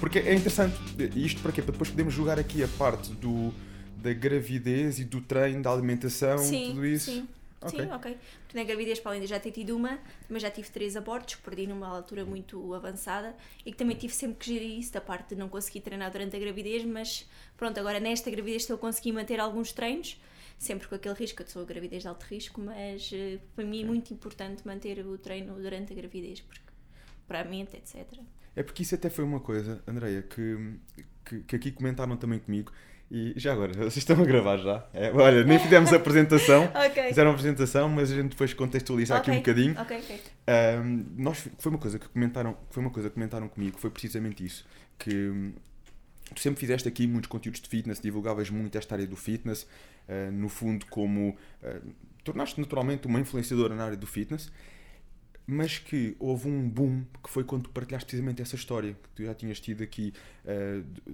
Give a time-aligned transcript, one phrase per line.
[0.00, 0.76] Porque é interessante,
[1.14, 1.60] isto para quê?
[1.60, 3.52] Para depois podermos jogar aqui a parte do,
[3.98, 7.12] da gravidez e do treino, da alimentação, Sim, tudo isso.
[7.12, 7.28] sim.
[7.68, 8.16] Sim, ok.
[8.42, 11.34] Porque na gravidez, para além de já ter tido uma, também já tive três abortos,
[11.34, 13.36] perdi numa altura muito avançada
[13.66, 16.34] e que também tive sempre que gerir isso, da parte de não conseguir treinar durante
[16.34, 17.28] a gravidez, mas
[17.58, 20.18] pronto, agora nesta gravidez estou a conseguir manter alguns treinos,
[20.58, 23.82] sempre com aquele risco, eu sou a gravidez de alto risco, mas eh, para mim
[23.82, 26.62] é muito importante manter o treino durante a gravidez, porque
[27.28, 28.06] para a mente, etc.
[28.54, 30.74] É porque isso até foi uma coisa, Andreia, que,
[31.24, 32.72] que, que aqui comentaram também comigo.
[33.10, 34.86] E já agora, vocês estão a gravar já?
[34.94, 36.70] É, olha, nem fizemos a apresentação.
[36.90, 37.08] Ok.
[37.08, 39.74] Fizeram a apresentação, mas a gente depois contextualiza aqui um bocadinho.
[39.80, 40.20] Ok, ok.
[40.46, 44.44] Ahm, nós, foi uma coisa que comentaram, foi uma coisa que comentaram comigo, foi precisamente
[44.44, 44.64] isso,
[44.98, 45.52] que hum,
[46.34, 49.66] tu sempre fizeste aqui muitos conteúdos de fitness, divulgavas muito esta área do fitness,
[50.08, 51.80] ah, no fundo como ah,
[52.24, 54.50] tornaste naturalmente uma influenciadora na área do fitness,
[55.46, 59.24] mas que houve um boom que foi quando tu partilhaste precisamente essa história, que tu
[59.24, 60.12] já tinhas tido aqui,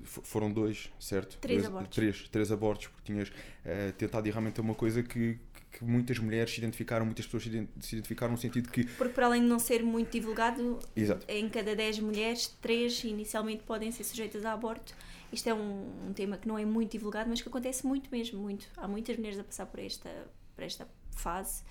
[0.04, 1.38] f- foram dois, certo?
[1.38, 1.94] Três Dois- abortos.
[1.96, 3.32] Três, três abortos, porque tinhas
[3.64, 5.38] ah, tentado e realmente é uma coisa que,
[5.72, 9.12] que muitas mulheres se identificaram, muitas pessoas se ident- se identificaram no sentido que Porque
[9.14, 11.24] para além de não ser muito divulgado, Exato.
[11.28, 14.94] em cada 10 mulheres, 3 inicialmente podem ser sujeitas a aborto.
[15.32, 18.38] Isto é um, um tema que não é muito divulgado, mas que acontece muito mesmo,
[18.40, 18.66] muito.
[18.76, 20.08] Há muitas mulheres a passar por esta,
[20.54, 21.62] por esta fase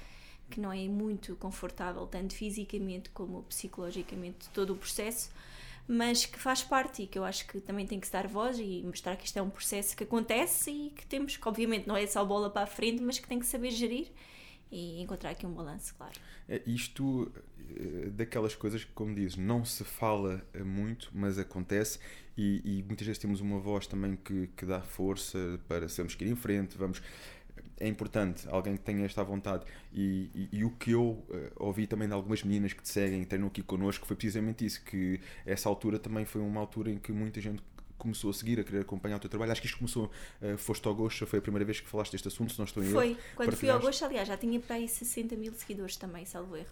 [0.50, 5.32] que não é muito confortável, tanto fisicamente como psicologicamente, todo o processo,
[5.88, 8.58] mas que faz parte e que eu acho que também tem que se dar voz
[8.60, 11.96] e mostrar que isto é um processo que acontece e que temos que, obviamente, não
[11.96, 14.08] é só bola para a frente, mas que tem que saber gerir
[14.72, 16.14] e encontrar aqui um balanço, claro.
[16.50, 17.32] É, isto
[17.76, 22.00] eh, daquelas coisas que, como dizes, não se fala eh, muito, mas acontece
[22.38, 26.26] e, e muitas vezes temos uma voz também que, que dá força para sermos que
[26.26, 27.02] ir em frente, vamos.
[27.80, 31.86] É importante alguém que tenha esta vontade e, e- e o que eu eh, ouvi
[31.88, 35.20] também de algumas meninas que te seguem e treinam aqui connosco foi precisamente isso, que
[35.46, 37.62] essa altura também foi uma altura em que muita gente
[37.98, 39.52] começou a seguir, a querer acompanhar o teu trabalho.
[39.52, 42.28] Acho que isto começou, eh, foste ao Gosto, foi a primeira vez que falaste deste
[42.28, 42.96] assunto, se não estou em erro.
[42.96, 43.80] Foi, quando fui ao.
[43.80, 46.70] Gosto, aliás, já tinha para aí 60 mil seguidores também, salvo erro.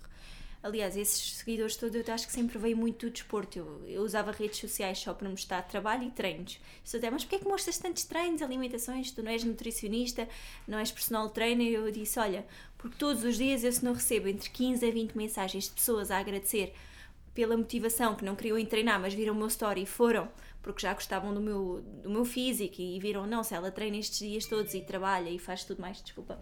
[0.63, 3.59] Aliás, esses seguidores todos eu acho que sempre veio muito do desporto.
[3.59, 6.57] Eu, eu usava redes sociais só para mostrar trabalho e treinos.
[6.81, 9.11] Estou até, mas porquê é que mostras tantos treinos, alimentações?
[9.11, 10.25] Tu não és nutricionista,
[10.65, 11.69] não és personal trainer?
[11.69, 12.45] Eu disse, olha,
[12.77, 16.09] porque todos os dias eu se não recebo entre 15 a 20 mensagens de pessoas
[16.09, 16.73] a agradecer
[17.33, 20.29] pela motivação, que não queriam ir treinar, mas viram o meu story e foram,
[20.61, 24.19] porque já gostavam do meu, do meu físico e viram, não, se ela treina estes
[24.19, 26.39] dias todos e trabalha e faz tudo mais, desculpa.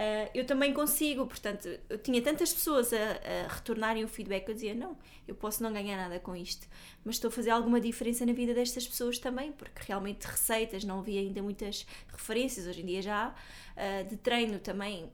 [0.00, 4.52] Ah, eu também consigo, portanto, eu tinha tantas pessoas a, a retornarem o feedback que
[4.52, 6.68] eu dizia: não, eu posso não ganhar nada com isto,
[7.04, 11.00] mas estou a fazer alguma diferença na vida destas pessoas também, porque realmente receitas, não
[11.00, 13.34] havia ainda muitas referências, hoje em dia já há,
[13.76, 15.10] ah, de treino também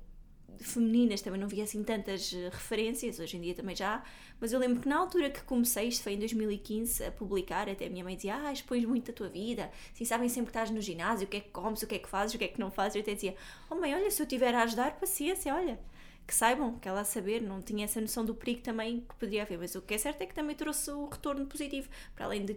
[0.58, 4.02] femininas também não via assim tantas eh, referências, hoje em dia também já
[4.40, 7.86] mas eu lembro que na altura que comecei, isto foi em 2015, a publicar, até
[7.86, 10.70] a minha mãe dizia, ah, expões muito a tua vida, assim, sabem sempre que estás
[10.70, 12.48] no ginásio, o que é que comes, o que é que fazes, o que é
[12.48, 13.34] que não fazes, eu até dizia,
[13.70, 15.80] oh mãe, olha, se eu tiver a ajudar, paciência, olha,
[16.26, 19.42] que saibam, que ela a saber, não tinha essa noção do perigo também que poderia
[19.42, 22.44] haver, mas o que é certo é que também trouxe o retorno positivo, para além
[22.44, 22.56] de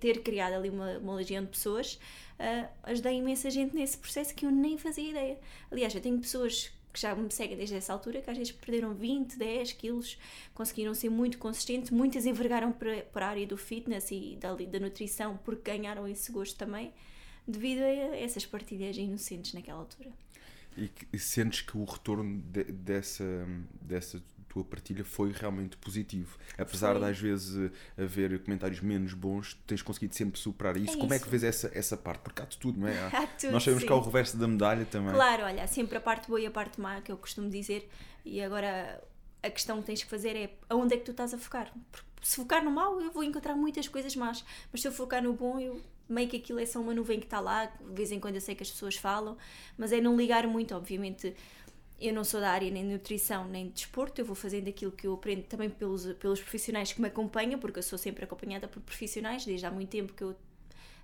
[0.00, 1.98] ter criado ali uma, uma legião de pessoas,
[2.38, 5.38] ah, ajudei imensa gente nesse processo que eu nem fazia ideia.
[5.70, 8.92] Aliás, eu tenho pessoas que já me seguem desde essa altura, que às vezes perderam
[8.94, 10.18] 20, 10 quilos,
[10.54, 14.80] conseguiram ser muito consistentes, muitas envergaram para, para a área do fitness e da, da
[14.80, 16.92] nutrição porque ganharam esse gosto também,
[17.46, 20.10] devido a essas partilhas inocentes naquela altura.
[20.76, 23.24] E, que- e sentes que o retorno de- dessa,
[23.80, 26.36] dessa tua partilha foi realmente positivo.
[26.58, 27.00] Apesar Foi.
[27.04, 30.94] de às vezes haver comentários menos bons, tens conseguido sempre superar isso.
[30.96, 31.24] É Como é isso.
[31.24, 32.20] que vês essa, essa parte?
[32.22, 32.98] Porque há de tudo, não é?
[33.06, 34.06] Há- Há tudo, Nós sabemos que há o sim.
[34.06, 35.14] reverso da medalha também.
[35.14, 37.88] Claro, olha, há sempre a parte boa e a parte má que eu costumo dizer,
[38.24, 39.02] e agora
[39.42, 41.72] a questão que tens que fazer é aonde é que tu estás a focar.
[41.92, 45.22] Porque se focar no mau, eu vou encontrar muitas coisas más, mas se eu focar
[45.22, 48.10] no bom, eu meio que aquilo é só uma nuvem que está lá, de vez
[48.10, 49.36] em quando eu sei que as pessoas falam,
[49.78, 51.32] mas é não ligar muito, obviamente.
[52.00, 54.90] Eu não sou da área nem de nutrição nem de desporto, eu vou fazendo aquilo
[54.90, 58.66] que eu aprendo também pelos, pelos profissionais que me acompanham, porque eu sou sempre acompanhada
[58.66, 60.34] por profissionais, desde há muito tempo que eu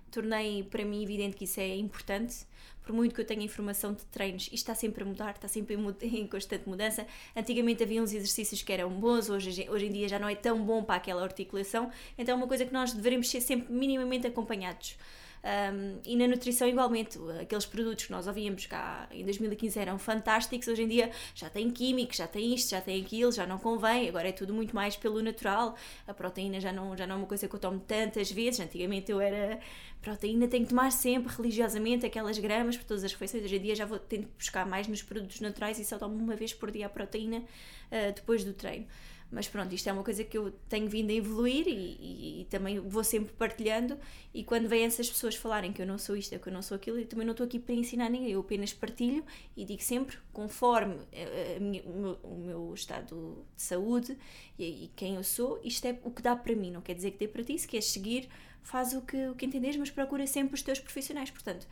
[0.09, 2.45] tornei para mim evidente que isso é importante.
[2.81, 5.75] Por muito que eu tenha informação de treinos, isto está sempre a mudar, está sempre
[5.75, 7.05] em, constante mudança.
[7.35, 10.63] Antigamente havia uns exercícios que eram bons, hoje, hoje em dia já não é tão
[10.63, 14.97] bom para aquela articulação, então é uma coisa que nós devemos ser sempre minimamente acompanhados.
[15.43, 20.67] Um, e na nutrição, igualmente, aqueles produtos que nós ouvíamos cá em 2015 eram fantásticos,
[20.67, 24.09] hoje em dia já tem químicos, já tem isto, já tem aquilo, já não convém,
[24.09, 25.75] agora é tudo muito mais pelo natural.
[26.07, 29.11] A proteína já não, já não é uma coisa que eu tomo tantas vezes, antigamente
[29.11, 29.59] eu era
[30.01, 33.75] proteína, tenho que tomar sempre religiosamente aquelas gramas por todas as refeições, hoje em dia
[33.75, 36.71] já vou tendo que buscar mais nos produtos naturais e só tomo uma vez por
[36.71, 38.85] dia a proteína uh, depois do treino.
[39.29, 42.45] Mas pronto, isto é uma coisa que eu tenho vindo a evoluir e, e, e,
[42.45, 43.97] também vou sempre partilhando.
[44.33, 46.75] E quando vêm essas pessoas falarem que eu não sou isto, que eu não sou
[46.75, 49.25] aquilo, eu também não estou aqui para ensinar ninguém, eu apenas partilho
[49.55, 54.17] e digo sempre, conforme a, eh, a minha, o, meu, o, meu, estado de saúde
[54.57, 56.71] e, e, quem eu sou, isto é o que dá para mim.
[56.71, 58.29] Não quer dizer que dê para ti, se queres seguir,
[58.63, 61.29] faz o que, o que entenderes, mas procura sempre os teus profissionais.
[61.29, 61.67] Portanto,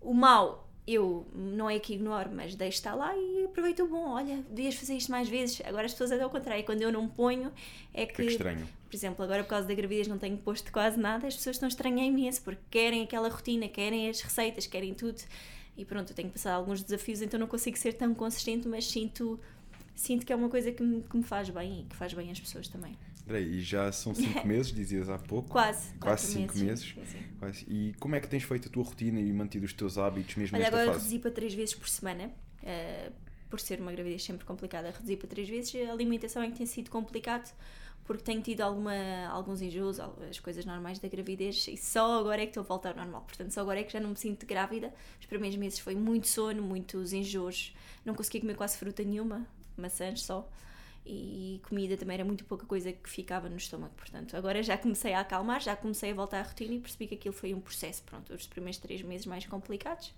[0.00, 4.08] o mal eu não é que ignoro, mas deixo estar lá e aproveito o bom.
[4.08, 5.62] Olha, devias fazer isto mais vezes.
[5.64, 7.52] Agora as pessoas até ao contrário, quando eu não ponho,
[7.94, 8.22] é que.
[8.22, 8.68] É estranho.
[8.88, 11.68] Por exemplo, agora por causa da gravidez não tenho posto quase nada, as pessoas estão
[11.68, 15.22] estranhando imenso porque querem aquela rotina, querem as receitas, querem tudo.
[15.76, 19.40] E pronto, eu tenho passado alguns desafios, então não consigo ser tão consistente, mas sinto,
[19.94, 22.30] sinto que é uma coisa que me, que me faz bem e que faz bem
[22.30, 22.94] às pessoas também.
[23.40, 25.50] E já são 5 meses, dizias há pouco.
[25.50, 25.94] Quase.
[25.94, 26.94] Quase 5 meses.
[26.94, 27.64] meses.
[27.68, 30.56] E como é que tens feito a tua rotina e mantido os teus hábitos mesmo
[30.56, 31.04] Olha, nesta agora fase?
[31.04, 32.30] reduzi para 3 vezes por semana.
[32.62, 33.12] Uh,
[33.50, 35.74] por ser uma gravidez sempre complicada, reduzi para 3 vezes.
[35.88, 37.52] A alimentação é que tem sido complicado
[38.04, 38.94] porque tenho tido alguma,
[39.30, 42.90] alguns enjoos, as coisas normais da gravidez e só agora é que estou a voltar
[42.90, 43.22] ao normal.
[43.22, 44.92] Portanto, só agora é que já não me sinto grávida.
[45.20, 47.74] Os primeiros meses foi muito sono, muitos enjoos.
[48.04, 49.46] Não consegui comer quase fruta nenhuma,
[49.76, 50.48] maçãs só
[51.04, 53.94] e comida também era muito pouca coisa que ficava no estômago.
[53.96, 57.14] Portanto, agora já comecei a acalmar, já comecei a voltar à rotina e percebi que
[57.14, 58.02] aquilo foi um processo.
[58.04, 60.14] Pronto, os primeiros três meses mais complicados,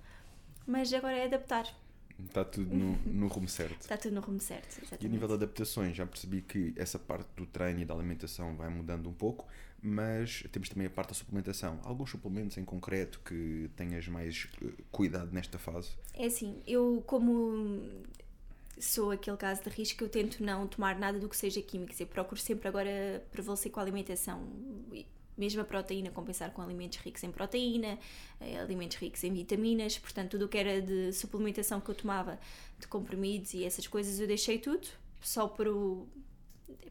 [0.66, 1.66] mas agora é adaptar.
[2.22, 3.81] Está tudo no, no rumo certo.
[3.81, 4.69] Está tudo no rumo certo.
[4.78, 5.02] Exatamente.
[5.02, 8.54] E a nível de adaptações, já percebi que essa parte do treino e da alimentação
[8.54, 9.46] vai mudando um pouco,
[9.82, 11.81] mas temos também a parte da suplementação.
[11.82, 15.90] Alguns suplementos em concreto que tenhas mais uh, cuidado nesta fase?
[16.14, 18.04] É assim, eu como
[18.79, 21.93] sou aquele caso de risco que eu tento não tomar nada do que seja químico.
[21.99, 24.47] Eu procuro sempre agora prevalecer com a alimentação.
[25.37, 27.99] Mesmo a proteína, compensar com alimentos ricos em proteína,
[28.41, 29.99] eh, alimentos ricos em vitaminas.
[29.99, 32.38] Portanto, tudo o que era de suplementação que eu tomava,
[32.79, 34.87] de comprimidos e essas coisas, eu deixei tudo.
[35.20, 36.06] Só para o,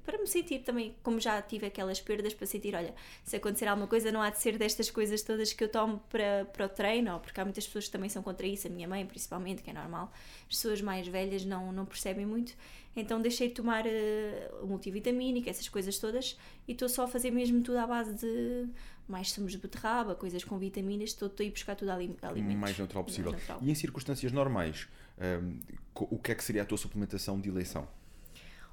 [0.06, 2.94] para me sentir também, como já tive aquelas perdas, para sentir, olha,
[3.24, 6.46] se acontecer alguma coisa, não há de ser destas coisas todas que eu tomo para,
[6.46, 9.06] para o treino, porque há muitas pessoas que também são contra isso, a minha mãe
[9.06, 12.54] principalmente, que é normal, as pessoas mais velhas não, não percebem muito,
[12.96, 16.38] então deixei de tomar uh, multivitamínico, essas coisas todas,
[16.68, 18.68] e estou só a fazer mesmo tudo à base de
[19.08, 22.30] mais sumos de beterraba, coisas com vitaminas, estou, estou a ir buscar tudo alimentos.
[22.38, 23.32] O mais natural possível.
[23.32, 23.60] Mais natural.
[23.62, 24.88] E em circunstâncias normais,
[25.18, 25.60] um, ehm,
[25.96, 27.88] o que é que seria a tua suplementação de eleição?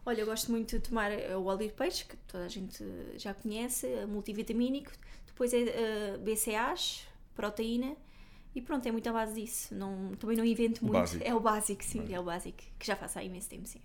[0.04, 2.82] Olha, eu gosto muito de tomar eh, o óleo de peixe, que toda a gente
[3.16, 4.90] já conhece, multivitamínico,
[5.26, 7.96] depois é uh, eh, BCAAs, proteína,
[8.54, 9.74] e pronto, é muito à base disso.
[9.74, 10.94] Não, também não invento muito.
[10.94, 11.24] Básico.
[11.24, 13.80] É o básico, sim, é o básico, que já faço há imenso tempo, sim.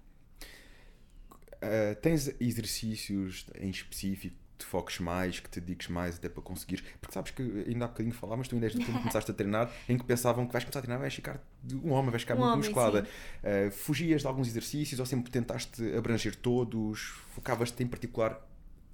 [1.56, 6.84] Uh, tens exercícios em específico te foques mais, que te dediques mais até para conseguir.
[7.00, 9.98] Porque sabes que ainda há bocadinho falávamos, tu ainda desde tempo começaste a treinar, em
[9.98, 11.42] que pensavam que vais começar a treinar, vais ficar
[11.84, 13.08] um homem, vais ficar um muito homem, musculada.
[13.44, 17.14] Uh, fugias de alguns exercícios ou sempre tentaste abranger todos?
[17.34, 18.42] Focavas-te em particular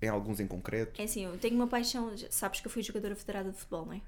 [0.02, 1.00] em alguns em concreto?
[1.00, 3.94] É assim, eu tenho uma paixão, sabes que eu fui jogadora federada de futebol, não
[3.94, 4.02] é?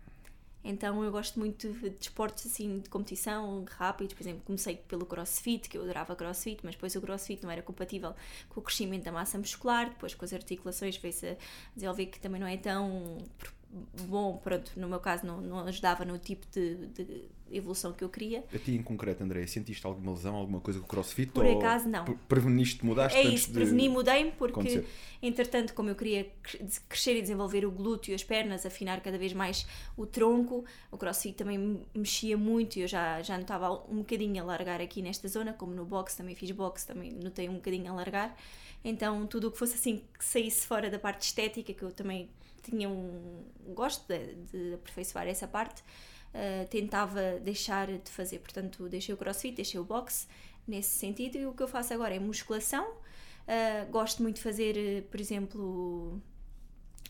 [0.64, 4.14] Então eu gosto muito de, esportes assim de competição, rápidos.
[4.14, 7.62] Por exemplo, comecei pelo crossfit, que eu adorava crossfit, mas depois o crossfit não era
[7.62, 8.16] compatível
[8.50, 9.90] com o crescimento da massa muscular.
[9.90, 11.38] Depois com as articulações veio-se a
[11.76, 13.18] desenvolver que também não é tão
[14.08, 18.10] bom, pronto, no meu caso não, não ajudava no tipo de, de, evolução que eu
[18.10, 18.44] queria.
[18.54, 21.32] A ti em concreto, André, sentiste alguma lesão, alguma coisa com o crossfit?
[21.32, 22.06] Por acaso não.
[22.28, 24.88] Preveniste, mudaste É isso, preveni, mudei-me porque, acontecer.
[25.22, 26.32] entretanto, como eu queria
[26.90, 31.36] crescer e desenvolver o glúteo, as pernas, afinar cada vez mais o tronco, o crossfit
[31.36, 35.54] também mexia muito e eu já, já notava um bocadinho a largar aqui nesta zona,
[35.54, 38.38] como no boxe, também fiz boxe, também notei um bocadinho a largar.
[38.84, 42.30] Então, tudo o que fosse assim, que saísse fora da parte estética, que eu também
[42.62, 45.84] tinha um gosto de, de aperfeiçoar essa parte,
[46.34, 48.40] uh, tentava deixar de fazer.
[48.40, 50.28] Portanto, deixei o crossfit, deixei o boxe
[50.68, 52.92] nesse sentido e o que eu faço agora é musculação.
[52.92, 56.22] Uh, gosto muito de fazer, por exemplo,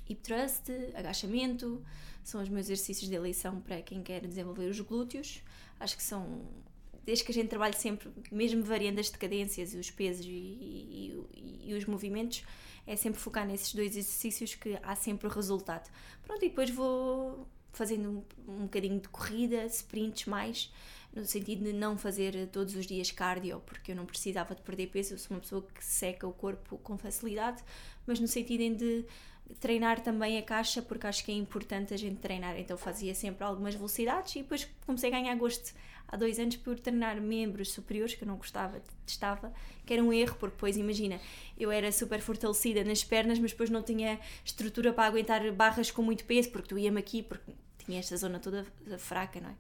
[0.10, 1.84] hip thrust, agachamento,
[2.24, 5.42] são os meus exercícios de eleição para quem quer desenvolver os glúteos.
[5.80, 6.42] Acho que são,
[7.06, 11.70] desde que a gente trabalhe sempre, mesmo variando as decadências, os pesos e, e, e,
[11.70, 12.44] e os movimentos,
[12.86, 15.89] é sempre focar nesses dois exercícios que há sempre o resultado.
[16.24, 18.10] Pronto, e depois vou fazendo
[18.48, 20.72] um, um bocadinho de corrida, sprints mais,
[21.13, 24.88] no sentido de não fazer todos os dias cardio, porque eu não precisava de perder
[24.88, 27.63] peso, eu sou uma pessoa que seca o corpo com facilidade,
[28.08, 29.06] mas no sentido de
[29.60, 32.58] treinar também a caixa, porque acho que é importante a gente treinar.
[32.58, 35.74] Então fazia sempre algumas velocidades e depois comecei a ganhar gosto
[36.08, 39.53] há dois anos por treinar membros superiores que eu não gostava, testava,
[39.86, 41.20] que era um erro, porque depois imagina,
[41.58, 46.01] eu era super fortalecida nas pernas, mas depois não tinha estrutura para aguentar barras com
[46.01, 47.51] muito peso, porque tu ia-me aqui, porque
[47.86, 48.66] tinha esta zona toda
[48.98, 49.54] fraca, não é?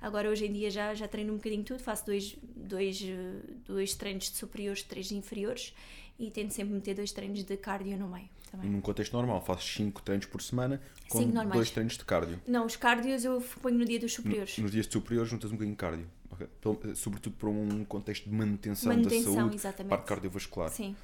[0.00, 3.02] Agora hoje em dia já, já treino um bocadinho tudo, faço dois, dois,
[3.66, 5.74] dois treinos de superiores, três de inferiores
[6.18, 8.28] e tento sempre meter dois treinos de cardio no meio.
[8.50, 8.68] Também.
[8.68, 12.40] Num contexto normal, fazes 5 treinos por semana com Cinco dois treinos de cardio.
[12.48, 14.58] Não, os cardios eu ponho no dia dos superiores.
[14.58, 16.06] Nos dias superiores juntas um bocadinho de cardio.
[16.32, 16.48] ok?
[16.60, 19.90] Pelo- eh, Sobretudo para um contexto de manutenção, Manutenção, da saúde, exatamente.
[19.90, 20.68] parte cardiovascular.
[20.70, 20.96] Sim,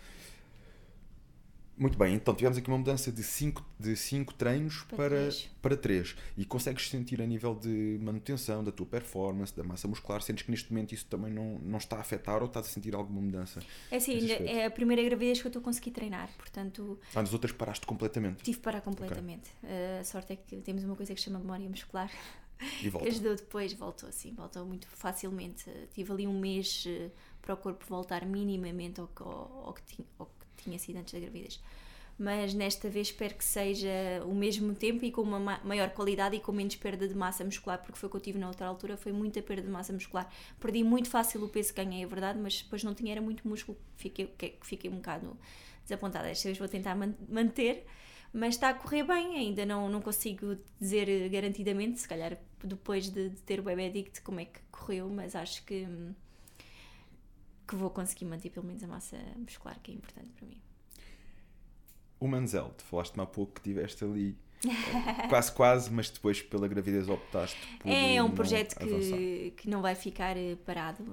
[1.78, 5.50] Muito bem, então tivemos aqui uma mudança de 5 de cinco treinos Para para, três.
[5.60, 6.16] para 3.
[6.38, 10.50] E consegues sentir a nível de manutenção da tua performance, da massa muscular, sentes que
[10.50, 13.60] neste momento isso também não, não está a afetar ou estás a sentir alguma mudança?
[13.90, 14.42] é aspecto.
[14.44, 17.84] é a primeira gravidez que eu estou a conseguir treinar, portanto Ah, nas outras paraste
[17.86, 19.50] completamente tive que parar completamente.
[20.00, 22.10] a sorte é que temos uma coisa que se chama memória muscular,
[22.58, 23.06] e que volta.
[23.08, 25.70] ajudou depois, voltou assim, voltou muito facilmente.
[25.92, 27.10] Tive ali um mês eh,
[27.42, 30.35] para o corpo voltar minimamente ao, que- ao, ao que, tinha, ao que
[30.66, 31.60] tinha sido antes da gravidez.
[32.18, 33.88] Mas nesta vez espero que seja
[34.24, 37.44] o mesmo tempo e com uma ma- maior qualidade e com menos perda de massa
[37.44, 39.92] muscular, porque foi o que eu tive na outra altura, foi muita perda de massa
[39.92, 40.26] muscular.
[40.58, 43.46] Perdi muito fácil o peso que ganhei, é verdade, mas depois não tinha era muito
[43.46, 45.36] músculo, fiquei, que- fiquei um bocado
[45.82, 46.28] desapontada.
[46.30, 47.84] Esta vez vou tentar man- manter,
[48.32, 53.28] mas está a correr bem, ainda não, não consigo dizer garantidamente, se calhar depois de,
[53.28, 56.14] de ter o bebê addict como é que correu, mas acho que, hum,
[57.66, 60.60] que vou conseguir manter pelo menos a massa muscular, que é importante para mim.
[62.18, 64.36] O Manzel, tu falaste-me há pouco que tiveste ali
[65.28, 69.16] quase quase, mas depois pela gravidez optaste por É um projeto avançar.
[69.16, 71.04] que, que não vai ficar eh, parado.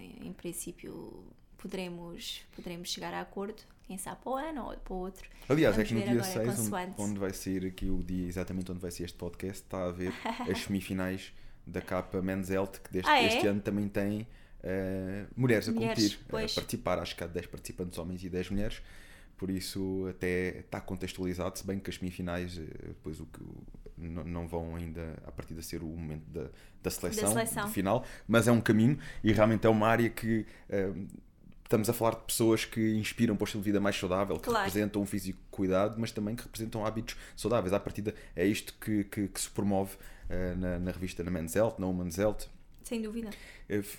[0.00, 1.24] Eh, Em princípio,
[1.56, 5.28] poderemos, poderemos chegar a acordo, quem sabe para o ano ou para o outro.
[5.48, 8.26] Aliás, Vamos é que no dia agora, 6, onde, onde vai sair aqui o dia
[8.26, 10.12] exatamente onde vai ser este podcast, está a ver
[10.50, 11.32] as semifinais
[11.66, 13.26] da capa Men's Health, que deste, Ah, é?
[13.28, 14.26] este ano também tem
[14.62, 16.54] eh, mulheres a Mulheres, competir, a pois.
[16.54, 16.98] participar.
[16.98, 18.82] Acho que há 10 participantes homens e 10 mulheres,
[19.36, 23.40] por isso até está contextualizado, se bem que as semifinais, eh, depois o que
[24.00, 26.48] não vão ainda a partir de ser o momento da,
[26.82, 27.64] da seleção, seleção.
[27.66, 30.92] do final, mas é um caminho e realmente é uma área que eh,
[31.64, 34.44] estamos a falar de pessoas que inspiram para o estilo de vida mais saudável, que
[34.44, 34.64] Claro.
[34.66, 37.72] representam um físico cuidado, mas também que representam hábitos saudáveis.
[37.72, 39.96] À partida é isto que, que, que se promove
[40.30, 42.46] eh, na, na revista na Men's Health, na Women's Health.
[42.84, 43.30] Sem dúvida.
[43.68, 43.98] Eh, v-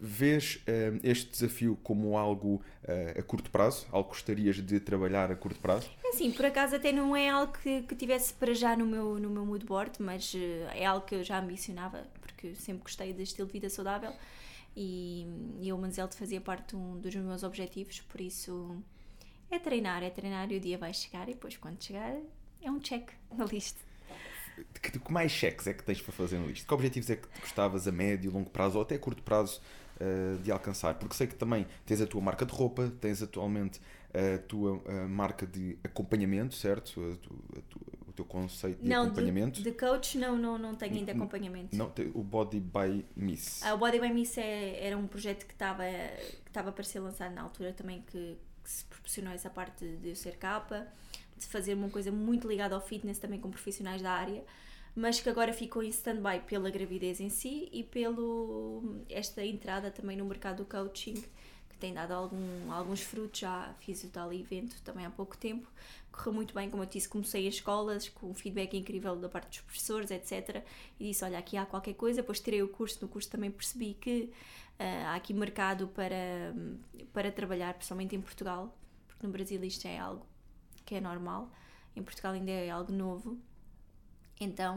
[0.00, 3.86] Vês eh, este desafio como algo eh, a curto prazo?
[3.90, 5.90] Algo que gostarias de trabalhar a curto prazo?
[6.04, 9.18] É Assim, por acaso até não é algo que, que tivesse para já no meu,
[9.18, 13.12] no meu mood board, mas eh, é algo que eu já ambicionava, porque sempre gostei
[13.12, 14.12] de estilo de vida saudável
[14.76, 15.26] e,
[15.60, 18.76] e o Manzelt fazia parte um dos meus objetivos, por isso
[19.50, 22.16] é treinar, é treinar e o dia vai chegar e depois quando chegar
[22.60, 23.80] é um check na lista.
[24.80, 26.66] Que, que mais cheques é que tens para fazer nisto?
[26.66, 29.60] Que objetivos é que gostavas a médio, longo prazo ou até a curto prazo
[30.00, 30.94] eh, de alcançar?
[30.94, 33.80] Porque sei que também tens a tua marca de roupa, tens atualmente
[34.12, 37.00] a tua eh, marca de acompanhamento, certo?
[37.12, 39.62] A tu- a tu- o teu conceito de não, acompanhamento.
[39.62, 41.74] de, de coach não, não, não tenho ainda acompanhamento.
[41.74, 43.62] Não, o Body by Miss.
[43.62, 45.84] Ah, o Body by Miss é- era um projeto que estava
[46.44, 50.10] que estava para ser lançado na altura também que, que se proporcionou essa parte de
[50.10, 50.86] eu ser capa,
[51.42, 54.44] de fazer uma coisa muito ligada ao fitness também com profissionais da área,
[54.94, 60.16] mas que agora ficou em stand-by pela gravidez em si e pelo esta entrada também
[60.16, 61.14] no mercado do coaching
[61.68, 65.66] que tem dado algum, alguns frutos, já fiz o tal evento também há pouco tempo,
[66.10, 69.48] correu muito bem, como eu disse, comecei as escolas com um feedback incrível da parte
[69.48, 70.62] dos professores, etc.
[71.00, 73.94] E disse, olha, aqui há qualquer coisa, depois tirei o curso, no curso também percebi
[73.94, 74.30] que
[74.78, 76.54] ah, há aqui mercado para,
[77.12, 80.26] para trabalhar, principalmente em Portugal, porque no Brasil isto é algo
[80.92, 81.50] que é normal,
[81.96, 83.38] em Portugal ainda é algo novo.
[84.38, 84.76] Então,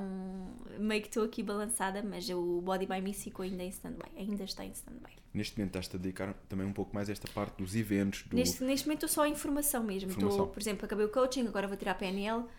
[0.79, 4.43] meio que estou aqui balançada, mas o Body by Miss ficou ainda em stand-by, ainda
[4.43, 5.12] está em stand-by.
[5.34, 8.36] Neste momento estás-te a dedicar também um pouco mais a esta parte dos eventos, do...
[8.36, 10.10] Neste, neste momento estou só em informação mesmo.
[10.12, 10.29] Informação.
[10.29, 12.41] Estou, por exemplo, acabei o coaching, agora vou tirar a PNL.
[12.43, 12.50] Como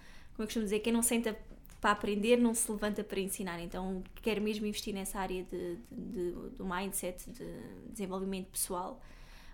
[0.41, 1.39] eu costumo dizer, quem não senta
[1.81, 3.61] para aprender não se levanta para ensinar.
[3.61, 7.47] Então quero mesmo investir nessa área de, de- de- do mindset, de
[7.91, 9.01] desenvolvimento pessoal.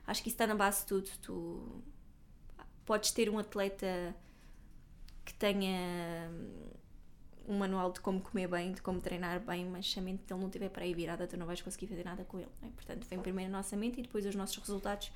[0.07, 1.09] Acho que isso está na base de tudo.
[1.21, 1.83] Tu
[2.93, 4.15] podes ter um atleta
[5.25, 6.31] que tenha
[7.49, 10.39] um manual de como comer bem, de como treinar bem, mas se a mente dele
[10.39, 12.51] não estiver para aí virada, tu não vais conseguir fazer nada com ele.
[12.63, 12.67] é?
[12.67, 15.11] Portanto, vem primeiro a nossa mente e depois os nossos resultados.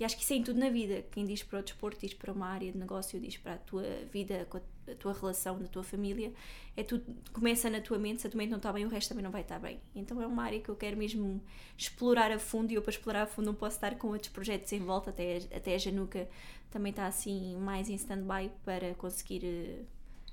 [0.00, 1.04] E acho que isso é em tudo na vida.
[1.10, 3.84] Quem diz para o desporto, diz para uma área de negócio, diz para a tua
[4.10, 6.32] vida, com a, tua relação, da tua família.
[6.76, 9.10] É tudo, começa na tua mente, se a tua mente não está bem, o resto
[9.10, 9.78] também não vai estar bem.
[9.94, 11.40] Então é uma área que eu quero mesmo
[11.76, 14.72] explorar a fundo e eu para explorar a fundo não posso estar com outros projetos
[14.72, 16.26] em volta, até, até a Januca
[16.70, 19.82] também está assim mais em stand-by para conseguir eh,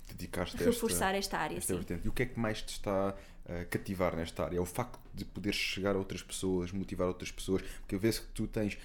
[0.07, 1.57] dedicar-te a esta- reforçar esta área.
[1.57, 1.99] esta sim.
[2.03, 3.13] E o que é que mais te está
[3.49, 4.57] a cativar nesta área?
[4.57, 8.21] É o facto de poder chegar a outras pessoas, motivar outras pessoas, porque eu vejo
[8.21, 8.77] que tu tens eh,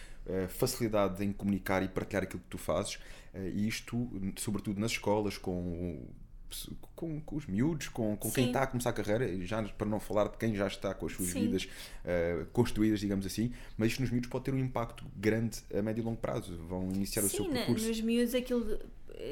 [0.49, 2.99] facilidade em comunicar e partilhar aquilo que tu fazes,
[3.35, 6.07] eh, e isto, sobretudo nas escolas, com
[6.95, 9.99] com, com os miúdos, com, com quem está a começar a carreira, já para não
[9.99, 11.47] falar de quem já está com as suas Sim.
[11.47, 15.83] vidas uh, construídas, digamos assim, mas isto nos miúdos pode ter um impacto grande a
[15.83, 16.57] médio e longo prazo.
[16.69, 17.89] Vão iniciar Sim, o seu percurso.
[17.89, 18.79] Nos miúdos, aquilo.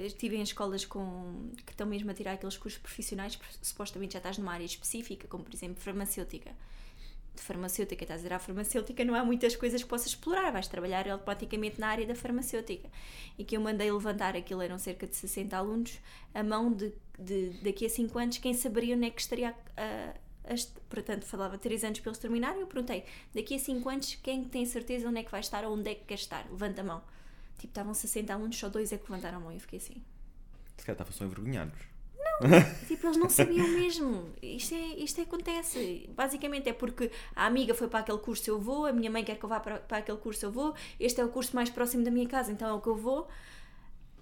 [0.04, 4.38] Estive em escolas com, que estão mesmo a tirar aqueles cursos profissionais, supostamente já estás
[4.38, 6.52] numa área específica, como por exemplo farmacêutica
[7.40, 10.68] de farmacêutica, estás a dizer à farmacêutica, não há muitas coisas que possas explorar, vais
[10.68, 12.88] trabalhar automaticamente na área da farmacêutica.
[13.38, 15.98] E que eu mandei levantar, aquilo eram cerca de 60 alunos,
[16.34, 20.14] a mão de, de daqui a 5 anos, quem saberia onde é que estaria a,
[20.88, 23.04] portanto, falava 3 anos para eles terminarem, eu perguntei,
[23.34, 25.94] daqui a 5 anos, quem tem certeza onde é que vai estar ou onde é
[25.94, 26.46] que quer estar?
[26.50, 27.02] Levanta a mão.
[27.58, 30.02] Tipo, estavam 60 alunos, só dois é que levantaram a mão e eu fiquei assim.
[30.76, 31.89] Se calhar estavam só envergonhados.
[32.86, 34.30] Tipo, eles não sabiam mesmo.
[34.42, 36.08] Isto, é, isto é, acontece.
[36.14, 39.36] Basicamente é porque a amiga foi para aquele curso, eu vou, a minha mãe quer
[39.36, 42.04] que eu vá para, para aquele curso, eu vou, este é o curso mais próximo
[42.04, 43.28] da minha casa, então é o que eu vou.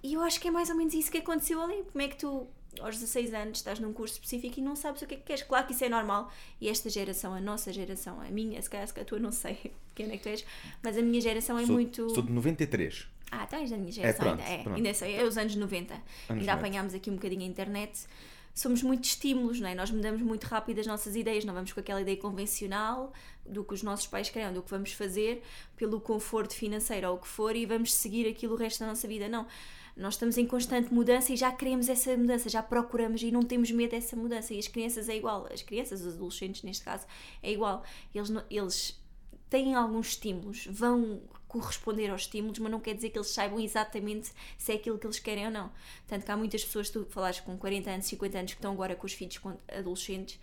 [0.01, 1.83] E eu acho que é mais ou menos isso que aconteceu ali.
[1.91, 2.47] Como é que tu,
[2.79, 5.43] aos 16 anos, estás num curso específico e não sabes o que é que queres?
[5.43, 6.31] Claro que isso é normal.
[6.61, 10.07] E esta geração, a nossa geração, a minha, se calhar, a tua, não sei quem
[10.11, 10.45] é que tu és,
[10.81, 12.09] mas a minha geração é sou, muito.
[12.11, 13.07] Sou de 93.
[13.31, 14.53] Ah, tens da minha geração é, pronto, ainda.
[14.53, 14.75] É, pronto.
[14.77, 15.93] ainda sei, é os anos 90.
[15.93, 18.07] Anos ainda apanhámos aqui um bocadinho a internet.
[18.53, 19.75] Somos muito estímulos, não é?
[19.75, 23.13] Nós mudamos muito rápido as nossas ideias, não vamos com aquela ideia convencional
[23.45, 25.41] do que os nossos pais querem, do que vamos fazer
[25.77, 29.07] pelo conforto financeiro ou o que for e vamos seguir aquilo o resto da nossa
[29.07, 29.29] vida.
[29.29, 29.47] Não.
[29.95, 33.69] Nós estamos em constante mudança e já queremos essa mudança, já procuramos e não temos
[33.71, 34.53] medo dessa mudança.
[34.53, 37.05] E as crianças é igual, as crianças, os adolescentes neste caso,
[37.43, 37.83] é igual.
[38.15, 39.01] Eles, eles
[39.49, 44.31] têm alguns estímulos, vão corresponder aos estímulos, mas não quer dizer que eles saibam exatamente
[44.57, 45.69] se é aquilo que eles querem ou não.
[46.07, 48.95] Tanto que há muitas pessoas, tu falaste com 40 anos, 50 anos, que estão agora
[48.95, 49.37] com os filhos
[49.67, 50.39] adolescentes.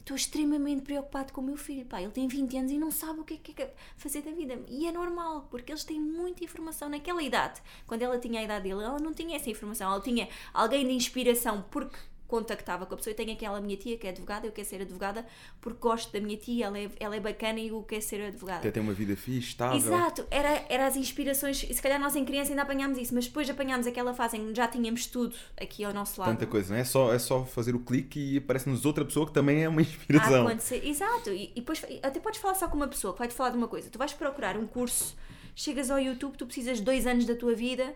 [0.00, 1.84] Estou extremamente preocupado com o meu filho.
[1.84, 4.32] Pá, ele tem 20 anos e não sabe o que é que é fazer da
[4.32, 4.58] vida.
[4.66, 7.60] E é normal, porque eles têm muita informação naquela idade.
[7.86, 9.92] Quando ela tinha a idade dele, ela não tinha essa informação.
[9.92, 13.12] Ela tinha alguém de inspiração, porque contactava com a pessoa.
[13.12, 15.26] Eu tenho aquela minha tia que é advogada, eu quero ser advogada
[15.60, 18.60] porque gosto da minha tia, ela é, ela é bacana e eu quero ser advogada.
[18.60, 19.78] Até tem uma vida fixe, estável.
[19.78, 23.26] Exato, era, era as inspirações, e se calhar nós em criança ainda apanhámos isso, mas
[23.26, 26.30] depois apanhámos aquela fase em que já tínhamos tudo aqui ao nosso lado.
[26.30, 26.84] Tanta coisa, não é?
[26.84, 30.46] Só, é só fazer o clique e aparece-nos outra pessoa que também é uma inspiração.
[30.46, 30.86] Ah, acontecer.
[30.86, 33.56] Exato, e, e depois até podes falar só com uma pessoa que vai-te falar de
[33.56, 33.88] uma coisa.
[33.90, 35.16] Tu vais procurar um curso,
[35.54, 37.94] chegas ao YouTube, tu precisas de dois anos da tua vida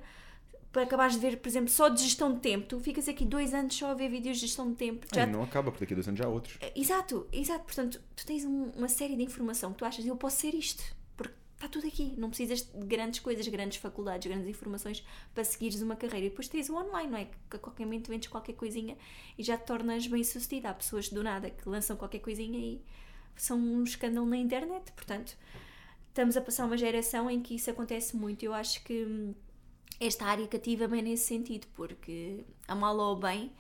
[0.72, 3.52] para acabares de ver, por exemplo, só de gestão de tempo, tu ficas aqui dois
[3.52, 5.06] anos só a ver vídeos de gestão de tempo.
[5.14, 5.26] Já...
[5.26, 6.56] não acaba, porque daqui a dois anos já há outros.
[6.60, 7.64] É, exato, exato.
[7.64, 10.82] Portanto, tu tens um, uma série de informação que tu achas, eu posso ser isto,
[11.14, 12.14] porque está tudo aqui.
[12.16, 15.04] Não precisas de grandes coisas, grandes faculdades, grandes informações
[15.34, 16.26] para seguires uma carreira.
[16.26, 17.28] E depois tens o online, não é?
[17.50, 18.96] Que a qualquer momento vendes qualquer coisinha
[19.36, 20.70] e já te tornas bem sucedida.
[20.70, 22.80] Há pessoas do nada que lançam qualquer coisinha e
[23.36, 24.90] são um escândalo na internet.
[24.92, 25.36] Portanto,
[26.08, 28.42] estamos a passar uma geração em que isso acontece muito.
[28.42, 29.34] Eu acho que hum,
[30.00, 33.52] esta área cativa bem nesse sentido, porque a mal ou bem,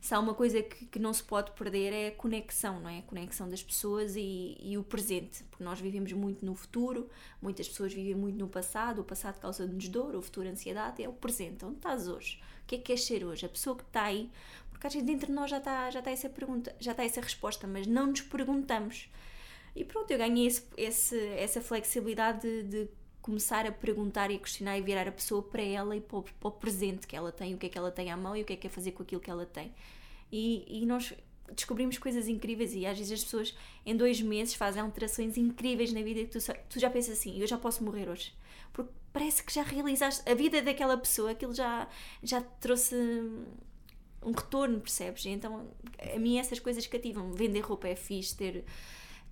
[0.00, 2.98] se há uma coisa que, que, não se pode perder é a conexão, não é?
[2.98, 7.08] A conexão das pessoas e, e, o presente, porque nós vivemos muito no futuro,
[7.42, 11.12] muitas pessoas vivem muito no passado, o passado causa-nos dor, o futuro ansiedade, é o
[11.12, 12.40] presente, onde estás hoje?
[12.62, 13.44] O que é que queres ser hoje?
[13.44, 14.30] A pessoa que está aí,
[14.70, 17.20] porque às vezes dentro de nós já está, já está essa pergunta, já está essa
[17.20, 19.08] resposta, mas não nos perguntamos.
[19.74, 22.88] E pronto, eu ganhei esse, esse, essa flexibilidade de, de
[23.28, 26.22] começar a perguntar e a questionar e virar a pessoa para ela e para o,
[26.22, 28.40] para o, presente que ela tem, o que é que ela tem à mão e
[28.40, 29.70] o que é que é fazer com aquilo que ela tem.
[30.32, 31.12] E, e nós
[31.54, 36.00] descobrimos coisas incríveis e às vezes as pessoas em dois meses fazem alterações incríveis na
[36.00, 36.38] vida que tu,
[36.70, 38.32] tu já pensas assim, eu já posso morrer hoje.
[38.72, 41.86] Porque parece que já realizaste a vida daquela pessoa, aquilo já,
[42.22, 42.96] já trouxe
[44.22, 45.26] um retorno, percebes?
[45.26, 45.68] Então
[46.14, 47.30] a mim essas coisas cativam.
[47.34, 48.64] Vender roupa é fixe, ter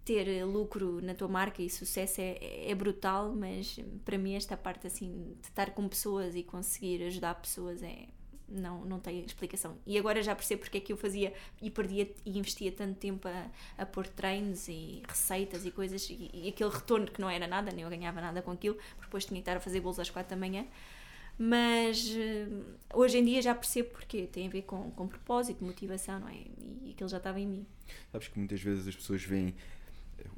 [0.07, 4.87] ter lucro na tua marca e sucesso é, é brutal, mas para mim esta parte
[4.87, 8.07] assim de estar com pessoas e conseguir ajudar pessoas é
[8.49, 9.77] não, não tem explicação.
[9.85, 13.27] E agora já percebo porque é que eu fazia e perdia e investia tanto tempo
[13.27, 17.49] a, a pôr treinos e receitas e coisas e, e, aquele retorno que não era
[17.49, 19.99] nada, nem eu ganhava nada com aquilo, porque depois tinha que estar a fazer bolos
[19.99, 20.65] às quatro da manhã.
[21.37, 22.65] Mas uh,
[22.95, 26.45] hoje em dia já percebo porque tem a ver com, com propósito, motivação, não é?
[26.85, 27.67] E aquilo já estava em mim.
[28.13, 29.55] Sabes que muitas vezes as pessoas veem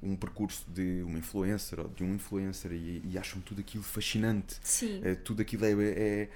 [0.03, 4.57] um percurso de uma influencer ou de um influencer e, e acham tudo aquilo fascinante.
[4.63, 5.01] Sim.
[5.05, 6.29] É, tudo aquilo é, é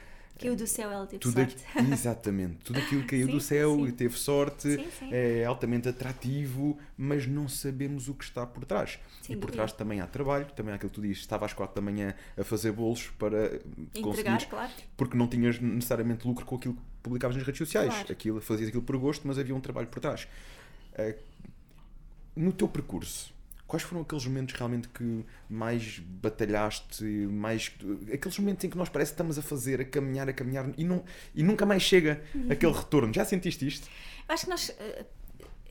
[0.42, 1.64] Caiu do céu, ela teve tudo sorte.
[1.74, 2.56] Aqui, exatamente.
[2.64, 3.86] Tudo aquilo caiu sim, do céu sim.
[3.86, 8.98] e teve sorte, sim, é altamente atrativo, mas não sabemos o que está por trás.
[9.28, 11.76] e por trás também há trabalho, também há aquilo que tu dizes, estava às quatro
[11.76, 13.60] da manhã a fazer bolos para
[14.00, 14.46] conseguir.
[14.48, 14.72] Claro.
[14.96, 17.92] Porque não tinhas necessariamente lucro com aquilo que publicavas nas redes sociais.
[17.92, 18.12] Claro.
[18.12, 20.26] Aquilo, fazias aquilo por gosto, mas havia um trabalho por trás.
[20.94, 21.14] Uh,
[22.34, 23.31] no teu percurso,
[23.72, 27.72] quais foram aqueles momentos realmente que mais batalhaste, mais
[28.12, 30.84] aqueles momentos em que nós parece que estamos a fazer, a caminhar, a caminhar e,
[30.84, 31.02] não,
[31.34, 33.14] e nunca mais chega aquele retorno?
[33.14, 33.88] Já sentiste isto?
[34.28, 35.06] Acho que nós eh,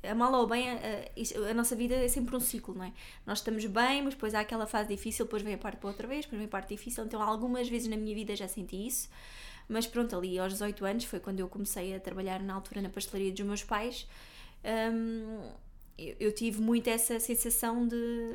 [0.02, 2.94] a mal ou bem, a, a, a, nossa vida é sempre um ciclo, não é?
[3.24, 6.08] Nós estamos bem, mas depois há aquela fase difícil, depois vem a parte para outra
[6.08, 7.06] vez, depois vem a parte difícil.
[7.06, 9.10] Então, algumas vezes na minha vida já senti isso.
[9.70, 12.90] Mas pronto, ali aos 18 anos foi quando eu comecei a trabalhar na altura na
[12.90, 14.08] pastelaria dos meus pais.
[14.66, 15.52] Um,
[16.10, 18.34] eu, eu, tive muito essa sensação de,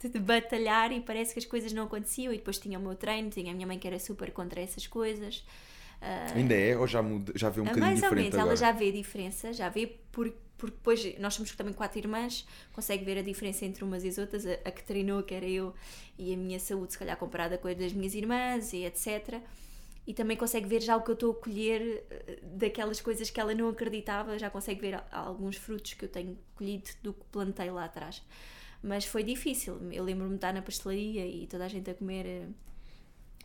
[0.00, 2.32] de, de, batalhar e parece que as coisas não aconteciam.
[2.32, 4.86] E depois tinha o meu treino, tinha a minha mãe que era super contra essas
[4.86, 5.44] coisas.
[6.00, 6.76] Uh, Ainda é?
[6.76, 8.14] Ou já, muda, já vê um bocadinho mais diferente?
[8.14, 8.48] Mais ou menos, agora?
[8.48, 12.46] ela já vê a diferença, já vê porque porque depois nós somos também quatro irmãs,
[12.72, 15.46] consegue ver a diferença entre umas e as outras, a, a que treinou, que era
[15.46, 15.74] eu,
[16.18, 19.40] e a minha saúde, se calhar comparada com a das minhas irmãs, e etc.
[20.06, 23.40] E também consegue ver já o que eu estou a colher eh, daquelas coisas que
[23.40, 27.70] ela não acreditava, já consegue ver alguns frutos que eu tenho colhido do que plantei
[27.70, 28.22] lá atrás.
[28.82, 32.26] Mas foi difícil, eu lembro-me de estar na pastelaria e toda a gente a comer
[32.26, 32.48] eh,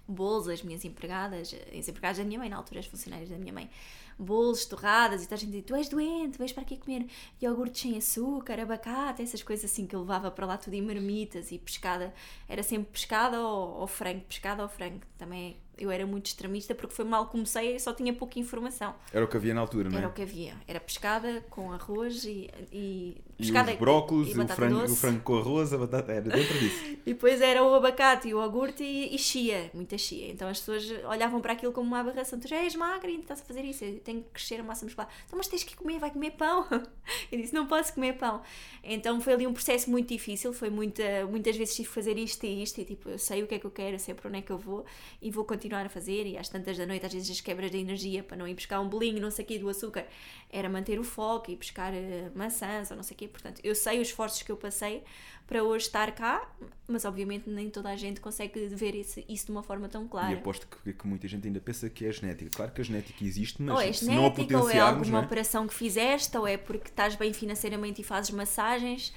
[0.07, 3.53] bolos, as minhas empregadas, as empregadas da minha mãe, na altura as funcionárias da minha
[3.53, 3.69] mãe,
[4.17, 7.07] bolos, torradas, e toda a gente dizia, tu és doente, vais para aqui comer
[7.41, 11.51] iogurte sem açúcar, abacate, essas coisas assim que eu levava para lá tudo em marmitas
[11.51, 12.13] e pescada,
[12.47, 16.93] era sempre pescada ou, ou frango, pescada ou frango, também eu era muito extremista porque
[16.93, 18.95] foi mal comecei e só tinha pouca informação.
[19.11, 19.99] Era o que havia na altura, não é?
[19.99, 20.53] Era o que havia.
[20.67, 22.49] Era pescada com arroz e.
[22.71, 26.11] E, pescada e os brócolos, e, e o, frango, o frango com arroz, a batata.
[26.11, 26.85] Era dentro disso.
[27.05, 30.31] e depois era o abacate e o iogurte e, e chia, muita chia.
[30.31, 32.39] Então as pessoas olhavam para aquilo como uma aberração.
[32.39, 33.83] Tu já és magra e estás a fazer isso.
[33.83, 35.09] Eu tenho que crescer a massa muscular.
[35.25, 36.65] Então, mas tens que comer, vai comer pão.
[37.31, 38.41] Eu disse, não posso comer pão.
[38.83, 40.53] Então foi ali um processo muito difícil.
[40.53, 42.79] Foi muita, muitas vezes tive que fazer isto e isto.
[42.79, 44.41] E tipo, eu sei o que é que eu quero, eu sei para onde é
[44.41, 44.85] que eu vou
[45.21, 46.25] e vou continuar a fazer.
[46.25, 48.79] E às tantas da noite, às vezes as quebras de energia para não ir buscar
[48.79, 50.05] um bolinho, não sei o quê, do açúcar,
[50.49, 53.27] era manter o foco e buscar uh, maçãs ou não sei o quê.
[53.27, 55.03] Portanto, eu sei os esforços que eu passei
[55.47, 56.47] para hoje estar cá,
[56.87, 60.31] mas obviamente nem toda a gente consegue ver esse, isso de uma forma tão clara.
[60.31, 62.49] E aposto que, que, muita gente ainda pensa que é genética.
[62.55, 64.73] Claro que a genética existe, mas ou é se genética, não a potenciarmos...
[64.73, 65.21] Ou é alguma é?
[65.21, 69.13] operação que fizeste, ou é porque estás bem financeiramente e fazes massagens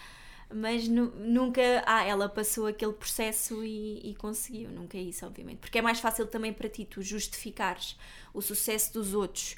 [0.52, 5.58] mas nunca, ah, ela passou aquele processo e, e, conseguiu, nunca é isso, obviamente.
[5.58, 7.96] Porque é mais fácil também para ti tu justificares
[8.32, 9.56] o sucesso dos outros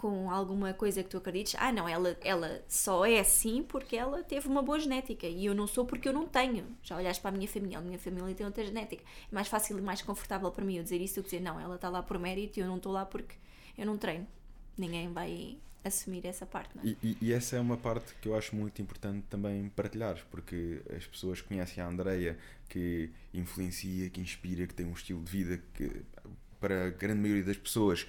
[0.00, 1.54] com alguma coisa que tu acredites.
[1.58, 5.54] Ah, não, ela, ela só é assim porque ela teve uma boa genética e eu
[5.54, 6.74] não sou porque eu não tenho.
[6.82, 9.04] Já olhaste para a minha família, a minha família tem outra genética.
[9.30, 11.60] É mais fácil e mais confortável para mim eu dizer isso do que dizer, não,
[11.60, 13.34] ela está lá por mérito e eu não estou lá porque
[13.76, 14.26] eu não treino.
[14.78, 16.76] Ninguém vai assumir essa parte.
[16.76, 16.96] Não é?
[17.02, 21.06] e, e, essa é uma parte que eu acho muito importante também partilhar, porque as
[21.06, 22.38] pessoas conhecem a Andreia
[22.68, 26.02] que influencia, que inspira, que tem um estilo de vida que,
[26.60, 28.06] para a grande maioria das pessoas,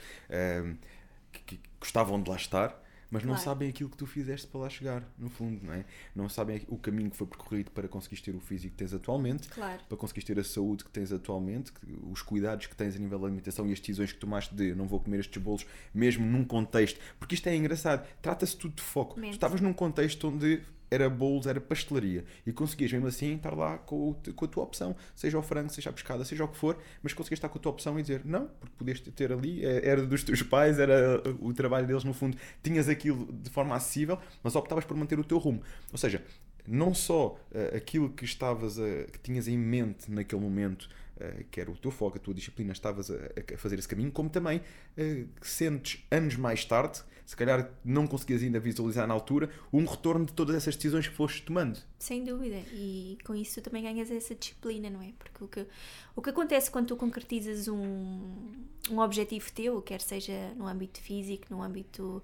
[1.31, 2.81] que, que gostavam de lá estar
[3.12, 3.43] mas não claro.
[3.43, 5.86] sabem aquilo que tu fizeste para lá chegar, no fundo, não é?
[6.15, 9.50] Não sabem o caminho que foi percorrido para conseguires ter o físico que tens atualmente,
[9.50, 9.82] claro.
[9.88, 11.74] para conseguires ter a saúde que tens atualmente,
[12.10, 14.88] os cuidados que tens a nível da alimentação e as decisões que tomaste de não
[14.88, 19.19] vou comer estes bolos, mesmo num contexto, porque isto é engraçado, trata-se tudo de foco.
[19.19, 22.25] Tu estavas num contexto onde era bolos, era pastelaria.
[22.45, 25.89] E conseguias mesmo assim estar lá com, com, a tua opção, seja o frango, seja
[25.89, 28.21] a pescada, seja o que for, mas conseguias estar com a tua opção e dizer
[28.25, 32.13] não, porque podias ter ali, é, era dos teus pais, era o trabalho deles no
[32.13, 35.62] fundo, tinhas aquilo de forma acessível, mas optavas por manter o teu rumo.
[35.91, 36.21] Ou seja,
[36.67, 40.89] não só uh, aquilo que estavas a, que tinhas em mente naquele momento,
[41.21, 43.15] uh, que era o teu foco, a tua disciplina, estavas a,
[43.53, 48.43] a fazer esse caminho, como também uh, sentes anos mais tarde se calhar não conseguias
[48.43, 51.79] ainda visualizar na altura, um retorno de todas essas decisões que foste tomando.
[51.97, 55.13] Sem dúvida, e com isso tu também ganhas essa disciplina, não é?
[55.17, 55.65] Porque o que,
[56.13, 58.51] o que acontece quando tu concretizas um,
[58.89, 62.21] um objetivo teu, quer seja no âmbito físico, no âmbito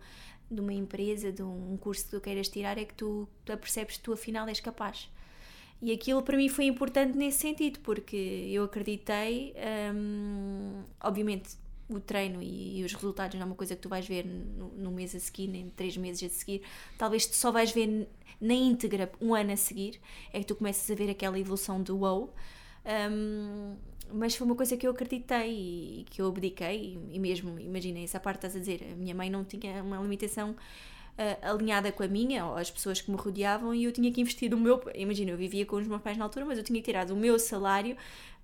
[0.51, 4.03] de uma empresa, de um curso que tu queiras tirar, é que tu percebes que
[4.03, 5.09] tu afinal és capaz.
[5.81, 8.15] E aquilo para mim foi importante nesse sentido, porque
[8.49, 9.53] eu acreditei,
[9.93, 11.55] hum, obviamente
[11.89, 14.69] o treino e, e, os resultados não é uma coisa que tu vais ver no,
[14.69, 16.61] no, mês a seguir, nem três meses a seguir.
[16.97, 18.07] Talvez tu só vais ver
[18.41, 19.99] na íntegra um ano a seguir,
[20.33, 22.33] é que tu começas a ver aquela evolução do wow.
[23.11, 23.75] Um,
[24.13, 25.51] mas foi uma coisa que eu acreditei
[25.99, 29.15] e, que eu abdiquei, e, e mesmo, imagina, essa parte estás a dizer, a minha
[29.15, 30.55] mãe não tinha uma limitação
[31.17, 34.21] uh, alinhada com a minha, ou as pessoas que me rodeavam, e eu tinha que
[34.21, 34.81] investir o meu.
[34.95, 37.39] Imagina, eu vivia com os meus pais na altura, mas eu tinha que tirar meu
[37.39, 37.97] salário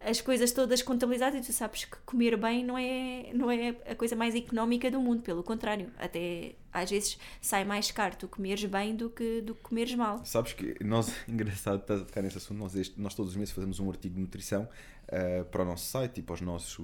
[0.05, 3.95] as coisas todas contabilizadas e tu sabes que comer bem não é, não é a
[3.95, 8.63] coisa mais económica do mundo, pelo contrário, até às vezes sai mais caro tu comeres
[8.65, 10.23] bem do que, do que comeres mal.
[10.25, 13.53] Sabes que nós, engraçado estás a tocar nesse assunto, nós, este, nós todos os meses
[13.53, 14.67] fazemos um artigo de nutrição
[15.07, 16.77] uh, para o nosso site e para os nossos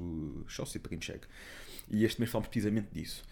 [0.48, 1.28] sócios e para quem chega.
[1.90, 3.24] E este mês falamos precisamente disso.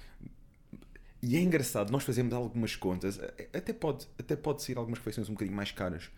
[1.21, 3.19] E é engraçado, nós fazemos algumas contas,
[3.53, 6.09] até pode, até pode ser algumas refeições um bocadinho mais caras,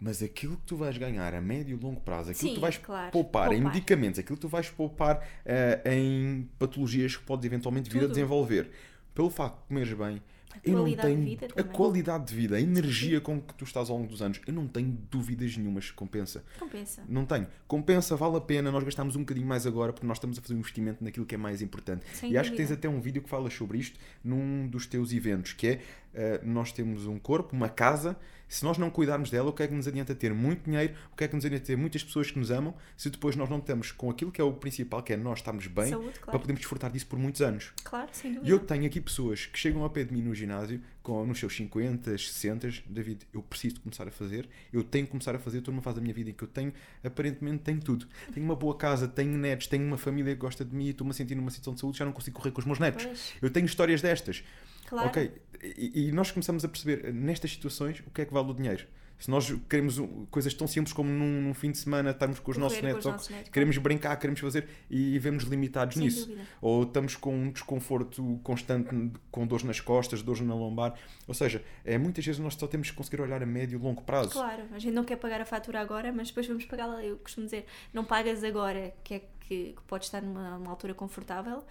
[0.00, 2.60] mas aquilo que tu vais ganhar a médio e longo prazo, aquilo Sim, que tu
[2.60, 3.12] vais claro.
[3.12, 3.74] poupar, em Poupar.
[3.74, 8.14] medicamentos, aquilo que tu vais poupar eh, em patologias que podes eventualmente vir a Tudo.
[8.14, 8.70] desenvolver,
[9.14, 10.22] pelo facto de comeres bem,
[10.64, 11.72] eu não qualidade de tenho vida a também.
[11.72, 14.66] qualidade de vida, a energia com que tu estás ao longo dos anos, eu não
[14.66, 16.44] tenho dúvidas nenhumas que compensa.
[16.58, 17.02] Compensa.
[17.08, 17.46] Não tenho.
[17.66, 20.54] Compensa, vale a pena, nós gastamos um bocadinho mais agora porque nós estamos a fazer
[20.54, 22.04] um investimento naquilo que é mais importante.
[22.14, 22.88] Sem e acho que tens dúvida.
[22.88, 25.80] até um vídeo que fala sobre isto num dos teus eventos, que é
[26.14, 28.16] eh, nós temos um corpo, uma casa,
[28.52, 31.16] se nós não cuidarmos dela, o que é que nos adianta ter muito dinheiro, o
[31.16, 33.56] que é que nos adianta ter muitas pessoas que nos amam, se depois nós não
[33.58, 36.40] estamos com aquilo que é o principal, que é nós estarmos bem, Saúde, para claro.
[36.40, 37.72] podermos desfrutar disso por muitos anos.
[37.82, 38.52] Claro, sem E dúvida.
[38.52, 41.56] eu tenho aqui pessoas que chegam ao pé de mim no ginásio, com, nos seus
[41.56, 45.72] 50, 60, David, eu preciso começar a fazer, eu tenho que começar a fazer, estou
[45.72, 48.06] numa fase da minha vida em que eu tenho, aparentemente tenho tudo.
[48.32, 51.14] Tenho uma boa casa, tenho netos, tenho uma família que gosta de mim, estou-me a
[51.14, 53.04] sentir numa situação de saúde, já não consigo correr com os meus netos.
[53.04, 54.44] Pois, Eu tenho histórias destas.
[54.92, 55.08] Claro.
[55.08, 58.54] Ok, e, e nós começamos a perceber, nestas situações, o que é que vale o
[58.54, 58.84] dinheiro?
[59.18, 62.50] Se nós queremos um- coisas tão simples como num, num fim de semana estarmos com
[62.50, 65.44] os Correr nossos com os netos, ou nossos netos, queremos brincar, queremos fazer e vemos
[65.44, 66.26] limitados Sem nisso.
[66.26, 66.44] dúvida.
[66.60, 70.98] Ou estamos com um desconforto constante, com dores nas costas, dores na lombar.
[71.28, 74.02] Ou seja, é, muitas vezes nós só temos que conseguir olhar a médio e longo
[74.02, 74.30] prazo.
[74.30, 77.04] Claro, a gente não quer pagar a fatura agora, mas depois vamos pagá-la.
[77.04, 80.94] Eu costumo dizer, não pagas agora, que é que, que pode estar numa, numa altura
[80.94, 81.62] confortável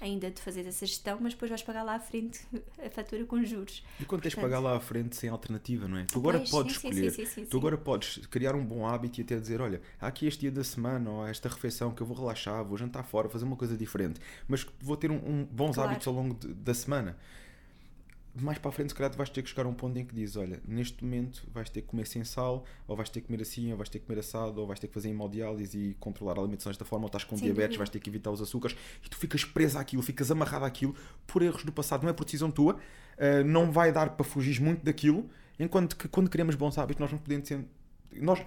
[0.00, 2.40] ainda de fazer essa gestão, mas depois vais pagar lá à frente
[2.84, 3.84] a fatura com juros.
[4.00, 6.04] E quando tens de Portanto- pagar lá à frente sem alternativa, não é?
[6.04, 7.10] Tu agora Pois, podes sim, escolher.
[7.10, 10.06] sim, sim, sim, Tu agora podes criar um bom hábito e até dizer: olha, há
[10.06, 13.28] aqui este dia da semana ou esta refeição que eu vou relaxar, vou jantar fora,
[13.28, 15.90] fazer uma coisa diferente, mas vou ter um, um- bons Claro.
[15.90, 17.16] hábitos ao longo de- da semana.
[18.34, 20.14] Mais para a frente, se calhar, vais ter que chegar a um ponto em que
[20.14, 23.42] dizes: olha, neste momento vais ter que comer sem sal, ou vais ter que comer
[23.42, 26.36] assim, ou vais ter que comer assado, ou vais ter que fazer hemodiálise e controlar
[26.36, 28.76] a alimentação desta forma, ou estás com Sem diabetes, vais ter que evitar os açúcares,
[29.04, 30.94] e tu ficas presa àquilo, ficas amarrado àquilo
[31.26, 34.60] por erros do passado, não é por decisão tua, uh, não vai dar para fugir
[34.60, 37.64] muito daquilo, enquanto que quando criamos bons hábitos, nós não podemos ser.
[38.12, 38.40] Nós,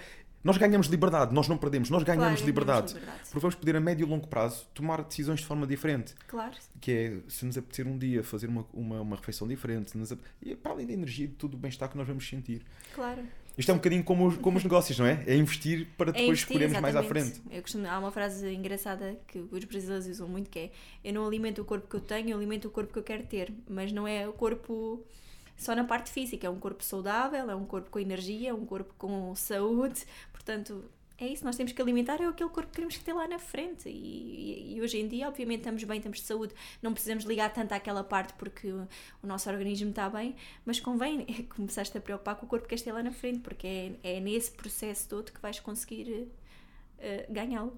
[0.44, 2.94] nós ganhamos liberdade, nós não perdemos, nós ganhamos Claro, liberdade.
[2.94, 3.30] ganhamos liberdade.
[3.30, 6.14] Porque vamos poder a médio e longo prazo tomar decisões de forma diferente.
[6.28, 10.12] Claro, Que é, se nos apetecer um dia fazer uma, uma, uma refeição diferente, nos
[10.12, 12.62] ap- e para além da energia e de tudo o bem-estar que nós vamos sentir.
[12.94, 13.22] claro.
[13.56, 15.24] Isto é um bocadinho como os, como os negócios, não é?
[15.28, 17.40] É investir para É depois investir, escolhermos mais à exatamente.
[17.40, 17.56] frente.
[17.56, 20.72] Eu costumo, há uma frase engraçada que os brasileiros usam muito que é
[21.04, 23.24] eu não alimento o corpo que eu tenho, eu alimento o corpo que eu quero
[23.28, 23.54] ter.
[23.70, 25.06] Mas não é o corpo
[25.58, 28.66] só na parte física, é um corpo saudável, é um corpo com energia, é um
[28.66, 30.04] corpo com saúde.
[30.32, 30.84] Portanto,
[31.18, 33.88] é isso, nós temos que alimentar é aquele corpo que queremos ter lá na frente.
[33.88, 37.54] E, e- e hoje em dia, obviamente, estamos bem, estamos de saúde, não precisamos ligar
[37.54, 38.88] tanto àquela parte porque o,
[39.24, 40.36] nosso organismo está bem,
[40.66, 43.68] mas convém começaste a preocupar com o corpo que queres ter lá na frente, porque
[44.04, 46.28] é, é nesse processo todo que vais conseguir
[47.00, 47.78] eh, ganhá-lo.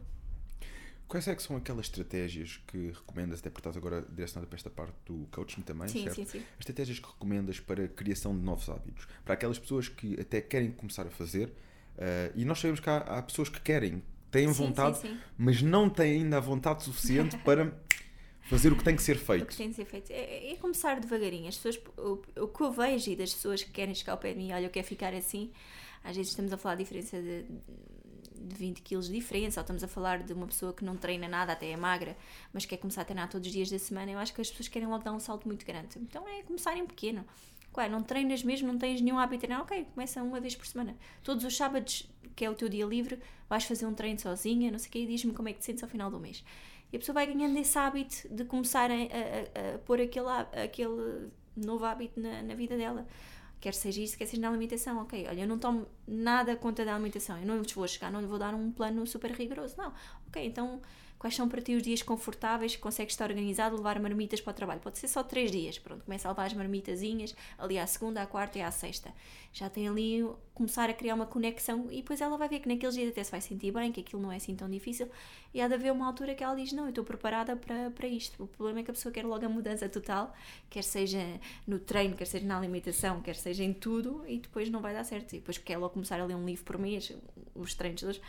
[1.07, 4.69] Quais é que são aquelas estratégias que recomendas, até porque estás agora direcionada para esta
[4.69, 6.15] parte do coaching também, Sim, certo?
[6.15, 6.39] sim, sim.
[6.39, 9.07] As estratégias que recomendas para a criação de novos hábitos?
[9.23, 11.53] Para aquelas pessoas que até querem começar a fazer,
[11.97, 15.19] eh, e nós sabemos que há, há pessoas que querem, têm vontade, sim, sim.
[15.37, 17.71] mas não têm ainda a vontade suficiente para
[18.49, 19.57] fazer o que tem que ser O que feito.
[19.57, 21.47] tem de ser feito é, é começar devagarinho.
[21.47, 24.33] As pessoas, o, o que eu vejo e das pessoas que querem chegar ao pé
[24.33, 25.51] de mim, olha, eu quero ficar assim,
[26.03, 27.59] às vezes estamos a falar de diferença de, de
[28.39, 31.53] 20 quilos de diferença, ou estamos a falar de uma pessoa que não treina nada,
[31.53, 32.15] até é magra,
[32.53, 34.11] mas quer começar a treinar todos os dias da semana.
[34.11, 35.97] Eu acho que as pessoas querem logo dar um salto muito grande.
[35.97, 37.25] Então é começar em pequeno.
[37.73, 40.65] Claro, não treinas mesmo, não tens nenhum hábito de treinar, ok, começa uma vez por
[40.65, 40.95] semana.
[41.23, 43.19] Todos os sábados, que é o teu dia livre,
[43.49, 45.65] vais fazer um treino sozinha, não sei o quê, e diz-me como é que te
[45.65, 46.41] sentes ao final do mês.
[46.93, 50.27] E a pessoa vai ganhando esse hábito de começar a, a- a- pôr aquele,
[50.63, 53.05] aquele novo hábito na, na vida dela.
[53.59, 55.01] Quer seja isso, quer seja na alimentação.
[55.01, 57.37] Ok, olha, eu não tomo nada conta da alimentação.
[57.39, 59.75] Eu não lhes vou chegar, não lhe vou dar um plano super rigoroso.
[59.77, 59.93] Não.
[60.27, 60.81] Ok, então
[61.25, 64.53] quais são para ti os dias confortáveis que consegues estar organizado, levar marmitas para o
[64.53, 64.79] trabalho?
[64.79, 65.79] Pode ser só três dias.
[65.79, 69.11] Pronto, começa a levar as marmitazinhas ali à segunda, à quarta e à sexta.
[69.51, 72.93] Já tem ali começar a criar uma conexão e depois ela vai ver que naqueles
[72.93, 75.09] dias até se vai sentir bem, que aquilo não é assim tão difícil.
[75.51, 78.07] E há de haver uma altura que ela diz: Não, eu estou preparada para, para
[78.07, 78.43] isto.
[78.43, 80.31] O problema é que a pessoa quer logo a mudança total,
[80.69, 81.23] quer seja
[81.65, 85.03] no treino, quer seja na alimentação, quer seja em tudo, e depois não vai dar
[85.03, 85.33] certo.
[85.33, 87.11] E depois quer logo começar a ler um livro por mês,
[87.55, 88.21] os treinos todos.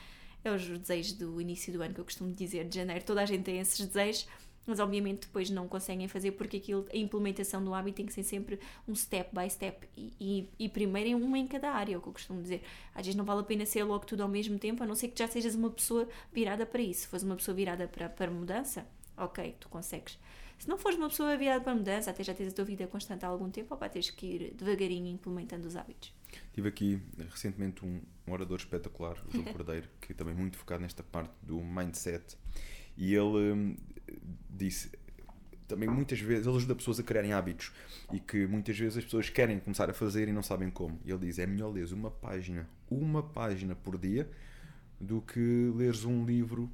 [0.46, 3.04] É os desejos do início do ano que eu costumo dizer, de janeiro.
[3.04, 4.28] Toda a gente tem esses desejos,
[4.64, 8.22] mas obviamente depois não conseguem fazer porque aquilo, a implementação do hábito tem que ser
[8.22, 11.98] sempre um step by step e, e, e primeiro em uma em cada área, é
[11.98, 12.62] o que eu costumo dizer.
[12.94, 15.08] Às vezes não vale a pena ser logo tudo ao mesmo tempo, a não ser
[15.08, 17.00] que já sejas uma pessoa virada para isso.
[17.00, 20.16] Se fores uma pessoa virada para, para mudança, ok, tu consegues.
[20.58, 23.24] Se não fores uma pessoa virada para mudança, até já tens a tua vida constante
[23.24, 26.14] há algum tempo, opa, tens que ir devagarinho implementando os hábitos.
[26.52, 30.82] Tive aqui eh, recentemente um, um orador espetacular, o João Cordeiro, que também muito focado
[30.82, 32.36] nesta parte do mindset,
[32.96, 33.76] e ele hum,
[34.48, 34.90] disse:
[35.66, 37.72] também muitas vezes ele ajuda pessoas a criarem hábitos
[38.12, 40.98] e que muitas vezes as pessoas querem começar a fazer e não sabem como.
[41.04, 44.30] E ele diz: é melhor ler uma página, uma página por dia,
[45.00, 46.70] do que leres um livro.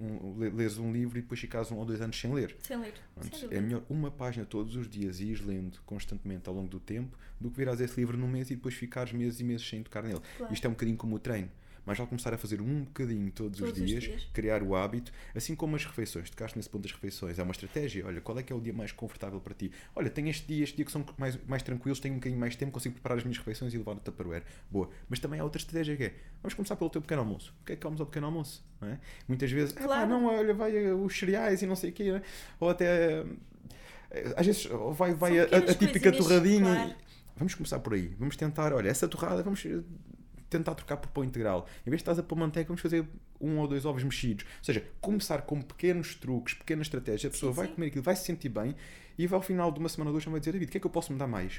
[0.00, 2.56] Um, leres um livro e depois ficares um ou dois anos sem ler.
[2.60, 2.94] Sem ler.
[3.14, 6.68] Portanto, Sem é melhor uma página todos os dias e ires lendo constantemente ao longo
[6.68, 9.68] do tempo do que virares esse livro num mês e depois ficares meses e meses
[9.68, 10.20] sem tocar nele.
[10.36, 10.52] Claro.
[10.52, 11.48] Isto é um bocadinho como o treino.
[11.86, 14.26] Mas ao começar a fazer um bocadinho todos, Todos os, os dias, dias.
[14.32, 18.06] criar o hábito, assim como as refeições, tocaste nesse ponto das refeições, é uma estratégia.
[18.06, 19.70] Olha, qual é que é o dia mais confortável para ti?
[19.94, 22.56] Olha, tenho este dia, este dia que são mais, mais tranquilos, tenho um bocadinho mais
[22.56, 24.42] tempo, consigo preparar as minhas refeições e levar no Tupperware.
[24.70, 24.88] Boa.
[25.08, 27.54] Mas também há outra estratégia que é, vamos começar pelo teu pequeno almoço.
[27.62, 28.64] O que é que comes ao pequeno almoço?
[28.80, 28.98] Não é?
[29.28, 30.08] Muitas vezes, ah, Claro.
[30.10, 32.22] não, olha, vai eh, os cereais e não sei o quê, né?
[32.58, 33.24] ou até
[34.10, 36.74] eh, às vezes vai, vai a, a- típica torradinha.
[36.74, 36.94] claro.
[37.36, 38.14] Vamos começar por aí.
[38.18, 39.80] Vamos tentar, olha, essa torrada, vamos eh,
[40.58, 41.66] tentar trocar por pão integral.
[41.86, 43.06] Em vez de estás a pôr manteiga, vamos fazer
[43.40, 44.44] um ou dois ovos mexidos.
[44.44, 47.26] Ou seja, começar com pequenos truques, pequenas estratégias.
[47.26, 47.74] A pessoa Sim, vai sim.
[47.74, 48.74] comer aquilo, vai se sentir bem
[49.18, 50.80] e vai ao final de uma semana ou duas vai dizer, David, o que é
[50.80, 51.56] que eu posso mudar mais?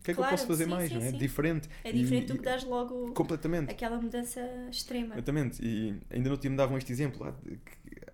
[0.00, 0.88] O que é que eu posso fazer sim, mais?
[0.90, 1.10] sim, não é?
[1.10, 1.16] sim.
[1.18, 1.68] Diferente.
[1.82, 3.70] É E- diferente do e- que dás logo Completamente.
[3.70, 5.14] aquela mudança extrema.
[5.14, 7.34] Exatamente, e ainda no último me davam este exemplo.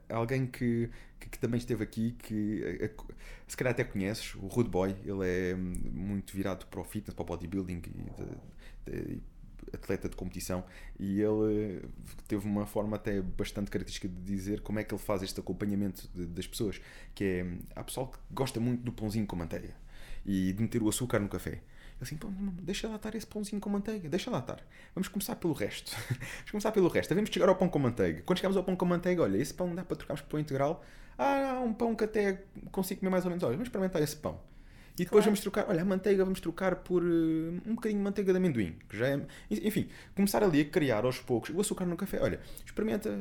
[0.08, 3.14] alguém que, que, que também esteve aqui, que eh, eh,
[3.46, 7.14] se calhar até conheces, o Rude Boy, ele é hum, muito virado para o fitness,
[7.14, 9.20] para o bodybuilding e de- de-
[9.74, 10.64] atleta de competição
[10.98, 11.88] e ele eh,
[12.28, 16.08] teve uma forma até bastante característica de dizer como é que ele faz este acompanhamento
[16.14, 16.80] de- das pessoas,
[17.14, 19.74] que é, há pessoal que gosta muito do pãozinho com manteiga
[20.24, 21.50] e de meter o açúcar no café.
[21.52, 21.62] Ele
[22.02, 24.64] assim, "Pô, não, deixa lá estar esse pãozinho com manteiga, deixa lá estar.
[24.94, 25.90] Vamos começar pelo resto.
[26.08, 27.10] Vamos começar pelo resto.
[27.10, 28.22] Devemos chegar ao pão com manteiga.
[28.22, 30.82] Quando chegamos ao pão com manteiga, olha, esse pão dá para trocarmos por pão integral.
[31.18, 33.42] Ah, um pão que até consigo comer mais ou menos.
[33.44, 34.40] Olha, vamos experimentar esse pão.
[35.00, 35.24] E depois Claro.
[35.30, 37.06] vamos trocar, olha, a manteiga vamos trocar por eh,
[37.66, 41.18] um bocadinho de manteiga de amendoim, que já é, enfim, começar ali a criar aos
[41.18, 42.20] poucos o açúcar no café.
[42.20, 43.18] Olha, experimenta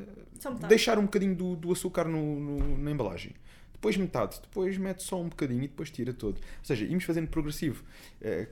[0.68, 3.34] deixar um bocadinho do, do açúcar no, no- na embalagem.
[3.72, 6.36] Depois metade, depois mete só um bocadinho e depois tira todo.
[6.36, 7.82] Ou seja, íamos fazendo progressivo,
[8.22, 8.50] eh,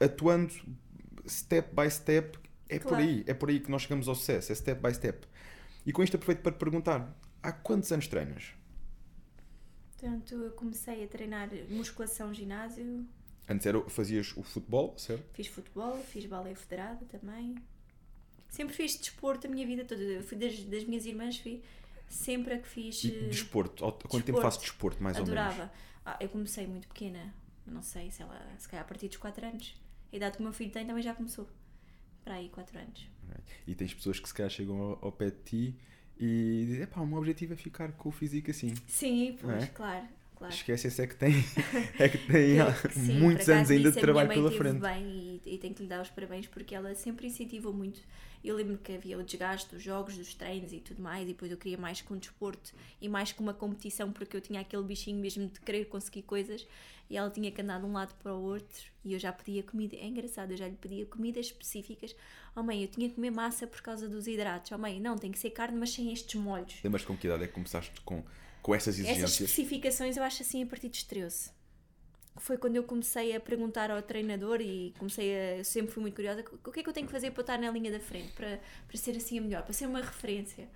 [0.00, 0.52] atuando
[1.28, 2.38] step by step.
[2.68, 3.04] É por Claro.
[3.04, 5.26] aí, é por aí que nós chegamos ao sucesso, é step by step.
[5.86, 8.52] E com isto aproveito para te perguntar: há quantos anos treinas?
[9.98, 13.04] Portanto, eu comecei a treinar musculação, ginásio,
[13.48, 15.24] Antes era, fazias o futebol, certo?
[15.32, 17.56] fiz futebol, fiz balé federado também.
[18.48, 20.00] Sempre fiz desporto a minha vida toda.
[20.00, 21.62] Eu fui das, das minhas irmãs, fui
[22.08, 23.02] sempre a que fiz.
[23.04, 23.84] E eh, desporto?
[23.86, 25.38] Há Quanto tempo fazes desporto, mais ou menos?
[25.38, 25.72] adorava.
[26.04, 27.34] Ah, eu comecei muito pequena,
[27.66, 29.74] não sei, sei lá, se calhar a partir dos 4 anos.
[30.12, 31.48] A idade que o meu filho tem também já começou.
[32.24, 33.08] Para aí, 4 anos.
[33.66, 35.78] E tens pessoas que se calhar chegam ao, ao pé de ti
[36.20, 38.74] e dizem: pá, o meu objetivo é ficar com o físico assim.
[38.86, 39.66] Sim, pois, Não é?
[39.66, 40.04] claro,
[40.38, 40.54] claro.
[40.54, 41.32] Esquece, esse é que tem,
[41.98, 44.80] é que tem Eu- há sim, muitos anos ainda de trabalho pela teve frente.
[44.80, 48.00] bem e, e tenho que lhe dar os parabéns porque ela sempre incentivou muito.
[48.44, 51.50] Eu lembro que havia o desgaste dos jogos, dos treinos e tudo mais, e depois
[51.50, 54.84] eu queria mais com um desporto e mais com uma competição porque eu tinha aquele
[54.84, 56.64] bichinho mesmo de querer conseguir coisas
[57.10, 59.62] e ela tinha que andar de um lado para o outro e eu já pedia
[59.64, 59.96] comida.
[59.96, 62.14] É engraçado, eu já lhe pedia comidas específicas.
[62.54, 64.70] Oh mãe, eu tinha que comer massa por causa dos hidratos.
[64.70, 66.74] Oh mãe, não, tem que ser carne, mas sem estes molhos.
[66.84, 68.22] Lembras com que idade é que começaste com,
[68.62, 69.40] com essas Essas exigências?
[69.40, 71.50] especificações eu acho assim a partir dos 13.
[72.36, 75.64] Foi quando eu comecei a perguntar ao treinador e comecei a.
[75.64, 76.44] Sempre fui muito curiosa.
[76.64, 78.30] O que é que eu tenho que fazer para estar na linha da frente?
[78.32, 80.68] Para, para ser assim a melhor, para ser uma referência.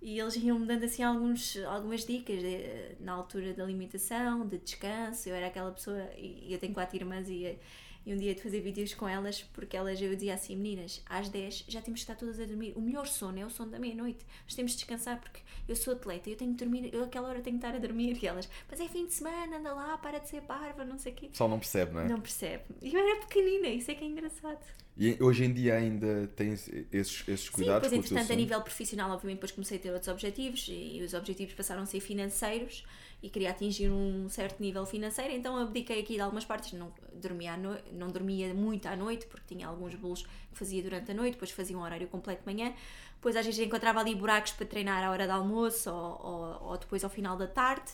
[0.00, 5.28] E eles iam-me dando assim alguns, algumas dicas de- na altura da alimentação, de descanso.
[5.28, 7.58] Eu era aquela pessoa, e eu tenho quatro irmãs e,
[8.06, 11.28] e um dia de fazer vídeos com elas, porque elas eu dizia assim: meninas, às
[11.28, 12.72] 10 já temos que estar todas a dormir.
[12.76, 14.24] O melhor sono é o sono da meia-noite.
[14.44, 17.40] Nós temos de descansar porque eu sou atleta, eu tenho que dormir, eu àquela hora
[17.40, 18.18] tenho que estar a dormir.
[18.22, 21.12] E elas, mas é fim de semana, anda lá, para de ser parva, não sei
[21.12, 21.28] o quê.
[21.28, 22.08] Pessoal não percebe, não é?
[22.08, 22.64] Não percebe.
[22.82, 24.60] E eu era pequenina, isso é que é engraçado.
[24.96, 28.36] E hoje em dia ainda tens esses, esses Sim, cuidados depois o teu entretanto a
[28.36, 31.98] nível profissional obviamente depois comecei a ter outros objetivos e os objetivos passaram a ser
[31.98, 32.84] financeiros
[33.24, 37.56] e queria atingir um certo nível financeiro, então abdiquei aqui de algumas partes, não dormia,
[37.56, 37.74] no...
[37.92, 41.50] não dormia muito à noite porque tinha alguns bolos que fazia durante a noite, depois
[41.50, 42.74] fazia um horário completo de manhã,
[43.14, 46.76] depois às vezes encontrava ali buracos para treinar à hora de almoço ou, ou, ou
[46.76, 47.92] depois ao final da tarde,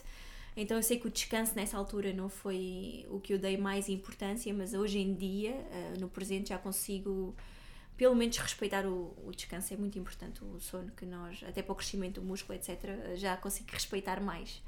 [0.57, 3.88] então eu sei que o descanso nessa altura não foi o que eu dei mais
[3.88, 7.37] importância, mas hoje em dia, eh, no presente, já consigo
[7.97, 9.73] pelo menos respeitar o, o descanso.
[9.73, 13.37] É muito importante o sono que nós, até para o crescimento do músculo, etc., já
[13.37, 14.61] consigo respeitar mais.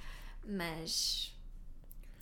[0.45, 1.35] Mas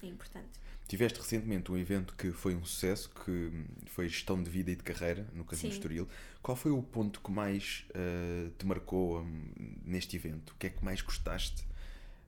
[0.03, 0.61] é importante.
[0.89, 3.53] Tiveste recentemente um evento que foi um sucesso, que
[3.87, 5.79] foi gestão de vida e de carreira no Casino Sim.
[5.79, 6.09] Estoril.
[6.43, 9.53] Qual foi o ponto que mais eh, te marcou hum,
[9.85, 10.51] neste evento?
[10.51, 11.65] O que é que mais gostaste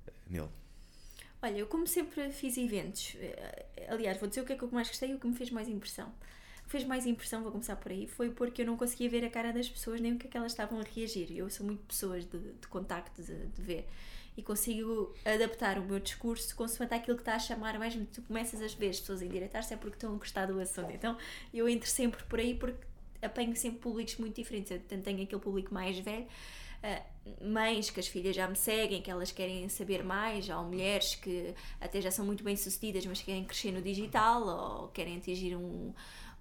[0.06, 0.48] eh, nele?
[1.42, 4.70] Olha, eu como sempre fiz eventos, eh, aliás, vou dizer o que é que eu
[4.70, 6.08] mais gostei e o que me fez mais impressão.
[6.60, 9.24] O que fez mais impressão, vou começar por aí, foi porque eu não conseguia ver
[9.24, 11.36] a cara das pessoas nem o que é que elas estavam a reagir.
[11.36, 13.88] Eu sou muito pessoas de, de contacto, de, de ver.
[14.36, 18.22] E consigo adaptar o meu discurso consoante aquilo que está a chamar, mesmo que tu
[18.22, 20.90] começas a ver as pessoas endireitar-se é porque estão a gostar do assunto.
[20.92, 21.16] Então
[21.52, 22.78] eu entro sempre por aí porque
[23.20, 24.70] apanho sempre públicos muito diferentes.
[24.70, 26.26] Eu tenho aquele público mais velho,
[26.82, 31.14] uh, mães que as filhas já me seguem, que elas querem saber mais, ou mulheres
[31.14, 35.56] que até já são muito bem sucedidas, mas querem crescer no digital, ou querem atingir
[35.56, 35.92] um,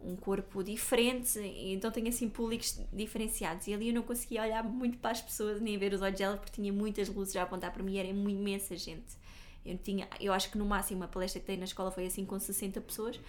[0.04, 3.68] um corpo diferente, então tenho assim públicos diferenciados.
[3.68, 6.40] E ali eu não conseguia olhar muito para as pessoas, nem ver os olhos delas,
[6.40, 9.16] porque tinha muitas luzes a apontar para mim, era uma imensa gente.
[9.66, 12.26] Eu, tinha, eu acho que no máximo a palestra que tenho na escola foi assim
[12.26, 13.20] com 60 pessoas,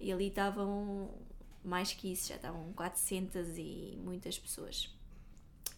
[0.00, 1.10] e ali estavam
[1.64, 4.94] mais que isso, já estavam 400 e muitas pessoas.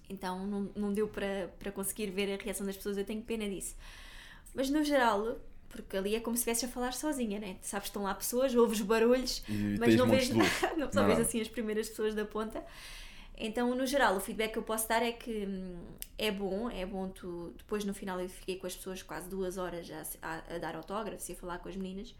[0.08, 3.48] Então não, não deu para, para conseguir ver a reação das pessoas, eu tenho pena
[3.48, 3.76] disso.
[4.52, 5.38] Mas no geral,
[5.70, 7.56] porque ali é como se estivesse a falar sozinha, né?
[7.62, 10.28] Sabes, estão lá pessoas, ouves barulhos, e mas não vês,
[10.76, 12.62] não só vês assim as primeiras pessoas da ponta.
[13.38, 15.78] Então, no geral, o feedback que eu posso dar é que hum,
[16.18, 17.54] é bom, é bom tu.
[17.56, 20.76] Depois, no final, eu fiquei com as pessoas quase duas horas a, a, a dar
[20.76, 22.14] autógrafos e a falar com as meninas,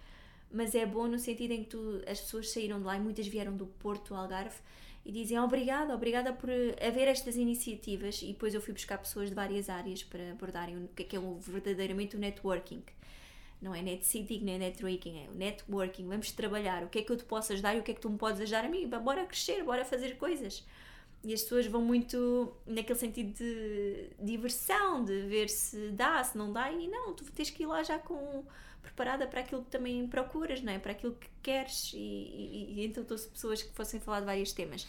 [0.51, 3.27] mas é bom no sentido em que tu, as pessoas saíram de lá e muitas
[3.27, 4.57] vieram do Porto, Algarve,
[5.05, 6.49] e dizem obrigada, obrigada por
[6.81, 8.23] haver estas iniciativas.
[8.23, 11.17] E depois eu fui buscar pessoas de várias áreas para abordarem o que é, que
[11.17, 12.83] é verdadeiramente o networking
[13.61, 16.07] não é net seating nem networking, é networking.
[16.07, 16.83] Vamos trabalhar.
[16.85, 18.17] O que é que eu te posso ajudar e o que é que tu me
[18.17, 18.89] podes ajudar a mim?
[18.89, 20.65] Bora crescer, bora fazer coisas.
[21.23, 26.51] E as pessoas vão muito naquele sentido de diversão, de ver se dá, se não
[26.51, 28.45] dá, e não, tu tens que ir lá já com
[28.81, 30.79] preparada para aquilo que também procuras, não é?
[30.79, 34.53] Para aquilo que queres, e, e, e então trouxe pessoas que fossem falar de vários
[34.53, 34.89] temas.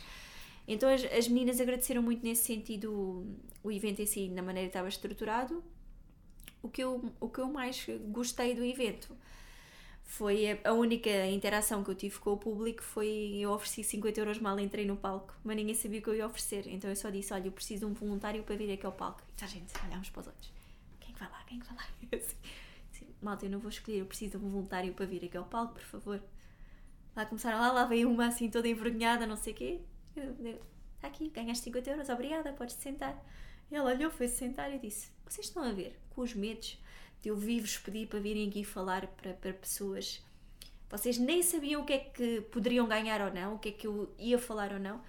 [0.65, 4.69] Então as, as meninas agradeceram muito nesse sentido o, o evento em si, na maneira
[4.69, 5.61] que estava estruturado,
[6.61, 9.15] o que eu, o que eu mais gostei do evento
[10.11, 14.39] foi a, única interação que eu tive com o público foi eu ofereci 50 euros
[14.39, 16.67] mal entrei no palco, mas ninguém sabia o que eu ia oferecer.
[16.67, 19.21] Então eu só disse: Olha, eu preciso de um voluntário para vir aqui ao palco.
[19.39, 20.51] E a gente olhámos para os outros:
[20.99, 21.41] Quem é vai lá?
[21.47, 21.83] Quem é vai lá?
[22.91, 25.45] Assim, Malta, eu não vou escolher, eu preciso de um voluntário para vir aqui ao
[25.45, 26.21] palco, por favor.
[27.15, 29.81] Lá começaram lá, lá veio uma assim toda envergonhada, não sei o quê.
[30.95, 33.17] Está aqui, ganhaste 50 euros, obrigada, podes sentar.
[33.71, 36.77] Ela olhou, foi-se sentar e disse: Vocês estão a ver com os medos
[37.21, 40.21] de eu vir-vos pedir para virem aqui falar para, para pessoas.
[40.89, 43.87] Vocês nem sabiam o que é que poderiam ganhar ou não, o que é que
[43.87, 45.01] eu ia falar ou não.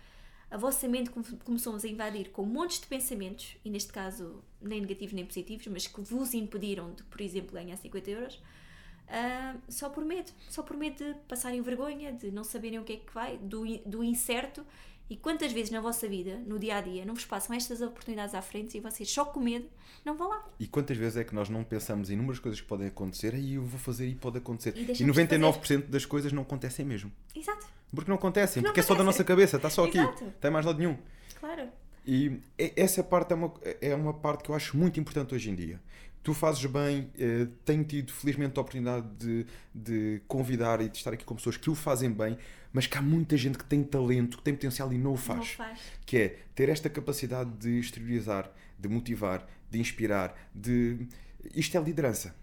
[0.48, 1.10] A vossa mente
[1.44, 5.88] começou a invadir com montes de pensamentos, e neste caso nem negativos nem positivos, mas
[5.88, 10.30] que vos impediram de, por exemplo, ganhar 50 euros, uh, só por medo.
[10.48, 13.64] Só por medo de passarem vergonha, de não saberem o que é que vai, do,
[13.78, 14.64] do incerto
[15.12, 18.34] e quantas vezes na vossa vida, no dia a dia, não vos passam estas oportunidades
[18.34, 19.66] à frente e vocês só com medo
[20.06, 20.42] não vão lá?
[20.58, 23.56] E quantas vezes é que nós não pensamos em inúmeras coisas que podem acontecer e
[23.56, 24.74] eu vou fazer e pode acontecer?
[24.74, 27.12] E, e 99% das coisas não acontecem mesmo.
[27.36, 27.66] Exato.
[27.94, 30.24] Porque não acontecem, porque, não porque é só da nossa cabeça, está só aqui, Exato.
[30.24, 30.96] não tem mais lado nenhum.
[31.38, 31.68] Claro.
[32.06, 33.52] E essa parte é uma,
[33.82, 35.78] é uma parte que eu acho muito importante hoje em dia
[36.22, 41.12] tu fazes bem, eh, tenho tido felizmente a oportunidade de, de convidar e de estar
[41.12, 42.38] aqui com pessoas que o fazem bem,
[42.72, 45.38] mas que há muita gente que tem talento, que tem potencial e não o faz.
[45.38, 45.80] Não faz.
[46.06, 51.06] Que é ter esta capacidade de exteriorizar, de motivar, de inspirar, de.
[51.54, 52.34] Isto é liderança.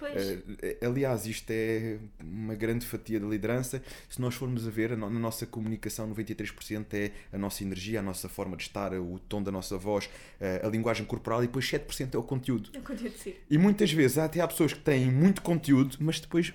[0.00, 3.82] Uh, aliás, isto é uma grande fatia da liderança.
[4.08, 8.28] Se nós formos a ver, na nossa comunicação, 93% é a nossa energia, a nossa
[8.28, 12.14] forma de estar, o tom da nossa voz, uh, a linguagem corporal, e depois 7%
[12.14, 12.70] é o conteúdo.
[12.72, 13.34] É o conteúdo, sim.
[13.50, 16.54] E muitas vezes até há pessoas que têm muito conteúdo, mas depois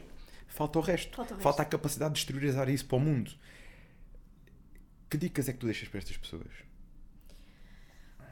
[0.56, 1.16] falta o resto.
[1.16, 1.44] Falta, o resto.
[1.44, 3.32] falta a capacidade de exteriorizar isso para o mundo.
[5.10, 6.66] Que dicas é que tu deixas para estas pessoas?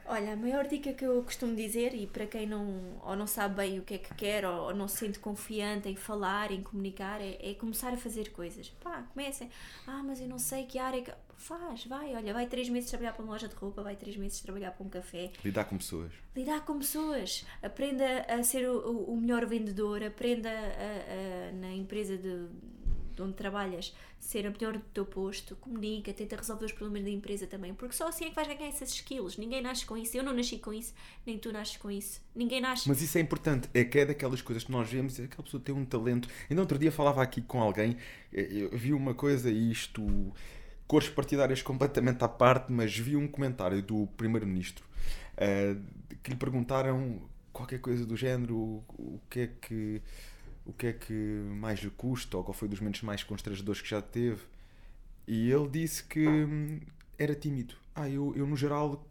[0.06, 3.54] Olha, a maior dica que eu costumo dizer, e para quem não, ou não sabe
[3.54, 6.62] bem o que é que quer, ou, ou não se sente confiante em falar, em
[6.62, 8.68] comunicar, é, é, começar a fazer coisas.
[8.82, 9.48] Pá, comecem.
[9.86, 11.00] Ah, mas eu não sei que área.
[11.00, 11.12] Que...
[11.36, 14.40] Faz, vai, olha, vai três meses trabalhar para uma loja de roupa, vai três meses
[14.40, 15.30] trabalhar para um café.
[15.44, 16.12] Lidar com pessoas.
[16.34, 17.44] Lidar com pessoas.
[17.62, 22.48] Aprenda a ser o, o melhor vendedor, aprenda a, a, na empresa de
[23.14, 27.10] de onde trabalhas ser a melhor do teu posto, comunica, tenta resolver os problemas da
[27.10, 29.36] empresa também, porque só assim é que vais ganhar esses skills.
[29.36, 30.94] Ninguém nasce com isso, eu não nasci com isso,
[31.26, 32.88] nem tu nasces com isso, ninguém nasce.
[32.88, 35.44] Mas isso é importante, é que é daquelas coisas que nós vemos, é que aquela
[35.44, 36.28] pessoa tem um talento.
[36.48, 37.96] Ainda outro dia falava aqui com alguém,
[38.32, 40.02] eh, eu vi uma coisa e isto,
[40.86, 44.84] cores partidárias completamente à parte, mas vi um comentário do Primeiro-Ministro
[45.34, 45.80] uh,
[46.22, 47.20] que lhe perguntaram
[47.52, 50.02] qualquer coisa do género, o que é que
[50.66, 53.88] o que é que mais lhe custa ou qual foi dos momentos mais constrangedores que
[53.88, 54.40] já teve.
[55.26, 56.80] E ele disse que hum,
[57.18, 57.74] era tímido.
[57.94, 59.06] Ah, eu, eu no geral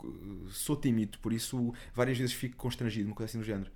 [0.50, 3.72] sou tímido, por isso várias vezes fico constrangido, uma coisa assim do género.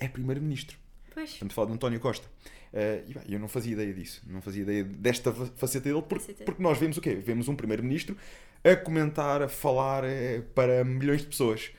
[0.00, 0.78] É primeiro-ministro.
[1.18, 1.30] Pois.
[1.30, 2.28] Estamos a falar de António Costa.
[2.72, 4.22] Uh, e bem, eu não fazia ideia disso.
[4.24, 7.16] Não fazia ideia desta faceta dele, porque, porque nós vemos o quê?
[7.16, 8.16] Vemos um primeiro-ministro
[8.62, 11.72] a comentar, a falar uh, para milhões de pessoas.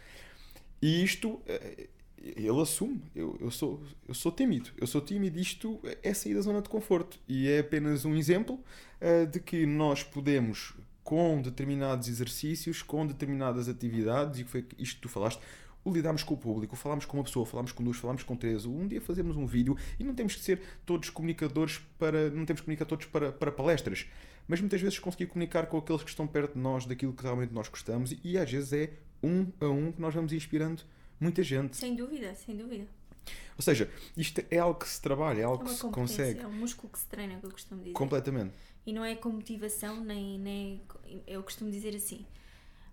[0.81, 1.87] E isto uh,
[2.17, 6.41] ele assume, eu, eu, sou, eu sou tímido, eu sou tímido, isto é sair da
[6.41, 8.59] zona de conforto e é apenas um exemplo
[9.31, 15.07] de que nós podemos, com determinados exercícios, com determinadas atividades, e foi isto que tu
[15.07, 15.41] falaste,
[15.89, 18.65] o lidarmos com o público, falámos com uma pessoa, falámos com duas, falámos com três,
[18.65, 22.61] um dia fazemos um vídeo e não temos que ser todos comunicadores para, não temos
[22.61, 24.05] que comunicar todos para, para palestras,
[24.47, 27.53] mas muitas vezes conseguir comunicar com aqueles que estão perto de nós, daquilo que realmente
[27.53, 30.83] nós gostamos e, e às vezes é um a um que nós vamos inspirando
[31.19, 31.75] muita gente.
[31.75, 32.87] Sem dúvida, sem dúvida.
[33.57, 36.39] Ou seja, isto é algo que se trabalha, é algo É que se consegue.
[36.39, 37.93] é um músculo que se treina, que eu costumo dizer.
[37.93, 38.53] Completamente.
[38.85, 40.81] E não é com motivação, nem, nem.
[41.27, 42.25] Eu costumo dizer assim.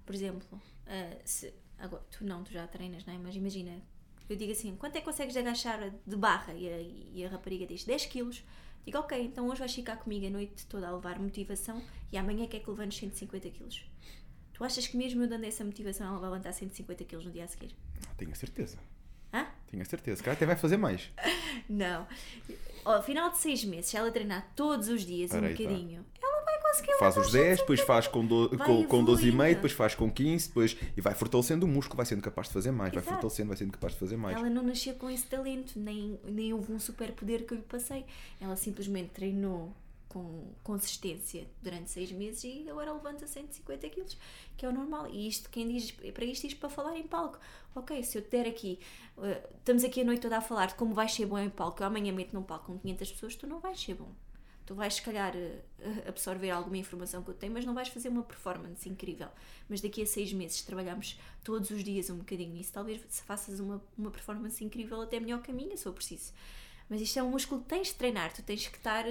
[0.04, 3.18] Por exemplo, ah, se, agora, tu não, tu já treinas, não é?
[3.18, 3.82] Mas imagina,
[4.28, 6.54] eu digo assim: quanto é que consegues agachar de barra?
[6.54, 8.42] E a, e a rapariga diz 10 quilos.
[8.84, 12.46] Digo, ok, então hoje vais ficar comigo a noite toda a levar motivação e amanhã
[12.46, 13.84] quer que levantes 150 quilos.
[14.52, 17.44] Tu achas que mesmo eu dando essa motivação ela vai levantar 150 quilos no dia
[17.44, 17.74] a seguir?
[18.06, 18.78] Ah, Tenho a certeza.
[19.32, 19.46] Hã?
[19.70, 20.22] Tenho a certeza.
[20.22, 21.10] Cara, até vai fazer mais.
[21.68, 22.06] Não.
[22.84, 25.62] Ao final de seis meses, se ela treinar todos os dias um aí tá.
[25.62, 26.06] bocadinho, ela
[26.66, 29.54] vai conseguir Faz os 10, depois faz com, do, Vai com, com 12,5, evoluindo.
[29.54, 32.70] depois faz com 15, depois, e vai fortalecendo o músculo, vai sendo capaz de fazer
[32.70, 33.14] mais, vai Exato.
[33.14, 34.36] fortalecendo, vai sendo capaz de fazer mais.
[34.36, 38.04] Ela não nasceu com esse talento, nem, nem houve um superpoder que eu lhe passei.
[38.40, 39.72] Ela simplesmente treinou
[40.08, 44.16] com consistência durante seis meses e agora levanta 150 quilos,
[44.56, 45.08] que é o normal.
[45.10, 47.38] E isto, quem diz para isto, isto para falar em palco.
[47.74, 48.78] Ok, se eu te der aqui,
[49.22, 51.82] eh, estamos aqui a noite toda a falar de como vais ser bom em palco,
[51.82, 54.08] eu amanhã meto num palco com 500 pessoas, tu não vais ser bom.
[54.66, 55.62] Tu vais, se calhar, eh,
[56.08, 59.28] absorver alguma informação que eu tenho, mas não vais fazer uma performance incrível.
[59.68, 63.60] Mas daqui a seis meses, se trabalharmos todos os dias um bocadinho nisso, talvez faças
[63.60, 66.32] uma, uma performance incrível até melhor que a minha, se eu preciso.
[66.88, 69.04] Mas isto é um músculo que tens de treinar, tu tens que estar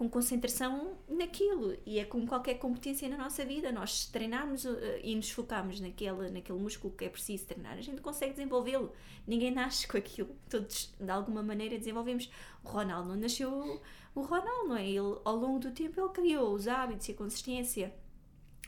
[0.00, 1.76] com concentração naquilo.
[1.84, 3.70] E é como qualquer competência na nossa vida.
[3.70, 8.00] Nós treinarmos eh, e nos focarmos naquele, naquele músculo que é preciso treinar, a gente
[8.00, 8.92] consegue desenvolvê-lo.
[9.26, 10.34] Ninguém nasce com aquilo.
[10.48, 12.30] Todos, de alguma maneira, desenvolvemos.
[12.64, 13.80] O Ronaldo não nasceu
[14.14, 14.86] o Ronaldo, não é?
[14.86, 17.92] Ele, ao longo do tempo, ele criou os hábitos e a consistência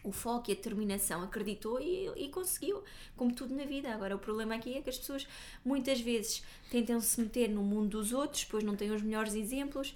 [0.05, 2.83] o foco e a determinação, acreditou e, e conseguiu,
[3.17, 3.93] como tudo na vida.
[3.93, 5.27] Agora, o problema aqui é que as pessoas
[5.65, 9.95] muitas vezes tentam se meter no mundo dos outros, depois não têm os melhores exemplos,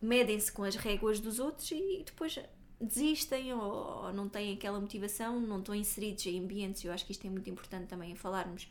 [0.00, 2.38] medem-se com as réguas dos outros e depois
[2.80, 6.82] desistem ou, ou não têm aquela motivação, não estão inseridos em ambientes.
[6.82, 8.68] Eu acho que isto é muito importante também falarmos.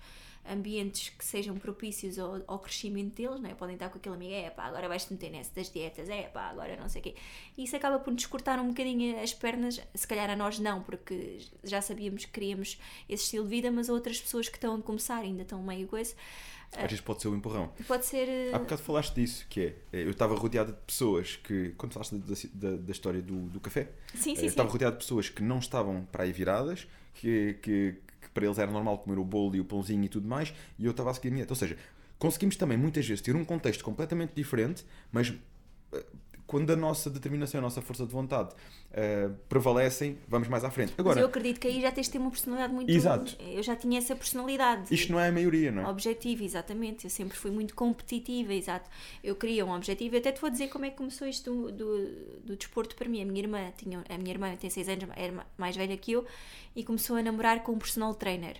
[0.47, 3.53] Ambientes que sejam propícios ao, ao crescimento deles, não é?
[3.53, 6.49] Podem estar com aquele amigo, é pá, agora vais-te meter nessa das dietas, é pá,
[6.49, 7.15] agora não sei o quê.
[7.57, 10.81] E isso acaba por nos cortar um bocadinho as pernas, se calhar a nós não,
[10.81, 14.81] porque já sabíamos que queríamos esse estilo de vida, mas outras pessoas que estão a
[14.81, 16.15] começar ainda estão meio coisa.
[16.71, 17.71] Às vezes pode ser o empurrão.
[17.87, 18.27] Pode ser.
[18.29, 21.93] eh, Há bocado falaste disso, que é, eh, eu estava rodeado de pessoas que, quando
[21.93, 24.45] falaste da, da, da história do, do café, Sim, eh, sim, sim.
[24.45, 27.95] estava rodeado de pessoas que não estavam para aí viradas, que, que
[28.39, 30.91] para eles era normal comer o bolo e o pãozinho e tudo mais, e eu
[30.91, 31.51] estava a seguir a minha dieta.
[31.51, 31.77] Ou seja,
[32.17, 35.33] conseguimos também muitas vezes ter um contexto completamente diferente, mas
[35.91, 36.05] eh,
[36.49, 38.49] quando a nossa determinação a nossa força de vontade
[38.91, 40.89] eh, prevalecem, vamos mais à frente.
[40.97, 42.89] Mas Agora, eu acredito que aí já tens de ter uma personalidade muito.
[42.89, 43.37] Exato.
[43.39, 44.91] Eu já tinha essa personalidade.
[44.91, 45.87] isto não é a maioria, não é?
[45.87, 47.03] Objetivo, exatamente.
[47.03, 48.89] Eu sempre fui muito competitiva, exato.
[49.23, 50.15] Eu queria um objetivo.
[50.15, 52.07] Eu até te vou dizer como é que começou isto do, do,
[52.45, 53.21] do desporto para mim.
[53.21, 56.13] A minha irmã tinha, a minha irmã tem 6 anos, era ma- mais velha que
[56.13, 56.25] eu,
[56.75, 58.57] e começou a namorar com um personal trainer.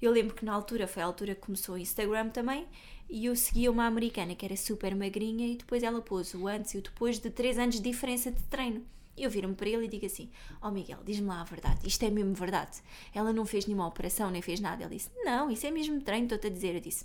[0.00, 2.66] Eu lembro que na altura, foi a altura que começou o Instagram também,
[3.08, 6.74] e eu seguia uma americana que era super magrinha, e depois ela pôs o antes
[6.74, 8.84] e o depois de 3 anos de diferença de treino.
[9.16, 10.30] Eu viro-me para ele e digo assim:
[10.62, 12.80] Ó Miguel, diz-me lá a verdade, isto é mesmo verdade.
[13.14, 14.84] Ela não fez nenhuma operação, nem fez nada.
[14.84, 16.74] Ele disse: Não, isso é mesmo treino, estou-te a dizer.
[16.76, 17.04] Eu disse: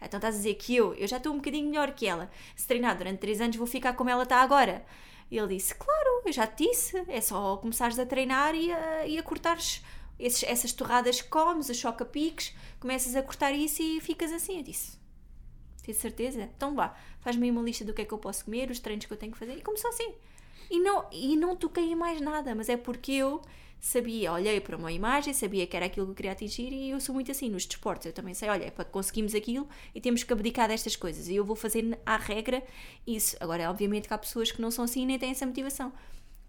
[0.00, 2.30] Então estás a dizer que eu, eu já estou um bocadinho melhor que ela.
[2.56, 4.86] Se treinar durante 3 anos, vou ficar como ela está agora.
[5.30, 9.18] Ele disse: Claro, eu já te disse, é só começares a treinar e a, e
[9.18, 9.82] a cortares
[10.18, 14.56] esses- essas torradas que comes, os choca-piques, começas a cortar isso e ficas assim.
[14.58, 14.96] Eu disse:
[15.84, 16.48] Tens certeza?
[16.56, 19.12] Então vá, faz-me uma lista do que é que eu posso comer, os treinos que
[19.12, 19.56] eu tenho que fazer.
[19.56, 20.14] E começou assim.
[20.70, 23.42] E não, e não toquei em mais nada, mas é porque eu
[23.78, 26.98] sabia, olhei para uma imagem, sabia que era aquilo que eu queria atingir e eu
[26.98, 28.06] sou muito assim nos desportos.
[28.06, 31.28] Eu também sei, olha, é para conseguirmos aquilo e temos que abdicar destas coisas.
[31.28, 32.62] E eu vou fazer à regra
[33.06, 33.36] isso.
[33.40, 35.92] Agora, obviamente que há pessoas que não são assim e nem têm essa motivação.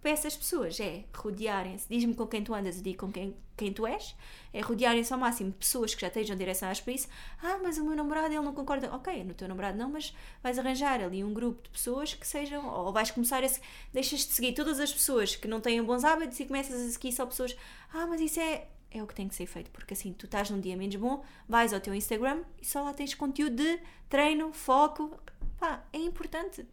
[0.00, 3.72] Para essas pessoas é rodearem-se, diz-me com quem tu andas e digo com quem, quem
[3.72, 4.14] tu és,
[4.52, 7.08] é rodearem-se ao máximo pessoas que já estejam direcionadas para isso.
[7.42, 8.94] Ah, mas o meu namorado ele não concorda.
[8.94, 12.68] Ok, no teu namorado não, mas vais arranjar ali um grupo de pessoas que sejam,
[12.68, 13.48] ou vais começar a.
[13.92, 17.12] Deixas de seguir todas as pessoas que não têm bons hábitos e começas a seguir
[17.12, 17.56] só pessoas.
[17.92, 18.68] Ah, mas isso é.
[18.88, 21.22] É o que tem que ser feito, porque assim tu estás num dia menos bom,
[21.46, 25.20] vais ao teu Instagram e só lá tens conteúdo de treino, foco.
[25.58, 26.64] Pá, é importante.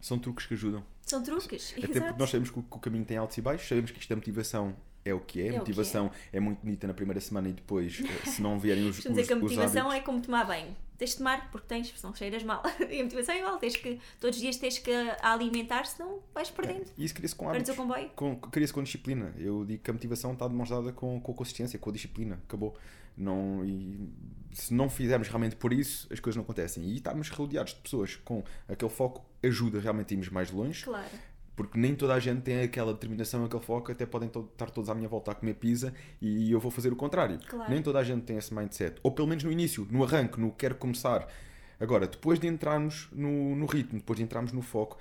[0.00, 0.93] São truques que ajudam.
[1.14, 1.74] São truques.
[1.76, 4.00] Até porque nós sabemos que o, que o caminho tem altos e baixos, sabemos que
[4.00, 5.46] isto da motivação é o que é.
[5.46, 6.40] É a motivação é.
[6.40, 9.32] muito bonita na primeira semana e depois, eh, se não vierem os, Vamos dizer que
[9.32, 10.74] a motivação é como tomar banho.
[10.96, 12.62] Tens de tomar porque tens, senão cheiras mal.
[12.90, 14.90] E a motivação é igual, tens que, todos os dias tens que
[15.20, 16.90] alimentar, senão vais perdendo.
[16.96, 17.76] E isso cria-se com Perdes hábitos.
[17.76, 18.10] comboio.
[18.16, 19.34] Com, cria-se com disciplina.
[19.38, 22.40] Eu digo que a motivação está demonstrada com, com a consistência, com a disciplina.
[22.44, 22.76] Acabou.
[23.16, 24.08] Não, e
[24.52, 26.84] se não fizermos realmente por isso, as coisas não acontecem.
[26.84, 30.84] E estarmos rodeados de pessoas com aquele foco ajuda realmente a irmos mais longe.
[30.84, 31.08] Claro.
[31.56, 34.90] Porque nem toda a gente tem aquela determinação, aquele foco, até podem to- estar todos
[34.90, 37.38] à minha volta a comer pizza e eu vou fazer o contrário.
[37.48, 37.70] Claro.
[37.70, 38.96] Nem toda a gente tem esse mindset.
[39.04, 41.28] Ou pelo menos no início, no arranque, no quero começar.
[41.78, 44.98] Agora, depois de entrarmos no, no ritmo, depois de entrarmos no foco,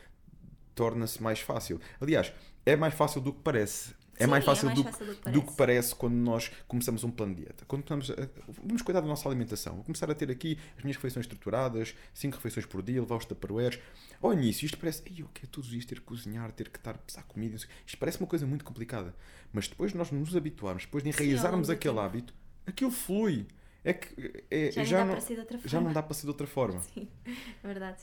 [0.76, 1.80] torna-se mais fácil.
[2.00, 2.32] Aliás,
[2.66, 3.96] é mais fácil do que parece.
[4.24, 5.94] É Sim, mais fácil, mais do, fácil do que do que parece.
[5.96, 7.66] quando nós começamos um plano de dieta.
[7.68, 8.16] Quando estamos a,
[8.64, 9.76] vamos cuidar da nossa alimentação.
[9.76, 13.26] Vou começar a ter aqui as minhas refeições estruturadas, 5 refeições por dia, levar os
[13.26, 13.80] tupperwares.
[14.22, 16.78] Ao início isto parece, ei, eu quero todos os dias ter que cozinhar, ter que
[16.78, 17.56] estar a pesar comida.
[17.58, 19.14] o quê." Isto parece uma coisa muito complicada.
[19.52, 22.34] Mas depois de nós nos habituarmos, depois de Sim, enraizarmos do aquele hábito,
[22.66, 23.46] aquilo flui.
[23.84, 25.22] É que é, Já, já, nem dá
[25.52, 26.80] não, já não dá para ser de outra forma.
[26.94, 28.02] Sim, é verdade.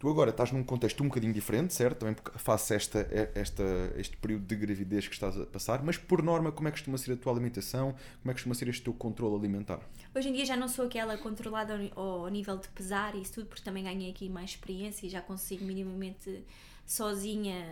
[0.00, 1.98] Tu agora estás num contexto um bocadinho diferente, certo?
[1.98, 3.62] Também porque faço esta, esta,
[3.96, 6.96] este período de gravidez que estás a passar, mas por norma, como é que costuma
[6.96, 7.92] ser a tua alimentação?
[7.92, 9.78] Como é que costuma ser este teu controle alimentar?
[10.14, 13.34] Hoje em dia já não sou aquela controlada ao ao nível de pesar e isso
[13.34, 16.44] tudo, porque também ganhei aqui mais experiência e já consigo minimamente
[16.86, 17.62] sozinha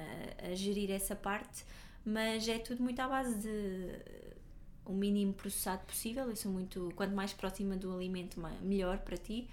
[0.42, 1.64] a, gerir essa parte,
[2.04, 4.28] mas é tudo muito à base de
[4.84, 6.28] o mínimo processado possível.
[6.28, 9.48] Eu sou muito, quanto mais próxima do alimento, melhor para ti.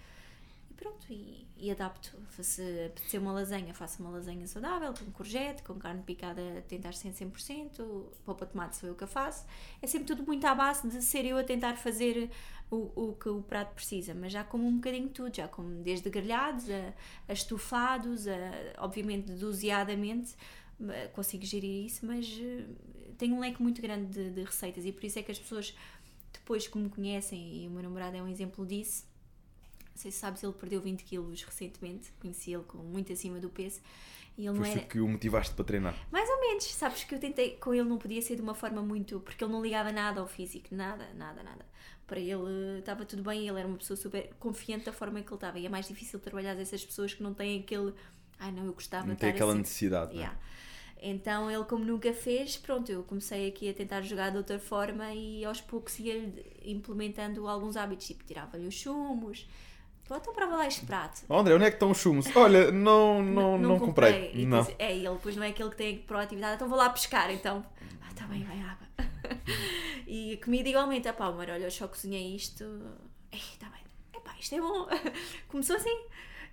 [0.75, 2.17] Pronto, e, e adapto.
[2.41, 7.09] Se apetecer uma lasanha, faço uma lasanha saudável, com courgette, com carne picada, tentar ser
[7.09, 7.81] 100%,
[8.25, 9.45] polpa de tomate sou eu que a faço.
[9.81, 12.29] É sempre tudo muito à base de ser eu a tentar fazer
[12.69, 16.09] o, o que o prato precisa, mas já como um bocadinho tudo, já como desde
[16.09, 16.93] grelhados a,
[17.27, 18.33] a estufados, a,
[18.79, 20.35] obviamente doseadamente,
[20.89, 22.65] eh, consigo gerir isso, mas eh,
[23.17, 25.73] tenho um leque muito grande de, de receitas e por isso é que as pessoas
[26.33, 29.05] depois que me conhecem, e o meu namorado é um exemplo disso,
[29.95, 33.49] não sei se sabes, ele perdeu 20 quilos recentemente, conheci ele com muito acima do
[33.49, 33.79] peso,
[34.37, 34.87] e ele não Foste era...
[34.87, 35.95] que o motivaste para treinar.
[36.11, 38.81] Mais ou menos, sabes que eu tentei com ele não podia ser de uma forma
[38.81, 39.21] muito.
[39.21, 41.65] porque ele não ligava nada ao físico, nada, nada, nada.
[42.05, 45.35] Para ele estava tudo bem, ele era uma pessoa super confiante da forma que ele
[45.35, 45.57] estava.
[45.57, 47.93] E é mais difícil trabalhar essas pessoas que não têm aquele.
[48.37, 50.11] Ai não, eu gostava Não tem aquela assim." necessidade.
[50.11, 50.17] é?
[50.17, 50.37] Yeah.
[51.01, 55.13] Então ele, como nunca fez, pronto, eu comecei aqui a tentar jogar de outra forma
[55.13, 56.33] e aos poucos ia
[56.63, 59.47] implementando alguns hábitos, tipo tirava-lhe os chumos.
[60.05, 61.23] Então prova lá este prato.
[61.27, 62.27] Oh, André, onde é que estão os chumos?
[62.35, 64.31] Olha, não, não, não, comprei.
[64.33, 64.59] E Não.
[64.59, 67.65] depois- é, ele depois não é aquele que tem proatividade, então vou lá pescar, então.
[68.03, 68.87] Ah, tá bem, vai água.
[70.07, 72.63] e a comida igualmente, ah pá, amor, olha, eu só cozinhei isto.
[73.31, 73.81] Ei, tá bem.
[74.13, 74.87] Epá, isto é bom.
[75.49, 76.05] Começou assim.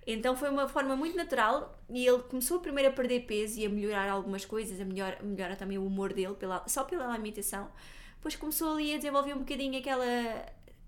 [0.05, 3.69] Então foi uma forma muito natural e ele começou primeiro a perder peso e a
[3.69, 7.69] melhorar algumas coisas, a melhor, a melhorar também o humor dele, pela, só pela alimentação.
[8.15, 10.05] Depois começou ali a desenvolver um bocadinho aquela.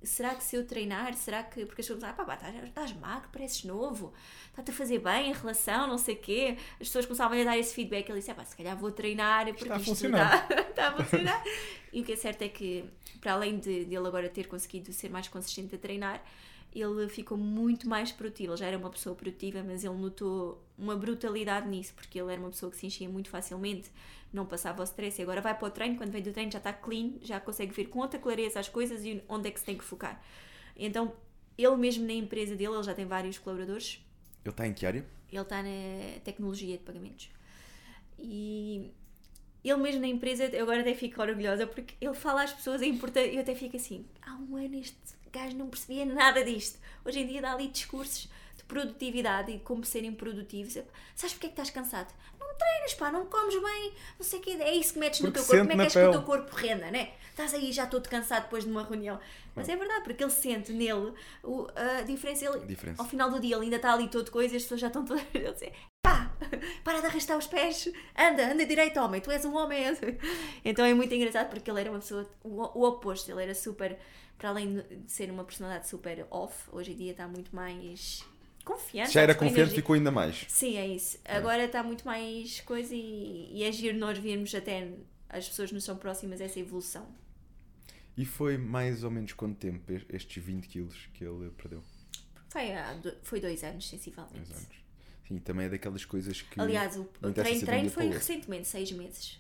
[0.05, 1.65] Será que se eu treinar, será que.
[1.65, 4.13] Porque as pessoas dizem, ah, pá, pá, estás, magro, pareces novo,
[4.49, 6.57] está-te a fazer bem em relação, não sei o quê.
[6.73, 8.09] As pessoas começavam a dar esse feedback.
[8.09, 11.03] Ele disse, ah, pá, se calhar vou treinar porque Está a funcionar." Está, está a
[11.03, 11.43] funcionar.
[11.91, 12.85] e o que é certo é que,
[13.19, 16.23] para além de, de ele agora ter conseguido ser mais consistente a treinar,
[16.73, 18.51] ele ficou muito mais produtivo.
[18.51, 22.41] Ele já era uma pessoa produtiva, mas ele notou uma brutalidade nisso, porque ele era
[22.41, 23.89] uma pessoa que se enchia muito facilmente,
[24.33, 25.19] não passava o stress.
[25.19, 27.73] E agora vai para o treino, quando vem do treino já está clean, já consegue
[27.73, 30.21] ver com outra clareza as coisas e onde é que se tem que focar.
[30.75, 31.13] Então,
[31.57, 34.01] ele mesmo na empresa dele, ele já tem vários colaboradores,
[34.43, 35.05] Ele está em que área?
[35.31, 37.29] ele está na tecnologia de pagamentos.
[38.19, 38.91] E
[39.63, 42.85] ele mesmo na empresa, eu agora até fico orgulhosa porque ele fala às pessoas, é
[42.85, 43.33] importante.
[43.33, 44.95] Eu até fico assim: há um ano este
[45.31, 46.79] gajo não percebia nada disto.
[47.03, 48.29] Hoje em dia dá ali discursos
[48.67, 50.73] produtividade e como serem produtivos.
[51.15, 52.13] Sabes porque é que estás cansado?
[52.39, 54.51] Não treinas, pá, não comes bem, não sei o que.
[54.61, 55.69] É isso que metes no Porque teu corpo.
[55.71, 57.11] Como é que és que o teu corpo renda, né?
[57.29, 59.19] Estás aí já todo cansado depois de uma reunião.
[59.55, 61.13] Mas é verdade, porque ele sente nele
[61.43, 62.45] o- a diferença.
[62.45, 63.01] Ele, A diferença.
[63.01, 65.03] Ao final do dia ele ainda está ali todo coisa e as pessoas já estão
[65.05, 66.31] todas a dizer pá,
[66.83, 69.83] para de arrastar os pés, anda, anda direito homem, tu és um homem.
[70.63, 73.97] Então é muito engraçado porque ele era uma pessoa, o, o oposto, ele era super,
[74.37, 78.23] para além de ser uma personalidade super off, hoje em dia está muito mais
[78.65, 79.13] confiante.
[79.13, 79.75] Já era confiante, energia.
[79.77, 80.45] ficou ainda mais.
[80.49, 81.17] Sim, é isso.
[81.23, 84.89] Agora está muito mais coisa e, e é giro nós virmos até
[85.29, 87.07] as pessoas nos são próximas essa evolução.
[88.17, 91.83] E foi mais ou menos quanto tempo es- estes 20 quilos que ele perdeu?
[92.49, 94.35] Foi, há foi dois anos, sensivelmente.
[94.37, 94.85] Dois anos.
[95.27, 96.59] Sim, também é daquelas coisas que.
[96.59, 99.39] Aliás, o, treino, um treino foi recentemente, seis meses.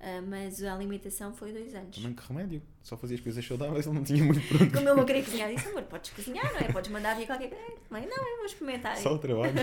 [0.00, 1.96] Ah, mas a alimentação foi dois anos.
[1.96, 2.62] Também que remédio.
[2.82, 4.72] Só fazia as coisas saudáveis, ele não tinha muito pronto.
[4.72, 6.72] Como eu não queria cozinhar, disse, amor, podes cozinhar, não é?
[6.72, 7.64] Podes mandar vir qualquer coisa.
[7.90, 8.96] Mãe, não, eu vou experimentar.
[8.96, 9.54] Só o trabalho.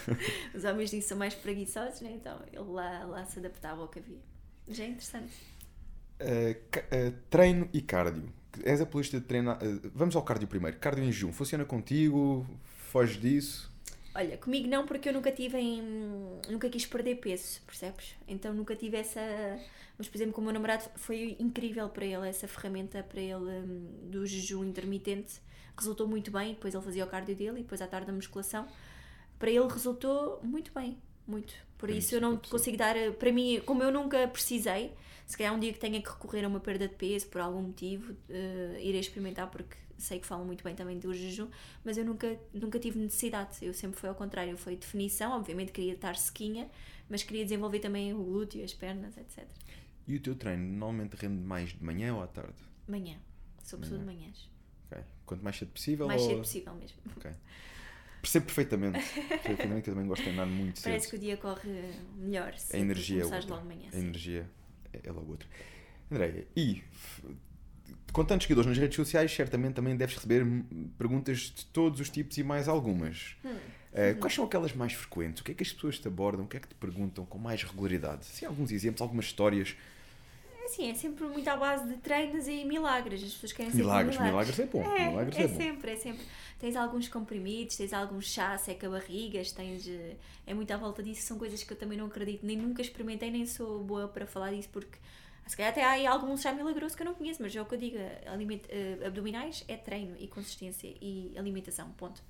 [0.54, 2.12] Os homens disso são mais preguiçosos, né?
[2.12, 4.20] Então ele lá, lá se adaptava ao que havia.
[4.68, 5.32] Já é interessante.
[6.20, 8.30] Uh, uh, treino e cardio.
[8.64, 9.58] És apologista de treinar.
[9.62, 10.76] Uh, vamos ao cardio primeiro.
[10.78, 11.32] Cardio em jejum.
[11.32, 12.46] Funciona contigo?
[12.90, 13.72] Foges disso?
[14.14, 15.82] Olha, comigo não, porque eu nunca tive em.
[16.48, 18.16] Nunca quis perder peso, percebes?
[18.26, 19.20] Então nunca tive essa.
[19.96, 23.34] Mas, por exemplo, com o meu namorado foi incrível para ele essa ferramenta para ele
[23.34, 25.40] um, do jejum intermitente.
[25.76, 26.54] Resultou muito bem.
[26.54, 28.66] Depois ele fazia o cardio dele e depois à tarde a musculação.
[29.38, 30.98] Para ele resultou muito bem.
[31.26, 31.54] Muito.
[31.76, 32.94] Por é isso, isso eu não consigo dar.
[33.18, 34.94] Para mim, como eu nunca precisei,
[35.26, 37.62] se calhar um dia que tenha que recorrer a uma perda de peso por algum
[37.62, 41.48] motivo, uh, irei experimentar porque sei que falam muito bem também do jejum,
[41.84, 43.58] mas eu nunca, nunca tive necessidade.
[43.60, 46.70] Eu sempre foi ao contrário, foi definição, obviamente queria estar sequinha,
[47.08, 49.46] mas queria desenvolver também o glúteo, as pernas, etc.
[50.06, 52.56] E o teu treino normalmente rende mais de manhã ou à tarde?
[52.86, 53.16] Manhã.
[53.58, 53.98] Pessoa manhã.
[53.98, 54.58] de manhãs.
[55.28, 56.06] Quanto mais cedo possível?
[56.06, 56.28] Mais ou...
[56.28, 56.96] cedo possível mesmo.
[57.14, 57.30] Ok.
[58.22, 58.98] Percebo perfeitamente.
[59.28, 60.84] perfeitamente que eu também gosto de treinar muito cedo.
[60.84, 63.46] Parece que o dia corre melhor se a energia é outra.
[63.46, 63.90] logo manhã.
[63.92, 64.50] A energia
[64.90, 65.46] é logo outra.
[66.10, 66.82] Andréia, e
[68.12, 70.44] com tantos seguidores nas redes sociais, certamente também deves receber
[70.96, 73.36] perguntas de todos os tipos e mais algumas.
[73.44, 73.56] Hum.
[73.92, 75.40] Uh, quais são aquelas mais frequentes?
[75.40, 76.44] O que é que as pessoas te abordam?
[76.44, 78.24] O que é que te perguntam com mais regularidade?
[78.26, 79.74] Se alguns exemplos, algumas histórias.
[80.68, 83.22] Sim, é sempre muito à base de treinos e milagres.
[83.22, 84.56] As pessoas querem milagres, sempre milagres.
[84.58, 84.96] Milagres é bom.
[84.96, 86.26] É, milagres é, é sempre, é sempre.
[86.58, 89.88] Tens alguns comprimidos, tens alguns chá, seca barrigas, tens.
[89.88, 91.22] Eh, é muito à volta disso.
[91.22, 94.50] São coisas que eu também não acredito, nem nunca experimentei, nem sou boa para falar
[94.50, 94.98] disso, porque
[95.48, 97.64] se calhar até há aí algum chá milagroso que eu não conheço, mas é o
[97.64, 97.96] que eu digo:
[98.26, 101.90] aliment, uh, abdominais é treino e consistência e alimentação.
[101.92, 102.22] Ponto.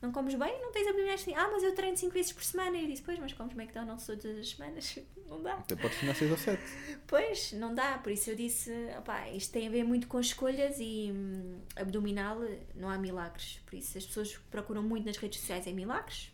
[0.00, 1.34] Não comes bem, não tens abdominais assim.
[1.34, 2.76] Ah, mas eu treino 5 vezes por semana.
[2.76, 4.98] E eu disse: Pois, mas comes McDonald's todas as semanas.
[5.26, 5.54] Não dá.
[5.54, 6.62] Até podes treinar 6 ou 7.
[7.04, 7.98] Pois, não dá.
[7.98, 12.38] Por isso eu disse: opá, isto tem a ver muito com escolhas e hum, abdominal
[12.76, 13.60] não há milagres.
[13.66, 16.32] Por isso as pessoas procuram muito nas redes sociais em milagres.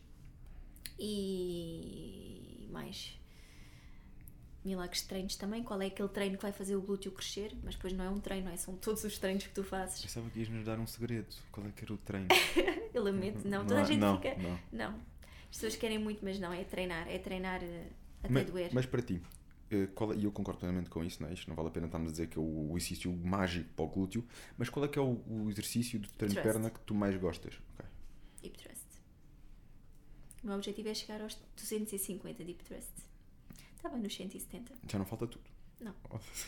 [0.98, 3.18] E mais
[4.64, 7.74] milagres de treinos também, qual é aquele treino que vai fazer o glúteo crescer, mas
[7.74, 8.56] depois não é um treino, é?
[8.56, 10.00] são todos os treinos que tu fazes.
[10.00, 12.28] Pensava que ias nos dar um segredo, qual é que era o treino?
[12.94, 14.36] Eu lamento, não, toda não, a gente não, fica.
[14.36, 14.60] Não.
[14.72, 14.94] não.
[15.50, 17.88] As pessoas querem muito, mas não, é treinar, é treinar eh,
[18.22, 18.70] até mas, doer.
[18.72, 19.20] Mas para ti,
[19.70, 21.32] eh, é, e eu concordo plenamente com isso, não é?
[21.32, 23.88] Isto não vale a pena estarmos a dizer que é o, exercício mágico para o
[23.88, 24.24] glúteo,
[24.56, 27.16] mas qual é que é o, o exercício de treino de perna que tu mais
[27.16, 27.54] gostas?
[27.74, 27.90] Okay.
[28.44, 28.82] Hip thrust.
[30.42, 32.64] O meu objetivo é chegar aos 250 de hip
[33.82, 33.86] thrust.
[33.86, 34.74] Estava nos 170.
[34.88, 35.44] Já não falta tudo.
[35.82, 35.94] Não.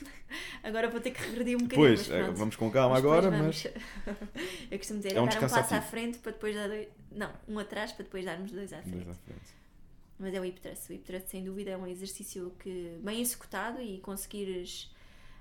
[0.63, 1.89] agora vou ter que regredir um bocadinho.
[1.89, 3.67] Pois, é, vamos com calma mas agora, mas.
[4.71, 6.89] Eu costumo dizer, é, um dar um passo à frente para depois dar dois.
[7.11, 9.05] Não, um atrás para depois darmos dois à frente.
[9.05, 9.65] Dois à frente.
[10.19, 10.89] Mas é o hip thrust.
[10.89, 14.85] O hip thrust, sem dúvida, é um exercício que, bem executado e conseguires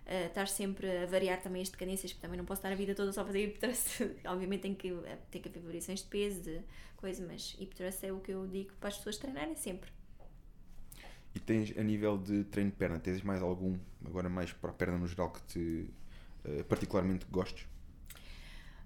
[0.07, 2.95] uh, estar sempre a variar também as decadências, porque também não posso estar a vida
[2.95, 4.01] toda só a fazer hip thrust.
[4.25, 6.61] Obviamente tem que, eh, tem que haver variações de peso, de
[6.97, 9.91] coisa, mas hip thrust é o que eu digo para as pessoas treinarem sempre.
[11.35, 14.73] E tens, a nível de treino de perna, tens mais algum, agora mais para a
[14.73, 15.89] perna no geral, que te
[16.45, 17.65] uh, particularmente gostes?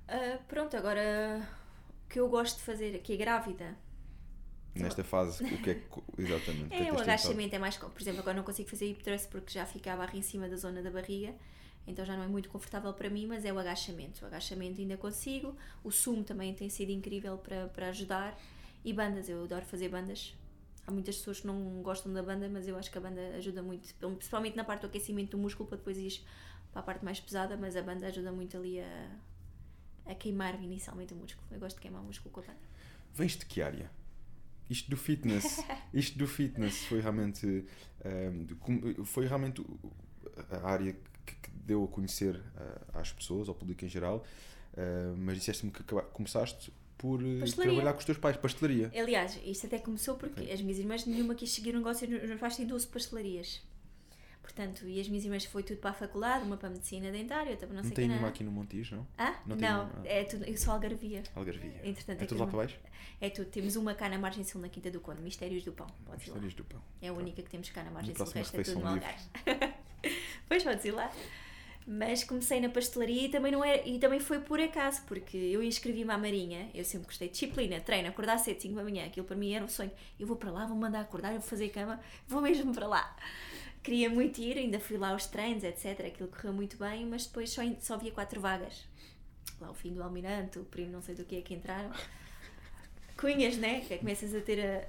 [0.08, 1.46] Uh, pronto, agora
[2.06, 3.76] o que eu gosto de fazer aqui é grávida.
[4.74, 5.82] Nesta fase, o que é que.
[6.22, 6.74] Exatamente.
[6.74, 7.78] É, o agachamento é mais.
[7.78, 10.48] Por exemplo, agora não consigo fazer hip thrust porque já fica a barra em cima
[10.48, 11.34] da zona da barriga,
[11.86, 14.24] então já não é muito confortável para mim, mas é o agachamento.
[14.24, 15.56] O agachamento ainda consigo.
[15.84, 18.40] O sumo também tem sido incrível para, para ajudar.
[18.86, 20.34] E bandas, eu adoro fazer bandas
[20.88, 23.62] há muitas pessoas que não gostam da banda, mas eu acho que a banda ajuda
[23.62, 26.24] muito, principalmente na parte do aquecimento do músculo, para depois ir
[26.72, 29.12] para a parte mais pesada, mas a banda ajuda muito ali a,
[30.06, 31.46] a queimar inicialmente o músculo.
[31.52, 32.60] Eu gosto de queimar o músculo com a banda.
[33.14, 33.92] Vens de que área?
[34.70, 35.60] Isto do fitness,
[35.94, 37.66] isto do fitness foi realmente,
[38.06, 39.64] um, foi realmente
[40.50, 40.94] a área
[41.26, 44.24] que, que deu a conhecer uh, às pessoas, ao público em geral,
[44.74, 48.92] uh, mas disseste-me que começaste por eh, trabalhar com os teus pais, pastelaria.
[48.96, 50.54] Aliás, isto até começou porque okay.
[50.54, 53.62] as minhas irmãs nenhuma quis seguir o negócio, os meus pais têm 12 pastelarias.
[54.42, 57.52] Portanto, e as minhas irmãs foi tudo para a faculdade, uma para a medicina dentária,
[57.52, 59.08] outra para não, não sei tem nenhuma aqui no Montijo, não?
[59.18, 59.36] Ah?
[59.46, 60.02] Não, não ah.
[60.06, 61.22] é tudo, eu sou algarvia.
[61.36, 61.82] Algarvia.
[61.84, 62.80] Entretanto, é tudo lá para baixo?
[63.20, 63.50] É tudo.
[63.50, 65.88] Temos uma cá na margem sul, na Quinta do Conde, Mistérios do Pão.
[66.06, 66.82] Pode Mistérios do Pão.
[67.02, 69.24] É a única que temos cá na margem sul, o resto é tudo no Algarve.
[70.48, 71.12] pois, podes ir lá.
[71.90, 75.64] Mas comecei na pastelaria e também, não era, e também foi por acaso, porque eu
[75.64, 79.26] inscrevi-me à Marinha, eu sempre gostei de disciplina, treino, acordar cedo, 5 da manhã, aquilo
[79.26, 79.92] para mim era um sonho.
[80.20, 83.16] Eu vou para lá, vou mandar acordar, vou fazer cama, vou mesmo para lá.
[83.82, 86.08] Queria muito ir, ainda fui lá aos treinos, etc.
[86.08, 88.86] Aquilo correu muito bem, mas depois só, só havia quatro vagas.
[89.62, 91.90] Lá o fim do Almirante, o primo não sei do que é que entraram
[93.18, 93.82] cunhas, né?
[93.82, 94.88] Que começas a ter a,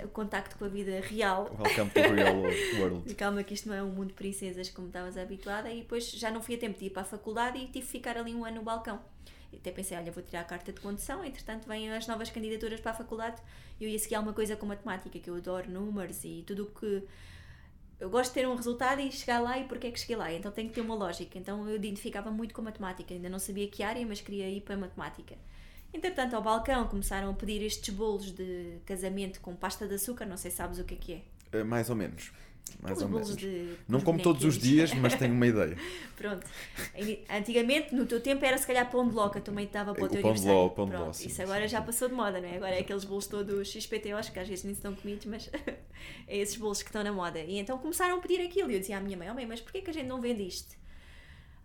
[0.00, 1.44] a, o contacto com a vida real.
[1.58, 2.36] Welcome to real
[2.78, 3.14] world.
[3.14, 6.30] Calma que isto não é um mundo de princesas como estavas habituada e depois já
[6.30, 8.44] não fui a tempo de ir para a faculdade e tive que ficar ali um
[8.44, 9.00] ano no balcão.
[9.52, 12.80] E até pensei, olha, vou tirar a carta de condução, entretanto vêm as novas candidaturas
[12.80, 13.40] para a faculdade
[13.78, 16.66] e eu ia seguir alguma coisa com matemática, que eu adoro números e tudo o
[16.66, 17.06] que
[18.02, 20.32] eu gosto de ter um resultado e chegar lá e porque é que cheguei lá.
[20.32, 21.38] Então tem que ter uma lógica.
[21.38, 23.14] Então eu identificava muito com matemática.
[23.14, 25.36] Ainda não sabia que área, mas queria ir para matemática.
[25.92, 30.24] Entretanto, ao balcão começaram a pedir estes bolos de casamento com pasta de açúcar.
[30.24, 31.22] Não sei se sabes o que é que é.
[31.52, 32.32] Eh, mais ou menos.
[32.80, 33.36] Mais Aqueles ou menos.
[33.36, 33.76] de.
[33.88, 35.76] Não como todos os dias, mas tenho uma ideia.
[36.16, 36.46] Pronto.
[37.28, 40.02] Antigamente, no teu tempo, era se calhar pão de ló, que eu também estava para
[40.02, 41.82] o O teu pão de ló, o pão de ló, sim, Isso agora sim, já
[41.82, 42.56] passou de moda, não é?
[42.56, 45.50] Agora é aqueles bolos todos XPTOs, que às vezes nem estão comidos, mas
[46.26, 47.40] é esses bolos que estão na moda.
[47.40, 48.70] E então começaram a pedir aquilo.
[48.70, 50.46] E eu dizia à minha mãe, oh mãe, mas porquê que a gente não vende
[50.46, 50.81] isto?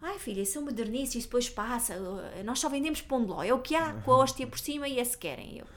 [0.01, 1.95] Ai filha, são modernices, isso depois passa.
[2.43, 3.43] Nós só vendemos pão de ló.
[3.43, 5.55] É o que há, com a hóstia por cima e é se querem.
[5.55, 5.67] E eu,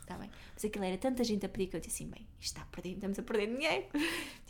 [0.00, 0.30] está bem.
[0.54, 2.64] Mas aquilo era tanta gente a pedir que eu disse assim, bem, isto está a
[2.64, 3.86] perder, estamos a perder dinheiro.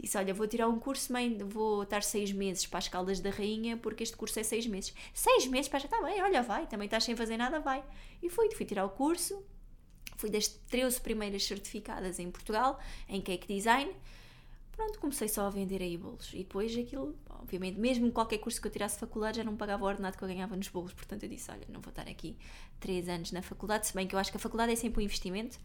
[0.01, 3.31] Disse, olha, vou tirar um curso, mãe, vou estar seis meses para as Caldas da
[3.31, 4.95] Rainha, porque este curso é seis meses.
[5.12, 5.68] Seis meses?
[5.68, 7.83] Para está bem, olha, vai, também estás sem fazer nada, vai.
[8.22, 9.45] E fui, fui tirar o curso,
[10.16, 13.91] fui das 13 primeiras certificadas em Portugal, em cake design.
[14.77, 16.31] Pronto, comecei só a vender aí bolos.
[16.35, 19.87] E depois aquilo, obviamente, mesmo qualquer curso que eu tirasse faculdade, já não pagava o
[19.87, 20.93] ordenado que eu ganhava nos bolos.
[20.93, 22.37] Portanto, eu disse: olha, não vou estar aqui
[22.79, 25.05] três anos na faculdade, se bem que eu acho que a faculdade é sempre um
[25.05, 25.59] investimento,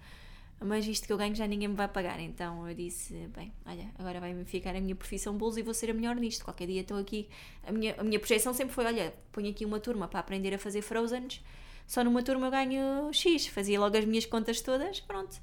[0.62, 2.22] mas isto que eu ganho já ninguém me vai pagar.
[2.22, 5.90] Então eu disse: bem, olha, agora vai-me ficar a minha profissão bolos e vou ser
[5.90, 6.46] a melhor nisto.
[6.46, 7.28] Qualquer dia estou aqui.
[7.68, 10.58] A minha, a minha projeção sempre foi: olha, ponho aqui uma turma para aprender a
[10.58, 11.44] fazer frozens.
[11.86, 13.48] Só numa turma eu ganho X.
[13.48, 15.38] Fazia logo as minhas contas todas, pronto.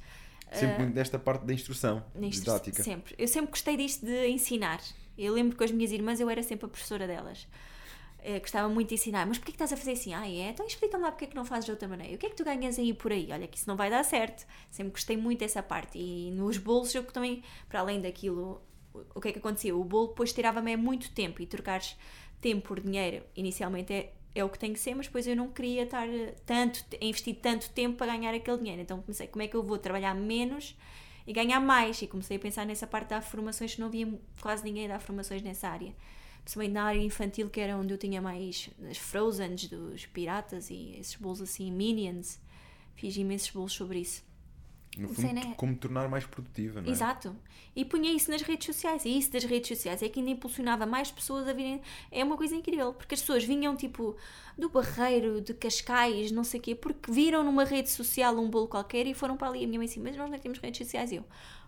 [0.53, 2.83] Sempre muito desta parte da instrução Nisto, didática.
[2.83, 3.15] Sempre.
[3.19, 4.81] Eu sempre gostei disto de ensinar.
[5.17, 7.47] Eu lembro que com as minhas irmãs eu era sempre a professora delas.
[8.21, 9.27] Eh, gostava muito de ensinar.
[9.27, 10.13] Mas porquê que estás a fazer assim?
[10.15, 10.51] Ah, é?
[10.51, 12.15] Então explica-me lá porque é que não fazes de outra maneira.
[12.15, 13.29] O que é que tu ganhas aí por aí?
[13.31, 14.47] Olha, que isso não vai dar certo.
[14.71, 15.99] Sempre gostei muito dessa parte.
[15.99, 18.61] E nos bolos eu também, para além daquilo,
[18.93, 19.77] o- o que é que acontecia?
[19.77, 21.97] O bolo depois tirava-me muito tempo e trocares
[22.41, 25.49] tempo por dinheiro inicialmente é, é o que tem que ser, mas depois eu não
[25.49, 28.83] queria estar eh, tanto, investir tanto tempo para ganhar aquele dinheiro.
[28.83, 30.77] Então comecei, como é que eu vou trabalhar menos
[31.27, 32.01] e ganhar mais?
[32.03, 34.09] E comecei a pensar nessa parte das formações, que não havia
[34.41, 35.95] quase ninguém a dar formações nessa área.
[36.43, 40.97] Principalmente na área infantil, que era onde eu tinha mais as Frozens, dos piratas e
[40.99, 42.41] esses bolos assim, Minions.
[42.95, 44.28] Fiz imensos bolos sobre isso.
[44.99, 46.91] No fundo, como tornar mais produtiva, não é?
[46.91, 47.35] Exato.
[47.77, 49.05] E punha isso nas redes sociais.
[49.05, 51.81] E isso das redes sociais é que ainda impulsionava mais pessoas a virem.
[52.11, 54.17] É uma coisa incrível, porque as pessoas vinham tipo
[54.57, 58.67] do Barreiro, de Cascais, não sei o quê, porque viram numa rede social um bolo
[58.67, 59.65] qualquer e foram para ali.
[59.65, 61.13] A minha mãe assim, mas nós não temos redes sociais.
[61.13, 61.25] E eu,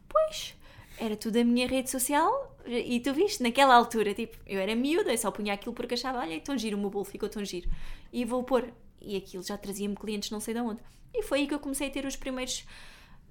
[0.08, 0.56] pois,
[0.98, 2.56] era tudo a minha rede social.
[2.66, 6.18] E tu viste, naquela altura, tipo, eu era miúda, eu só punha aquilo porque achava,
[6.18, 7.70] olha, é tão giro, o meu bolo ficou tão giro.
[8.12, 8.72] E vou pôr.
[9.00, 10.80] E aquilo já trazia-me clientes não sei de onde.
[11.14, 12.64] E foi aí que eu comecei a ter os primeiros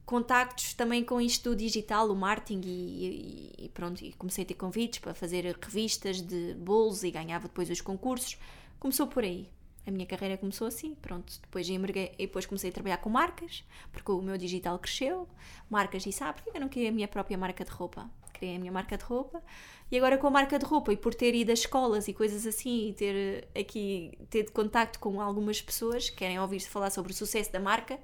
[0.09, 4.55] contactos também com isto digital, o marketing e, e- e pronto, e comecei a ter
[4.55, 8.35] convites para fazer revistas de bolos e ganhava depois os concursos.
[8.79, 9.47] Começou por aí.
[9.85, 11.31] A minha carreira começou assim, pronto.
[11.43, 15.27] Depois, emerguei, e depois comecei a trabalhar com marcas, porque o meu digital cresceu.
[15.69, 18.09] Marcas disse, ah, porque eu não queria a minha própria marca de roupa?
[18.33, 19.43] Criei a minha marca de roupa.
[19.91, 22.47] E agora com a marca de roupa e por ter ido a escolas e coisas
[22.47, 27.15] assim e ter aqui, ter contacto com algumas pessoas que querem ouvir falar sobre o
[27.15, 27.99] sucesso da marca,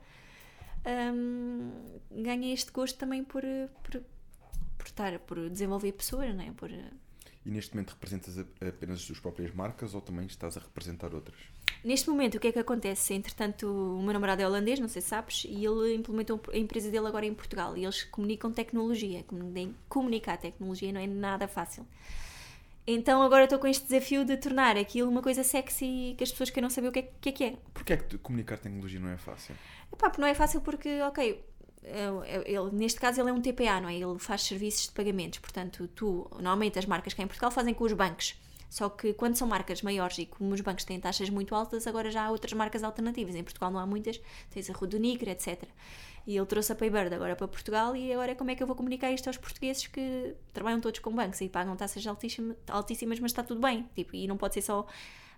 [0.85, 1.71] hum,
[2.11, 3.43] ganhei este gosto também por,
[3.83, 4.01] por,
[4.77, 6.51] por estar, por desenvolver pessoas, não é?
[6.51, 11.13] Por, E neste momento representas apenas as tuas próprias marcas ou também estás a representar
[11.13, 11.37] outras?
[11.83, 13.13] Neste momento, o que é que acontece?
[13.13, 16.89] Entretanto, o meu namorado é holandês, não sei se sabes, e ele implementou a empresa
[16.89, 17.77] dele agora em Portugal.
[17.77, 19.21] E eles comunicam tecnologia.
[19.23, 21.85] Comuni- Comunicar tecnologia não é nada fácil.
[22.87, 26.51] Então agora estou com este desafio de tornar aquilo uma coisa sexy que as pessoas
[26.51, 27.31] queiram saber o que é que é.
[27.31, 27.57] Que é.
[27.73, 29.55] Porquê é que comunicar tecnologia não é fácil?
[29.91, 31.43] Epá, não é fácil porque, ok,
[31.83, 33.95] eu- eu- ele, neste caso ele é um TPA, não é?
[33.95, 35.39] Ele faz serviços de pagamentos.
[35.39, 38.35] Portanto, tu, normalmente as marcas cá em Portugal fazem com os bancos.
[38.69, 42.11] Só que quando são marcas maiores e como os bancos têm taxas muito altas, agora
[42.11, 43.33] já há outras marcas alternativas.
[43.33, 44.19] Em Portugal não há muitas,
[44.51, 45.63] tens a Rodonicre, etc.
[46.27, 48.75] E ele trouxe a Paybird agora para Portugal e agora como é que eu vou
[48.75, 53.31] comunicar isto aos portugueses que trabalham todos com bancos e pagam taxas altíssima- altíssimas, mas
[53.31, 53.87] está tudo bem.
[53.95, 54.87] Tipo, e não pode ser só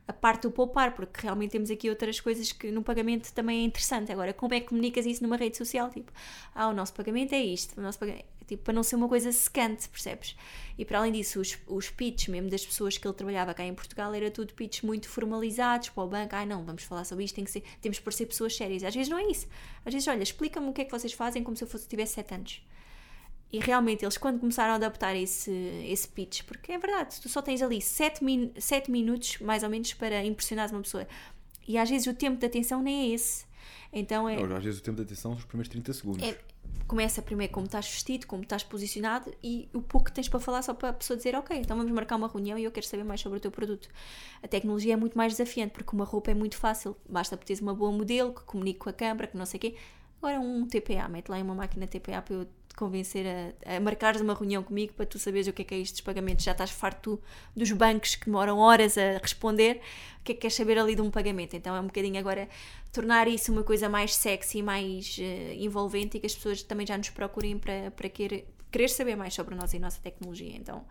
[0.08, 3.64] a parte do poupar, porque realmente temos aqui outras coisas que no pagamento também é
[3.66, 4.12] interessante.
[4.12, 5.90] Agora, como é que comunicas isso numa rede social?
[5.90, 6.12] Tipo,
[6.56, 8.37] ah, o nosso pagamento é isto, o nosso pagamento...
[8.48, 10.36] Tipo, para não ser uma coisa secante, percebes?
[10.78, 13.74] E para além disso, os, os pitches mesmo das pessoas que ele trabalhava cá em
[13.74, 16.34] Portugal era tudo pitches muito formalizados para o banco.
[16.36, 18.84] Ah, não, vamos falar sobre isto, tem que ser, temos que parecer pessoas sérias.
[18.84, 19.48] Às vezes não é isso.
[19.86, 22.14] Às vezes, olha, explica-me o que é que vocês fazem como se eu fosse, tivesse
[22.14, 22.62] 7 anos.
[23.52, 25.52] E realmente eles quando começaram a adaptar esse,
[25.86, 29.70] esse pitch, porque é verdade, tu só tens ali 7 min sete minutos mais ou
[29.70, 31.08] menos para impressionar uma pessoa.
[31.66, 33.46] E às vezes o tempo de atenção nem é esse.
[33.92, 36.28] Então é, Ou, às vezes o tempo de atenção são os primeiros 30 segundos.
[36.28, 36.38] é-
[36.88, 40.62] começa primeiro como estás vestido, como estás posicionado e o pouco que tens para falar
[40.62, 43.04] só para a pessoa dizer ok, então vamos marcar uma reunião e eu quero saber
[43.04, 43.90] mais sobre o teu produto.
[44.42, 47.74] A tecnologia é muito mais desafiante porque uma roupa é muito fácil, basta teres uma
[47.74, 49.76] boa modelo que comunique com a câmara, que não sei o quê.
[50.22, 53.26] Agora um TPA, mete lá em uma máquina TPA para eu te convencer
[53.66, 55.94] a, a marcares uma reunião comigo para tu saberes o que é que é isto
[55.94, 56.44] dos pagamentos.
[56.44, 57.22] Já estás farto
[57.56, 59.80] dos bancos que demoram horas a responder.
[60.20, 61.56] O que é que queres saber ali de um pagamento?
[61.56, 62.50] Então é um bocadinho agora
[62.92, 66.98] tornar isso uma coisa mais sexy, mais uh, envolvente e que as pessoas também já
[66.98, 70.56] nos procurem para, para querer, querer saber mais sobre nós e a nossa tecnologia.
[70.56, 70.84] Então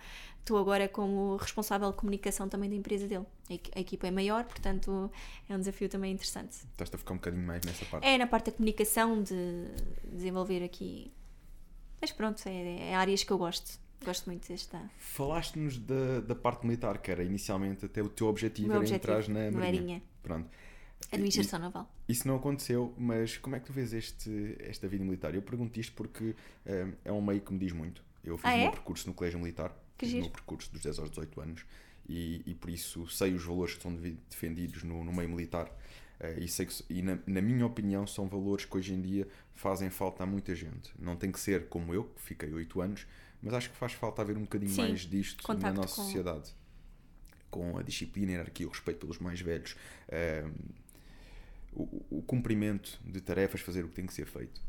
[0.46, 3.26] estou agora como responsável de comunicação também da empresa dele.
[3.74, 5.10] A equipa é maior, portanto
[5.48, 6.52] é um desafio também interessante.
[6.70, 8.06] Estás a ficar um bocadinho mais nessa parte?
[8.06, 9.66] É na parte da comunicação, de
[10.04, 11.12] desenvolver aqui.
[12.00, 13.78] Mas pronto, é, é áreas que eu gosto.
[14.04, 14.80] Gosto muito desta.
[14.98, 19.12] Falaste-nos da, da parte militar, que era inicialmente até o teu objetivo, o era objetivo,
[19.12, 19.60] entrar na Marinha.
[19.60, 20.02] Marinha.
[20.22, 20.48] Pronto.
[21.10, 21.90] Administração Naval.
[22.08, 25.34] Isso não aconteceu, mas como é que tu vês este, esta vida militar?
[25.34, 28.04] Eu pergunto isto porque é, é um meio que me diz muito.
[28.22, 28.58] Eu fiz ah, é?
[28.58, 31.40] o meu percurso no Colégio Militar, que fiz o meu percurso dos 10 aos 18
[31.40, 31.64] anos
[32.08, 33.94] e, e por isso sei os valores que são
[34.28, 35.66] defendidos no, no meio militar.
[36.20, 39.28] Uh, e, sei que, e na, na, minha opinião são valores que hoje em dia
[39.52, 40.90] fazem falta a muita gente.
[40.98, 43.06] Não tem que ser como eu, que fiquei 8 anos,
[43.42, 46.02] mas acho que faz falta haver um bocadinho Sim, mais disto na nossa com...
[46.02, 46.54] sociedade.
[47.50, 49.76] Com a disciplina, a hierarquia, o respeito pelos mais velhos.
[50.08, 50.52] Uh,
[51.72, 54.62] o, o cumprimento de tarefas, fazer o que tem que ser feito.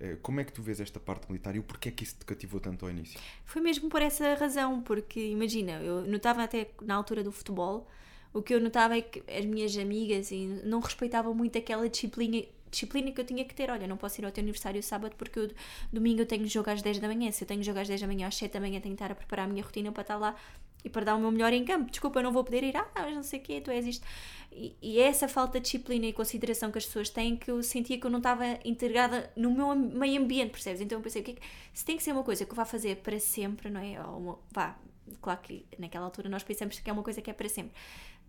[0.00, 2.16] Eh, como é que tu vês esta parte militar e o porquê é que isso
[2.18, 3.20] te cativou tanto ao início?
[3.44, 7.86] Foi mesmo por essa razão, porque imagina, eu notava até na altura do futebol,
[8.32, 10.30] o que eu notava é que as minhas amigas
[10.64, 13.70] não respeitavam muito aquela disciplina, disciplina que eu tinha que ter.
[13.70, 15.50] Olha, não posso ir ao teu aniversário sábado porque eu,
[15.92, 17.30] domingo eu tenho jogo às 10 da manhã.
[17.32, 19.12] Se eu tenho jogo às 10 da manhã, às 7 da manhã tenho que estar
[19.12, 20.36] a preparar a minha rotina para estar lá
[20.84, 21.90] e para dar o meu melhor em campo.
[21.90, 24.06] Desculpa, eu não vou poder ir, ah, mas não sei o quê, tu és isto.
[24.52, 27.62] E, e é essa falta de disciplina e consideração que as pessoas têm que eu
[27.62, 30.80] sentia que eu não estava integrada no meu meio ambiente, percebes?
[30.80, 32.56] Então eu pensei, o que, é que se tem que ser uma coisa que eu
[32.56, 34.00] vá fazer para sempre, não é?
[34.04, 34.76] Ou uma, vá,
[35.20, 37.72] claro que naquela altura nós pensamos que é uma coisa que é para sempre.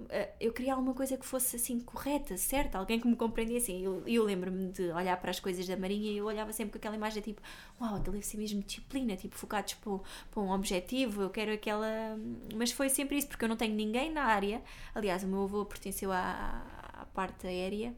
[0.10, 3.72] Eh, eu queria alguma coisa que fosse assim correta, certa, alguém que me compreendesse.
[3.72, 6.74] E eu, eu lembro-me de olhar para as coisas da Marinha e eu olhava sempre
[6.74, 7.42] com aquela imagem tipo,
[7.80, 10.00] uau, deve ser mesmo disciplina, tipo, focados para,
[10.32, 12.18] para um objetivo, eu quero aquela.
[12.56, 14.62] Mas foi sempre isso, porque eu não tenho ninguém na área.
[14.96, 16.64] Aliás, o meu avô pertenceu à,
[16.94, 17.94] à parte aérea.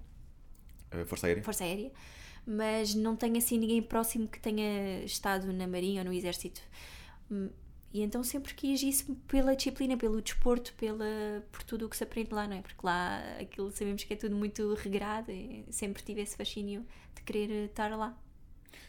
[1.05, 1.43] Força Aérea?
[1.43, 1.91] Força Aérea.
[2.45, 6.61] Mas não tenho assim ninguém próximo que tenha estado na Marinha ou no Exército
[7.93, 11.05] e então sempre quis isso pela disciplina, pelo desporto, pela,
[11.51, 12.61] por tudo o que se aprende lá, não é?
[12.61, 16.83] Porque lá aquilo sabemos que é tudo muito regrado e sempre tive esse fascínio
[17.13, 18.17] de querer estar lá.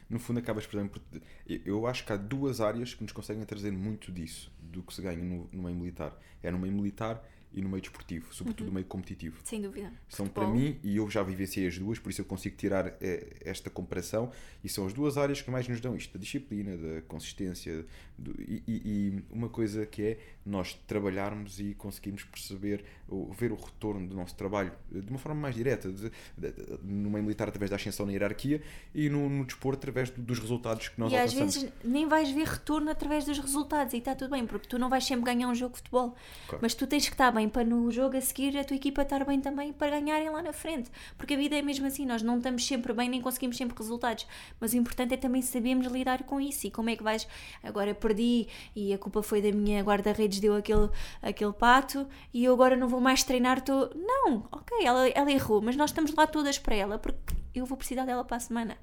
[0.09, 1.02] No fundo, acabas, por exemplo,
[1.46, 5.02] eu acho que há duas áreas que nos conseguem trazer muito disso, do que se
[5.02, 6.18] ganha no, no meio militar.
[6.42, 7.22] É no meio militar
[7.55, 8.68] e no meio desportivo, sobretudo uhum.
[8.68, 9.38] no meio competitivo.
[9.44, 9.92] Sem dúvida.
[10.09, 10.50] São Futebol.
[10.50, 13.70] para mim, e eu já vivenciei as duas, por isso eu consigo tirar é, esta
[13.70, 14.32] comparação,
[14.62, 17.86] e são as duas áreas que mais nos dão isto, da disciplina, da consistência,
[18.19, 22.85] do, e, e, uma coisa que é nós trabalharmos e conseguirmos perceber,
[23.33, 27.11] ver o retorno do nosso trabalho de uma forma mais direta, de, de, de, no
[27.11, 28.62] meio militar através da ascensão na hierarquia
[28.95, 31.57] e no, no desporto através dos resultados que nós e alcançamos.
[31.57, 34.69] E às vezes nem vais ver retorno através dos resultados, e está tudo bem, porque
[34.69, 36.15] tu não vais sempre ganhar um jogo de futebol,
[36.47, 36.59] claro.
[36.61, 39.25] mas tu tens que estar bem para no jogo a seguir a tua equipa estar
[39.25, 40.91] bem também para ganharem lá na frente.
[41.17, 44.27] Porque a vida é mesmo assim, nós não estamos sempre bem nem conseguimos sempre resultados.
[44.61, 47.27] Mas o importante é também sabermos lidar com isso e como é que vais.
[47.62, 48.46] Agora perdi
[48.76, 50.90] e a culpa foi da minha guarda-redes, deu aquele,
[51.22, 53.62] aquele pato e eu agora não vou mais treinar.
[53.62, 53.90] Tô...
[53.94, 57.76] Não, ok, ela, ela errou, mas nós estamos lá todas para ela porque eu vou
[57.76, 58.76] precisar dela para a semana.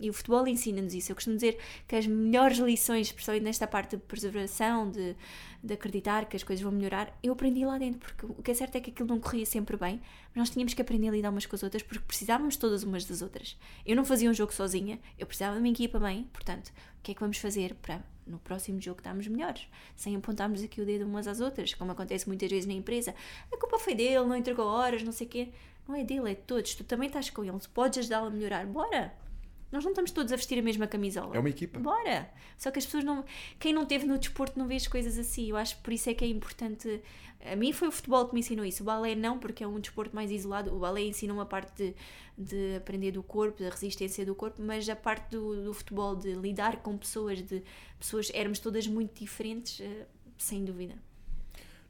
[0.00, 1.12] E o futebol ensina-nos isso.
[1.12, 5.14] Eu costumo dizer que as melhores lições, especialmente nesta parte de preservação, de,
[5.62, 8.54] de acreditar que as coisas vão melhorar, eu aprendi lá dentro, porque o que é
[8.54, 11.28] certo é que aquilo não corria sempre bem, mas nós tínhamos que aprender a lidar
[11.28, 13.58] umas com as outras porque precisávamos todas umas das outras.
[13.84, 17.12] Eu não fazia um jogo sozinha, eu precisava de uma equipa bem, portanto, o que
[17.12, 19.66] é que vamos fazer para no próximo jogo estarmos melhores,
[19.96, 23.14] sem apontarmos aqui o dedo umas às outras, como acontece muitas vezes na empresa.
[23.52, 25.48] A culpa foi dele, não entregou horas, não sei o quê.
[25.88, 26.74] Não é dele, é de todos.
[26.74, 28.64] Tu também estás com ele, tu podes ajudá-lo a melhorar.
[28.66, 29.12] Bora!
[29.70, 31.36] Nós não estamos todos a vestir a mesma camisola.
[31.36, 31.78] É uma equipa.
[31.78, 32.28] Bora!
[32.58, 33.24] Só que as pessoas não.
[33.58, 35.48] Quem não teve no desporto não vê as coisas assim.
[35.48, 37.00] Eu acho que por isso é que é importante.
[37.44, 38.82] A mim foi o futebol que me ensinou isso.
[38.82, 40.74] O balé não, porque é um desporto mais isolado.
[40.74, 41.94] O balé ensina uma parte de,
[42.36, 46.32] de aprender do corpo, da resistência do corpo, mas a parte do, do futebol, de
[46.32, 47.62] lidar com pessoas, de
[47.98, 48.30] pessoas.
[48.34, 50.06] Éramos todas muito diferentes, eh,
[50.36, 50.96] sem dúvida.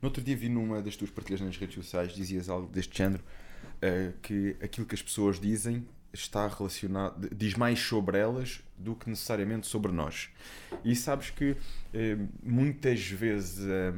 [0.02, 3.22] No outro dia vi numa das tuas partilhas nas redes sociais, dizias algo deste género,
[3.22, 9.08] uh, que aquilo que as pessoas dizem está relacionado, diz mais sobre elas do que
[9.08, 10.28] necessariamente sobre nós.
[10.84, 11.56] E sabes que
[11.94, 13.92] eh, muitas vezes, eh,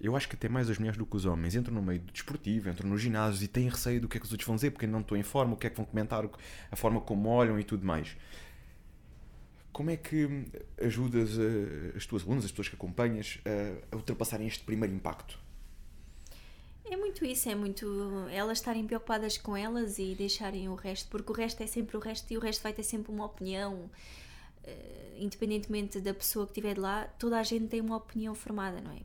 [0.00, 2.70] eu acho que até mais as mulheres do que os homens entram no meio desportivo,
[2.70, 4.86] entram nos ginásios e têm receio do que é que os outros vão dizer, porque
[4.86, 6.24] não estão em forma, o que é que vão comentar,
[6.70, 8.16] a forma como olham e tudo mais.
[9.72, 10.46] Como é que
[10.82, 11.32] ajudas
[11.94, 13.38] as tuas alunas, as pessoas que acompanhas,
[13.92, 15.38] a ultrapassarem este primeiro impacto?
[16.88, 17.86] É muito isso, é muito
[18.30, 22.00] elas estarem preocupadas com elas e deixarem o resto, porque o resto é sempre o
[22.00, 23.90] resto e o resto vai ter sempre uma opinião.
[24.64, 28.90] Uh, independentemente da pessoa que estiver lá, toda a gente tem uma opinião formada, não
[28.90, 29.00] é?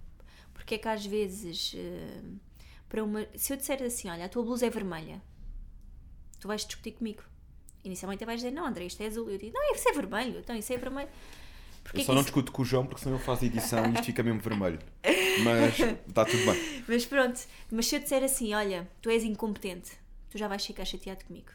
[0.54, 2.40] Porque é que às vezes, uh,
[2.90, 3.28] para uma.
[3.36, 5.22] Se eu disser assim, olha, a tua blusa é vermelha,
[6.40, 7.24] tu vais discutir comigo.
[7.84, 9.30] Inicialmente vais dizer, não, André, isto é azul.
[9.30, 11.10] Eu digo, não, isso é vermelho, então isso é vermelho.
[11.84, 12.28] Porque eu só não isso...
[12.28, 14.80] discuto com o João porque senão eu faço edição e isto fica mesmo vermelho.
[15.44, 16.84] Mas está tudo bem.
[16.88, 17.40] Mas pronto,
[17.72, 19.92] mas se eu disser assim, olha, tu és incompetente,
[20.30, 21.52] tu já vais ficar chateado comigo.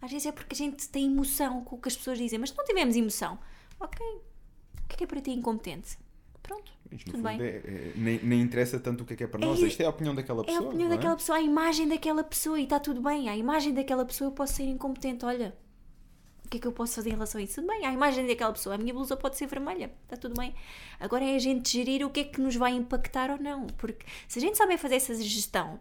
[0.00, 2.50] Às vezes é porque a gente tem emoção com o que as pessoas dizem, mas
[2.50, 3.38] se não tivermos emoção,
[3.78, 5.98] ok, o que é que é para ti incompetente?
[6.42, 7.40] Pronto, Isto, tudo bem.
[7.40, 9.80] É, é, nem, nem interessa tanto o que é que é para nós, é, isto
[9.80, 10.62] é a opinião daquela pessoa.
[10.62, 10.96] É a opinião é?
[10.96, 13.28] daquela pessoa, a imagem daquela pessoa e está tudo bem.
[13.28, 15.56] A imagem daquela pessoa eu posso ser incompetente, olha,
[16.52, 17.54] que é que eu posso fazer em relação a isso?
[17.56, 20.54] Tudo bem, a imagem daquela pessoa, a minha blusa pode ser vermelha, está tudo bem.
[21.00, 24.04] Agora é a gente gerir o que é que nos vai impactar ou não, porque
[24.28, 25.80] se a gente souber fazer essa gestão,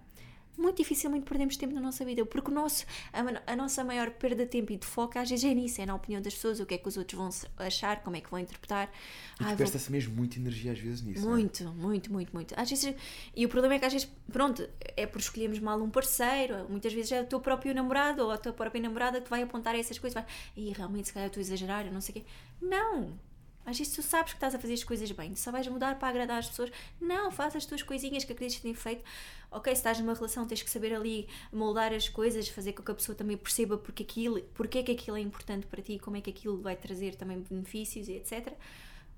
[0.58, 4.44] muito dificilmente perdemos tempo na nossa vida, porque o nosso, a, a, nossa maior perda
[4.44, 6.66] de tempo e de foco às vezes é nisso, é na opinião das pessoas, o
[6.66, 7.30] que é que os outros vão
[7.66, 8.92] achar, como é que vão interpretar.
[9.40, 9.92] E gasta-se vou...
[9.94, 11.28] mesmo muita energia às vezes nisso.
[11.28, 11.68] Muito, é?
[11.68, 12.54] muito, muito, muito.
[12.58, 12.96] Às vezes,
[13.36, 16.94] e o problema é que às vezes, pronto, é por escolhermos mal um parceiro, muitas
[16.94, 19.98] vezes é o teu próprio namorado ou a tua própria namorada que vai apontar essas
[19.98, 20.26] coisas, vai,
[20.56, 22.26] e realmente se calhar estou a exagerar, eu não sei o quê.
[22.62, 23.31] Não!
[23.66, 26.08] Às vezes tu sabes que estás a fazer as coisas bem, só vais mudar para
[26.10, 26.72] agradar as pessoas.
[27.00, 29.04] Não, faz as tuas coisinhas que acreditas que têm feito.
[29.52, 32.92] Ok, se estás numa relação, tens que saber ali moldar as coisas, fazer com que
[32.92, 36.18] a pessoa também perceba porque, aquilo, porque é que aquilo é importante para ti, como
[36.18, 38.54] é que aquilo vai trazer também benefícios e etc.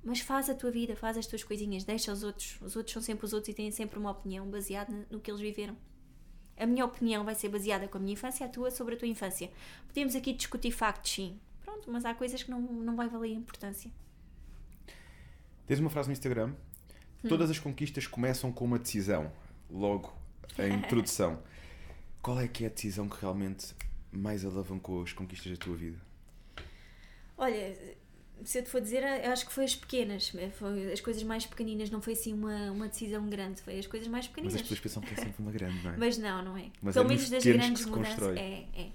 [0.03, 2.57] Mas faz a tua vida, faz as tuas coisinhas, deixa os outros.
[2.61, 5.39] Os outros são sempre os outros e têm sempre uma opinião baseada no que eles
[5.39, 5.77] viveram.
[6.57, 9.07] A minha opinião vai ser baseada com a minha infância, a tua sobre a tua
[9.07, 9.49] infância.
[9.87, 11.39] Podemos aqui discutir factos, sim.
[11.63, 13.89] Pronto, mas há coisas que não, não vai valer importância.
[15.65, 16.53] Tens uma frase no Instagram:
[17.23, 17.27] hum.
[17.29, 19.31] Todas as conquistas começam com uma decisão.
[19.69, 20.13] Logo,
[20.57, 21.41] a introdução.
[22.21, 23.73] Qual é que é a decisão que realmente
[24.11, 25.97] mais alavancou as conquistas da tua vida?
[27.37, 27.75] Olha,
[28.43, 31.89] se eu te for dizer, acho que foi as pequenas, foi as coisas mais pequeninas,
[31.89, 34.53] não foi assim uma, uma decisão grande, foi as coisas mais pequeninas.
[34.53, 35.97] Mas as pessoas pensam que é sempre uma grande, não é?
[35.97, 36.71] Mas não, não é.
[36.81, 38.37] Mas Pelo é menos das grandes mudanças.
[38.37, 38.91] É, é.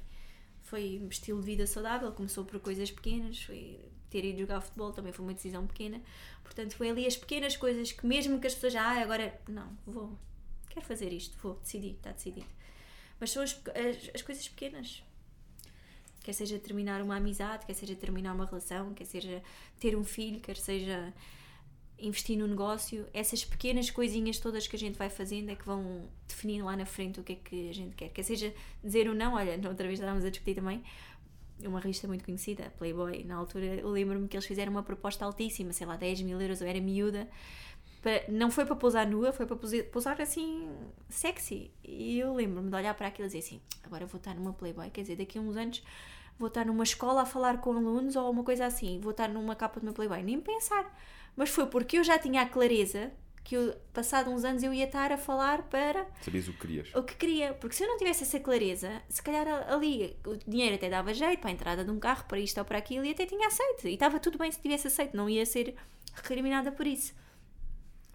[0.63, 3.79] Foi um estilo de vida saudável, começou por coisas pequenas, foi
[4.11, 6.01] ter ido jogar futebol também foi uma decisão pequena.
[6.49, 9.77] Portanto, foi ali as pequenas coisas que, mesmo que as pessoas já, ah, agora, não,
[9.87, 10.19] vou,
[10.71, 12.47] quero fazer isto, vou, decidi, está decidido.
[13.21, 15.03] Mas são as, as, as, coisas pequenas.
[16.23, 19.43] Quer seja terminar uma amizade, quer seja terminar uma relação, quer seja
[19.79, 21.13] ter um filho, quer seja
[21.99, 23.07] investir no negócio.
[23.13, 26.87] Essas pequenas coisinhas todas que a gente vai fazendo é que vão definir lá na
[26.87, 28.09] frente o que é que a gente quer.
[28.09, 30.83] Quer seja dizer ou não, olha, outra vez estávamos a discutir também,
[31.65, 35.73] uma revista muito conhecida, Playboy, na altura eu lembro-me que eles fizeram uma proposta altíssima,
[35.73, 37.29] sei lá, 10 mil euros, eu era miúda,
[38.01, 39.57] para, não foi para pousar nua, foi para
[39.91, 40.69] pousar assim,
[41.09, 41.71] sexy.
[41.83, 44.91] E eu lembro-me de olhar para aquilo e dizer assim: agora vou estar numa Playboy,
[44.91, 45.83] quer dizer, daqui a uns anos
[46.39, 49.57] vou estar numa escola a falar com alunos ou uma coisa assim, vou estar numa
[49.57, 50.97] capa de uma Playboy, nem pensar.
[51.37, 53.13] Mas foi porque eu já tinha a clareza
[53.45, 56.95] que eu, passado uns anos eu ia estar a falar para sabias o que querias
[56.95, 60.75] o que queria porque se eu não tivesse essa clareza se calhar ali o dinheiro
[60.75, 63.11] até dava jeito para a entrada de um carro para isto ou para aquilo e
[63.11, 65.75] até tinha aceito e estava tudo bem se tivesse aceito não ia ser
[66.15, 67.15] recriminada por isso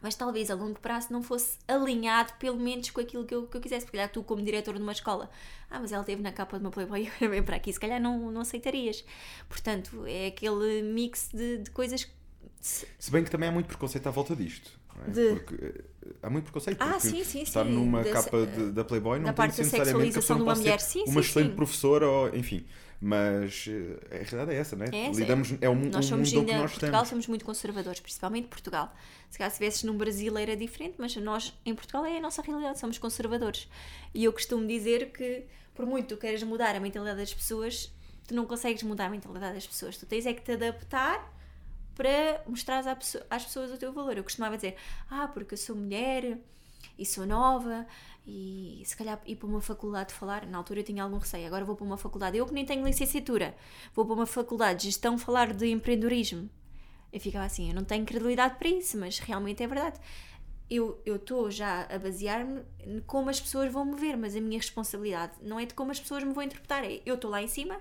[0.03, 3.55] mas talvez a longo prazo não fosse alinhado pelo menos com aquilo que eu, que
[3.55, 3.85] eu quisesse.
[3.85, 5.29] Porque calhar tu, como diretor de uma escola,
[5.71, 8.29] ah, mas ela esteve na capa de uma Playboy, vem para aqui, se calhar não,
[8.29, 9.03] não aceitarias.
[9.47, 12.05] Portanto, é aquele mix de, de coisas.
[12.59, 14.77] Se bem que também há muito preconceito à volta disto.
[15.07, 15.11] É?
[15.11, 15.29] De...
[15.35, 16.81] Porque eh, há muito preconceito.
[16.81, 17.71] Ah, sim, sim, estar sim.
[17.71, 21.03] numa capa de, da Playboy não da tem parte da sexualização de uma mulher, sim,
[21.03, 21.55] uma sim, excelente sim.
[21.55, 22.65] professora, ou, enfim.
[23.05, 24.89] Mas eh, a realidade é essa, não é?
[24.89, 27.09] é Lidamos, é um, nós um mundo ainda, que nós Portugal temos.
[27.09, 28.95] somos muito conservadores, principalmente Portugal.
[29.29, 32.41] Se calhar se estivesses num Brasil era diferente, mas nós em Portugal é a nossa
[32.41, 33.67] realidade, somos conservadores.
[34.13, 35.43] E eu costumo dizer que,
[35.75, 37.91] por muito tu queiras mudar a mentalidade das pessoas,
[38.25, 39.97] tu não consegues mudar a mentalidade das pessoas.
[39.97, 41.29] Tu tens é que te adaptar
[41.95, 42.83] para mostrar
[43.29, 44.17] às pessoas o teu valor.
[44.17, 44.75] Eu costumava dizer,
[45.09, 46.37] ah, porque eu sou mulher
[46.97, 47.85] e sou nova
[48.25, 51.45] e se calhar ir para uma faculdade de falar, na altura eu tinha algum receio,
[51.45, 53.55] agora vou para uma faculdade, eu que nem tenho licenciatura,
[53.93, 56.49] vou para uma faculdade de gestão falar de empreendedorismo.
[57.11, 59.99] Eu ficava assim, eu não tenho credibilidade para isso, mas realmente é verdade.
[60.69, 62.63] Eu estou já a basear-me
[63.05, 65.99] como as pessoas vão me ver, mas a minha responsabilidade não é de como as
[65.99, 67.77] pessoas me vão interpretar, é eu estou lá em cima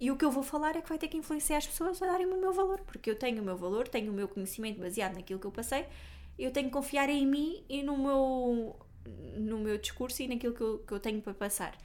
[0.00, 2.06] e o que eu vou falar é que vai ter que influenciar as pessoas a
[2.06, 5.14] darem-me o meu valor, porque eu tenho o meu valor, tenho o meu conhecimento baseado
[5.14, 5.86] naquilo que eu passei,
[6.38, 8.76] eu tenho que confiar em mim e no meu,
[9.36, 11.76] no meu discurso e naquilo que eu, que eu tenho para passar.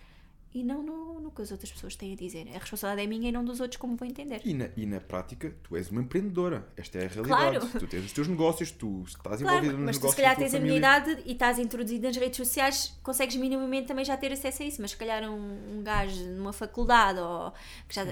[0.56, 2.48] E não no, no que as outras pessoas têm a dizer.
[2.56, 4.40] A responsabilidade é minha e não dos outros, como vou entender.
[4.45, 6.65] E na, e na prática, tu és uma empreendedora.
[6.77, 7.60] Esta é a realidade.
[7.60, 7.80] Claro.
[7.80, 10.38] Tu tens os teus negócios, tu estás Claro, envolvida nos mas tu negócios se calhar
[10.38, 11.11] tens a minha família.
[11.11, 14.82] idade e estás introduzido nas redes sociais, consegues minimamente também já ter acesso a isso,
[14.82, 17.52] mas se calhar um, um gajo numa faculdade ou
[17.90, 18.06] que, já,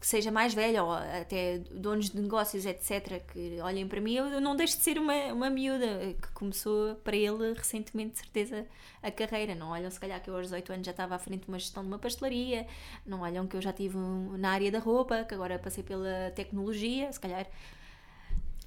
[0.00, 4.40] que seja mais velho ou até donos de negócios, etc., que olhem para mim, eu
[4.40, 8.66] não deixo de ser uma, uma miúda que começou para ele recentemente, de certeza,
[9.02, 9.54] a carreira.
[9.54, 11.58] Não olham se calhar que eu aos 18 anos já estava à frente de uma
[11.58, 12.66] gestão de uma pastelaria,
[13.04, 13.96] não olham que eu já estive
[14.38, 17.46] na área da roupa, que agora passei pela tecnologia, se calhar.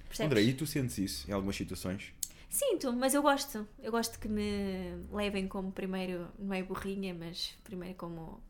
[0.08, 0.32] Percebes?
[0.32, 2.14] André, e tu sentes isso em algumas situações?
[2.50, 3.66] Sinto, mas eu gosto.
[3.82, 8.44] Eu gosto que me levem como primeiro, não é burrinha, mas primeiro como.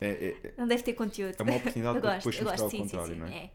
[0.00, 1.34] É, é- é- não deve ter conteúdo.
[1.38, 3.36] É uma oportunidade para depois mostrar gosto, o sim, sim, contrário, sim, não é?
[3.36, 3.50] é.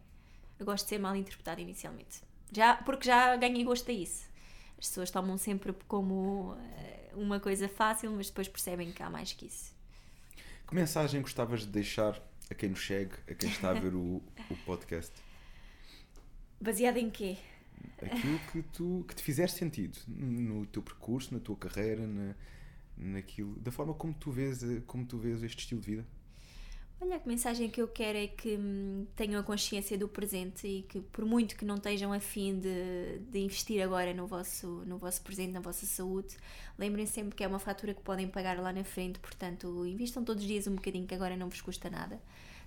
[0.59, 2.21] Eu gosto de ser mal interpretada inicialmente.
[2.51, 4.27] Já, porque já ganhei gosto a isso.
[4.77, 9.33] As pessoas tomam sempre como eh, uma coisa fácil, mas depois percebem que há mais
[9.33, 9.73] que isso.
[10.67, 14.21] que mensagem gostavas de deixar a quem nos segue, a quem está a ver o,
[14.49, 15.11] o podcast?
[16.61, 17.37] Baseada em quê?
[18.01, 22.35] Aquilo que, tu, que te fizer sentido no teu percurso, na tua carreira, na,
[22.97, 26.07] naquilo, da forma como tu vês, como tu vês este estilo de vida.
[27.01, 30.81] Olha, a mensagem que eu quero é que hum, tenham a consciência do presente e
[30.81, 35.21] que, por muito que não estejam afim de, de investir agora no vosso, no vosso
[35.21, 36.35] presente, na vossa saúde,
[36.77, 40.43] lembrem sempre que é uma fatura que podem pagar lá na frente, portanto, invistam todos
[40.43, 42.19] os dias um bocadinho que agora não vos custa nada.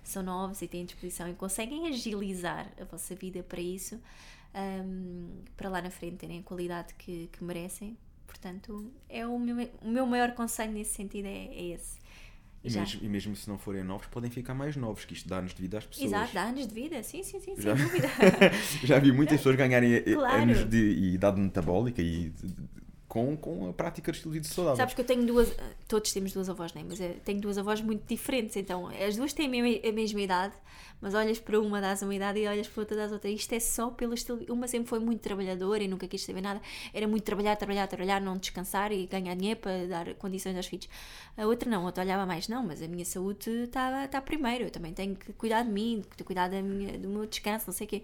[0.03, 4.01] São novos e têm disposição e conseguem agilizar a vossa vida para isso,
[4.55, 7.95] hum, para lá na frente terem a qualidade que, que merecem.
[8.25, 12.01] Portanto, é o meu, o meu maior conselho nesse sentido é, é esse.
[12.63, 15.53] E mesmo, e mesmo se não forem novos, podem ficar mais novos, que isto dá-nos
[15.53, 16.07] de vida às pessoas.
[16.07, 18.07] Exato, dá anos de vida, sim, sim, sim, Já- sem dúvida.
[18.85, 20.43] Já vi muitas pessoas ganharem eh, Claro.
[20.43, 20.77] anos de
[21.13, 22.31] idade metabólica e
[23.13, 24.75] com, com a prática de estilo de vida saudável.
[24.77, 25.55] Sabes que eu tenho duas,
[25.87, 26.83] todos temos duas avós, não é?
[26.83, 30.21] Mas eu tenho duas avós muito diferentes, então as duas têm a mesma, a mesma
[30.21, 30.53] idade,
[30.99, 33.29] mas olhas para uma, dás uma idade e olhas para outra, dás outra.
[33.29, 34.43] Isto é só pelo estilo.
[34.49, 36.59] Uma sempre foi muito trabalhadora e nunca quis saber nada,
[36.91, 40.89] era muito trabalhar, trabalhar, trabalhar, não descansar e ganhar dinheiro para dar condições aos filhos.
[41.37, 44.63] A outra não, a outra olhava mais, não, mas a minha saúde está está primeiro,
[44.63, 47.85] eu também tenho que cuidar de mim, cuidar da minha, do meu descanso, não sei
[47.85, 48.03] o quê.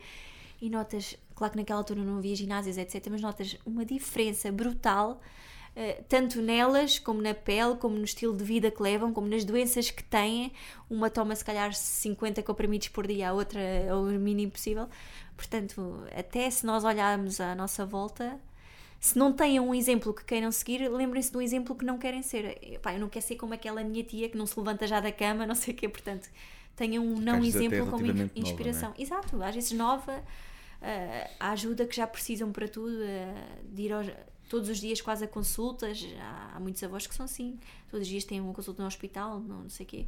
[0.61, 5.19] E notas, claro que naquela altura não havia ginásios, etc., mas notas uma diferença brutal
[5.75, 9.45] eh, tanto nelas, como na pele, como no estilo de vida que levam, como nas
[9.45, 10.51] doenças que têm.
[10.89, 14.89] Uma toma se calhar 50 comprimidos por dia, a outra é o mínimo possível.
[15.37, 18.37] Portanto, até se nós olharmos à nossa volta,
[18.99, 22.57] se não têm um exemplo que queiram seguir, lembrem-se do exemplo que não querem ser.
[22.61, 25.11] Epá, eu não quero ser como aquela minha tia que não se levanta já da
[25.11, 25.87] cama, não sei o quê.
[25.87, 26.29] Portanto,
[26.75, 28.89] tenham um não Ficaste exemplo como nova, inspiração.
[28.89, 29.01] não é?
[29.01, 30.21] Exato, às vezes nova,
[30.81, 33.33] eh, a ajuda que já precisam para tudo, eh,
[33.71, 34.07] de ir aos-
[34.49, 36.05] todos os dias quase a consultas.
[36.19, 39.39] Há, há muitos avós que são assim, todos os dias têm uma consulta no hospital,
[39.39, 40.05] não, não sei o quê.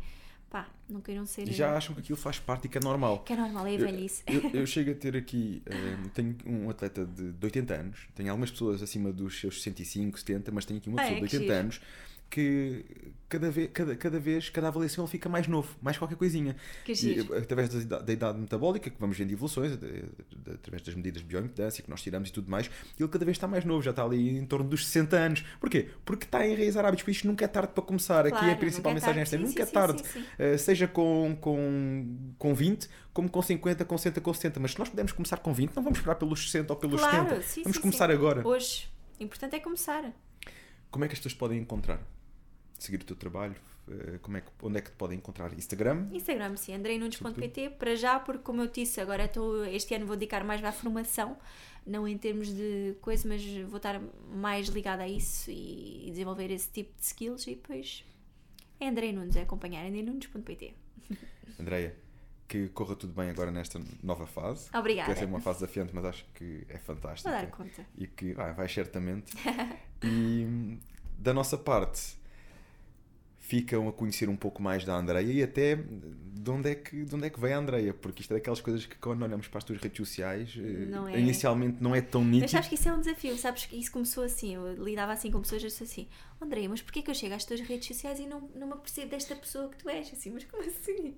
[0.50, 1.48] Pá, não queiram ser.
[1.48, 3.20] E já acham que aquilo faz parte e que é normal.
[3.24, 4.22] Que é normal, é a Eu- velhice.
[4.28, 8.30] Eu, eu chego a ter aqui, eh, tenho um atleta de, de 80 anos, tenho
[8.30, 11.30] algumas pessoas acima dos seus 65, 70, mas tenho aqui uma Ah, pessoa é, de
[11.30, 11.86] que 80 giro.
[12.32, 12.84] Que
[13.30, 16.56] cada vez, cada, cada vez, cada avaliação ele fica mais novo, mais qualquer coisinha.
[16.84, 17.38] Que E, giro.
[17.38, 21.22] através da, ida- da idade metabólica, que vamos vendo evoluções, de- de- através das medidas
[21.22, 23.92] de bioimpedância que nós tiramos e tudo mais, ele cada vez está mais novo, já
[23.92, 25.46] está ali em torno dos 60 anos.
[25.60, 25.90] Porquê?
[26.04, 28.26] Porque está a enraizar hábitos, por isto nunca é tarde para começar.
[28.26, 29.36] Aqui é a Claro, principal é mensagem tarde.
[29.36, 30.08] esta, Sim, nunca é sim, tarde.
[30.08, 30.20] sim.
[30.22, 34.60] Uh, seja com, com, com 20, como com 50, com 60, com 70.
[34.60, 37.30] Mas se nós pudermos começar com 20, não vamos esperar pelos 60 ou pelos Claro,
[37.30, 37.42] 70.
[37.44, 38.46] sim, vamos começar agora.
[38.48, 38.90] Hoje,
[39.20, 40.12] o importante é começar.
[40.90, 42.02] Como é que as pessoas podem encontrar?
[42.82, 43.56] Seguir o teu trabalho?
[43.88, 45.54] Uh, Como é que, onde é que te podem encontrar?
[45.54, 46.08] Instagram?
[46.12, 50.44] Instagram, sim, andreinunes.pt, para já, porque como eu disse, agora estou, este ano vou dedicar
[50.44, 51.38] mais à formação,
[51.86, 54.02] não em termos de coisa, mas vou estar
[54.34, 58.04] mais ligada a isso e desenvolver esse tipo de skills e depois
[58.80, 60.74] é Andrei Nunes, é acompanhar andreinunes.pt.
[61.62, 61.96] Andreia,
[62.48, 64.76] que corra tudo bem agora nesta nova fase.
[64.76, 65.06] Obrigada.
[65.06, 67.30] Vai ser uma fase desafiante, mas acho que é fantástica.
[67.30, 67.86] Vou dar conta.
[67.96, 69.34] E que vai, vai certamente.
[70.04, 70.80] e hum,
[71.16, 72.20] da nossa parte,
[73.52, 77.14] ficam a conhecer um pouco mais da Andreia e até de onde é que, de
[77.16, 79.58] onde é que veio a Andreia, porque isto é daquelas coisas que quando olhamos para
[79.58, 81.20] as tuas redes sociais, eh, Não é.
[81.20, 82.52] inicialmente não é tão Mas nítido.
[82.52, 85.42] sabes que isso é um desafio, sabes que isso começou assim, eu lidava assim com
[85.42, 86.08] pessoas, eu disse assim,
[86.42, 89.12] André, mas porquê que eu chego às tuas redes sociais e não, não me apercebo
[89.12, 90.12] desta pessoa que tu és?
[90.14, 91.16] Assim, mas como assim?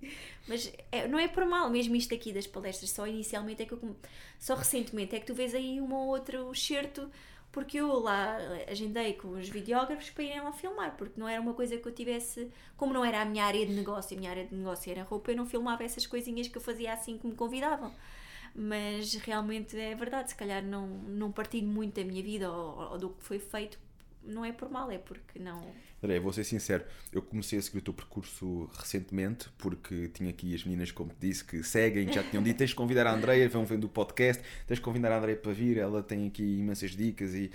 [0.47, 3.73] Mas é- não é por mal, mesmo isto aqui das palestras, só inicialmente é que
[3.73, 3.95] eu,
[4.39, 7.09] só recentemente é que tu vês aí um ou outro excerto,
[7.53, 8.37] porque eu lá
[8.69, 11.93] agendei com os videógrafos para irem lá filmar, porque não era uma coisa que eu
[11.93, 15.03] tivesse, como não era a minha área de negócio, a minha área de negócio era
[15.03, 17.93] roupa, eu não filmava essas coisinhas que eu fazia assim que me convidavam
[18.55, 22.97] mas realmente é verdade, se calhar não, não partilho muito da minha vida ou, ou
[22.99, 23.79] do que foi feito
[24.23, 25.61] não é por mal, é porque não.
[26.03, 30.53] André, vou ser sincero, eu comecei a seguir o teu percurso recentemente, porque tinha aqui
[30.53, 33.47] as meninas, como te disse, que seguem, já tinham dito, tens de convidar a Andreia,
[33.47, 36.91] vão vendo o podcast, tens de convidar a Andreia para vir, ela tem aqui imensas
[36.91, 37.49] dicas e,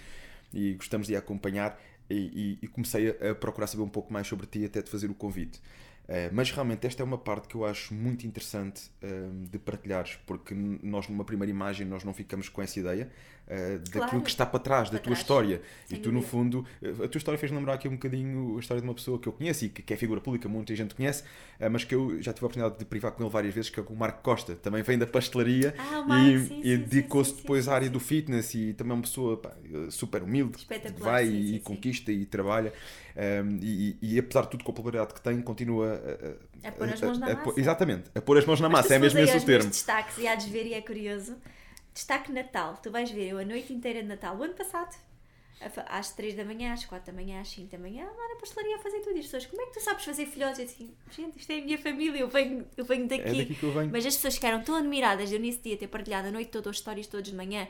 [0.52, 1.78] e gostamos de a acompanhar.
[2.10, 4.90] E, e, e comecei a, a procurar saber um pouco mais sobre ti até de
[4.90, 5.60] fazer o convite.
[6.08, 10.18] Uh, mas realmente esta é uma parte que eu acho muito interessante uh, de partilhares,
[10.24, 13.10] porque nós numa primeira imagem nós não ficamos com essa ideia
[13.48, 14.20] uh, daquilo Claro.
[14.22, 15.18] que está para trás, Para da tua trás.
[15.20, 15.62] história.
[15.86, 16.64] Sem e tu no fundo,
[17.04, 19.32] a tua história fez lembrar aqui um bocadinho a história de uma pessoa que eu
[19.32, 21.24] conheço e que, que é figura pública, muita gente conhece,
[21.70, 23.82] mas que eu já tive a oportunidade de privar com ele várias vezes, que é
[23.88, 27.70] o Marco Costa, também vem da pastelaria Ah, Marco, e, sim, e dedicou-se depois sim,
[27.70, 27.92] à área sim.
[27.92, 29.52] do fitness e também é uma pessoa pá,
[29.90, 32.72] super humilde, Espetacular, vai e conquista e trabalha
[33.16, 36.00] um, e, e- e apesar de tudo com a popularidade que tem, continua
[36.64, 37.60] a, A pôr as mãos na massa.
[37.60, 39.68] exatamente, a pôr as mãos na Mas massa, é mesmo esse o termo.
[39.70, 41.36] destaques e há de ver e é curioso.
[41.98, 44.96] Destaque Natal, tu vais ver eu a noite inteira de Natal, o ano passado,
[45.88, 48.76] às 3 da manhã, às 4 da manhã, às 5 da manhã, lá na pastelaria
[48.76, 49.16] a fazer tudo.
[49.16, 50.60] E as pessoas, como é que tu sabes fazer filhotes?
[50.60, 53.22] Eu assim, gente, isto é a minha família, eu venho, eu venho daqui.
[53.22, 53.90] É daqui que eu venho.
[53.90, 56.70] Mas as pessoas ficaram tão admiradas de eu nesse dia ter partilhado a noite toda,
[56.70, 57.66] as histórias todas de manhã.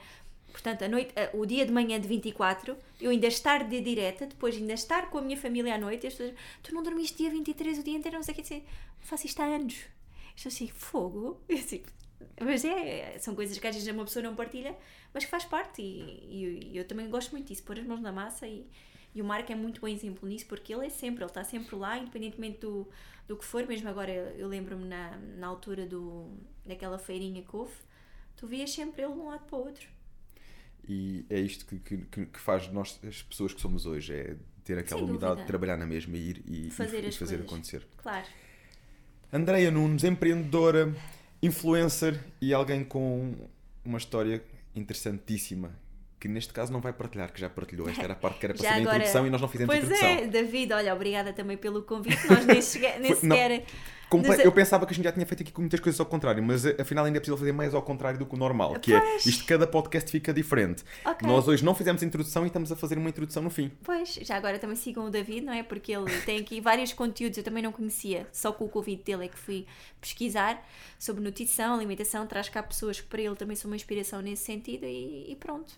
[0.53, 4.55] Portanto, a noite, o dia de manhã de 24, eu ainda estar de direta, depois
[4.55, 7.31] ainda estar com a minha família à noite, e as pessoas, tu não dormiste dia
[7.31, 8.63] 23 o dia inteiro, não sei o que dizer.
[9.01, 9.85] Faço isto há anos.
[10.37, 11.41] Estou assim, fogo.
[11.49, 11.83] Eu assim,
[12.41, 14.75] mas é, são coisas que às vezes uma pessoa não partilha,
[15.15, 15.83] mas que faz parte.
[15.83, 18.47] E, e eu também gosto muito disso, pôr as mãos na massa.
[18.47, 18.67] E,
[19.15, 21.75] e o Marco é muito bom exemplo nisso, porque ele é sempre, ele está sempre
[21.77, 22.89] lá, independentemente do,
[23.27, 23.67] do que for.
[23.67, 26.31] Mesmo agora, eu, lembro-me na, na altura do,
[26.67, 27.75] daquela feirinha que houve,
[28.37, 29.89] tu vias sempre ele de um lado para o outro.
[30.89, 34.79] E é isto que, que, que- faz nós, as pessoas que somos hoje, é ter
[34.79, 35.37] aquela dúvida.
[35.37, 37.53] de trabalhar na mesma e ir e, e- Fazer e as fazer coisas.
[37.53, 37.87] acontecer.
[37.99, 38.27] Claro.
[39.33, 40.95] Andreia Nunes, empreendedora,
[41.43, 43.35] influencer e alguém com
[43.85, 44.43] uma história
[44.75, 45.71] interessantíssima.
[46.21, 47.89] Que neste caso não vai partilhar, que já partilhou.
[47.89, 49.49] Esta era a parte que era para Já ser a agora- introdução e nós não
[49.49, 50.25] fizemos a Pois introdução.
[50.25, 52.27] é, David, olha, obrigada também pelo convite.
[52.29, 52.57] Nós nem,
[53.01, 53.65] nem sequer.
[54.09, 56.07] Comple- Nos- Eu pensava que a gente já tinha feito aqui com muitas coisas ao
[56.07, 58.75] contrário, mas eh, afinal ainda é possível fazer mais ao contrário do que o normal,
[58.81, 59.27] que é Pois.
[59.27, 60.83] isto cada podcast fica diferente.
[61.05, 61.29] Ok.
[61.29, 63.71] Nós hoje não fizemos introdução e estamos a fazer uma introdução no fim.
[63.85, 65.63] Pois, já agora também sigam o David, não é?
[65.63, 69.27] Porque ele tem aqui vários conteúdos, eu também não conhecia, só com o convite dele
[69.27, 69.67] é que fui
[70.01, 70.67] pesquisar
[70.99, 74.85] sobre nutrição, alimentação, traz cá pessoas que para ele também são uma inspiração nesse sentido
[74.87, 75.75] e, e pronto.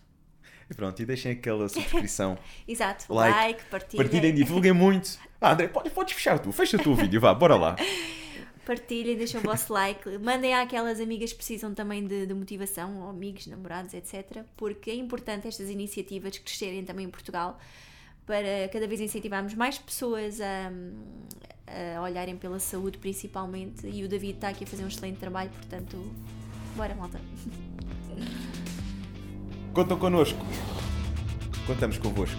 [0.71, 2.37] E pronto, e deixem aquela subscrição.
[2.65, 5.19] Exato, Like, like, partilhem, Partilhem, divulguem muito.
[5.41, 7.75] Ah, André, pode- podes fechar tu, fecha tu o vídeo, vá, bora lá.
[8.65, 13.09] partilhem, deixem o vosso like, mandem àquelas amigas que precisam também de, de motivação, ou
[13.09, 14.43] amigos, namorados, etc.
[14.55, 17.59] Porque é importante estas iniciativas crescerem também em Portugal
[18.25, 20.71] para cada vez incentivarmos mais pessoas a,
[21.97, 25.49] a olharem pela saúde principalmente e o David está aqui a fazer um excelente trabalho,
[25.49, 25.97] portanto,
[26.77, 27.19] bora malta.
[29.73, 30.39] Contam connosco.
[31.65, 32.37] Contamos convosco.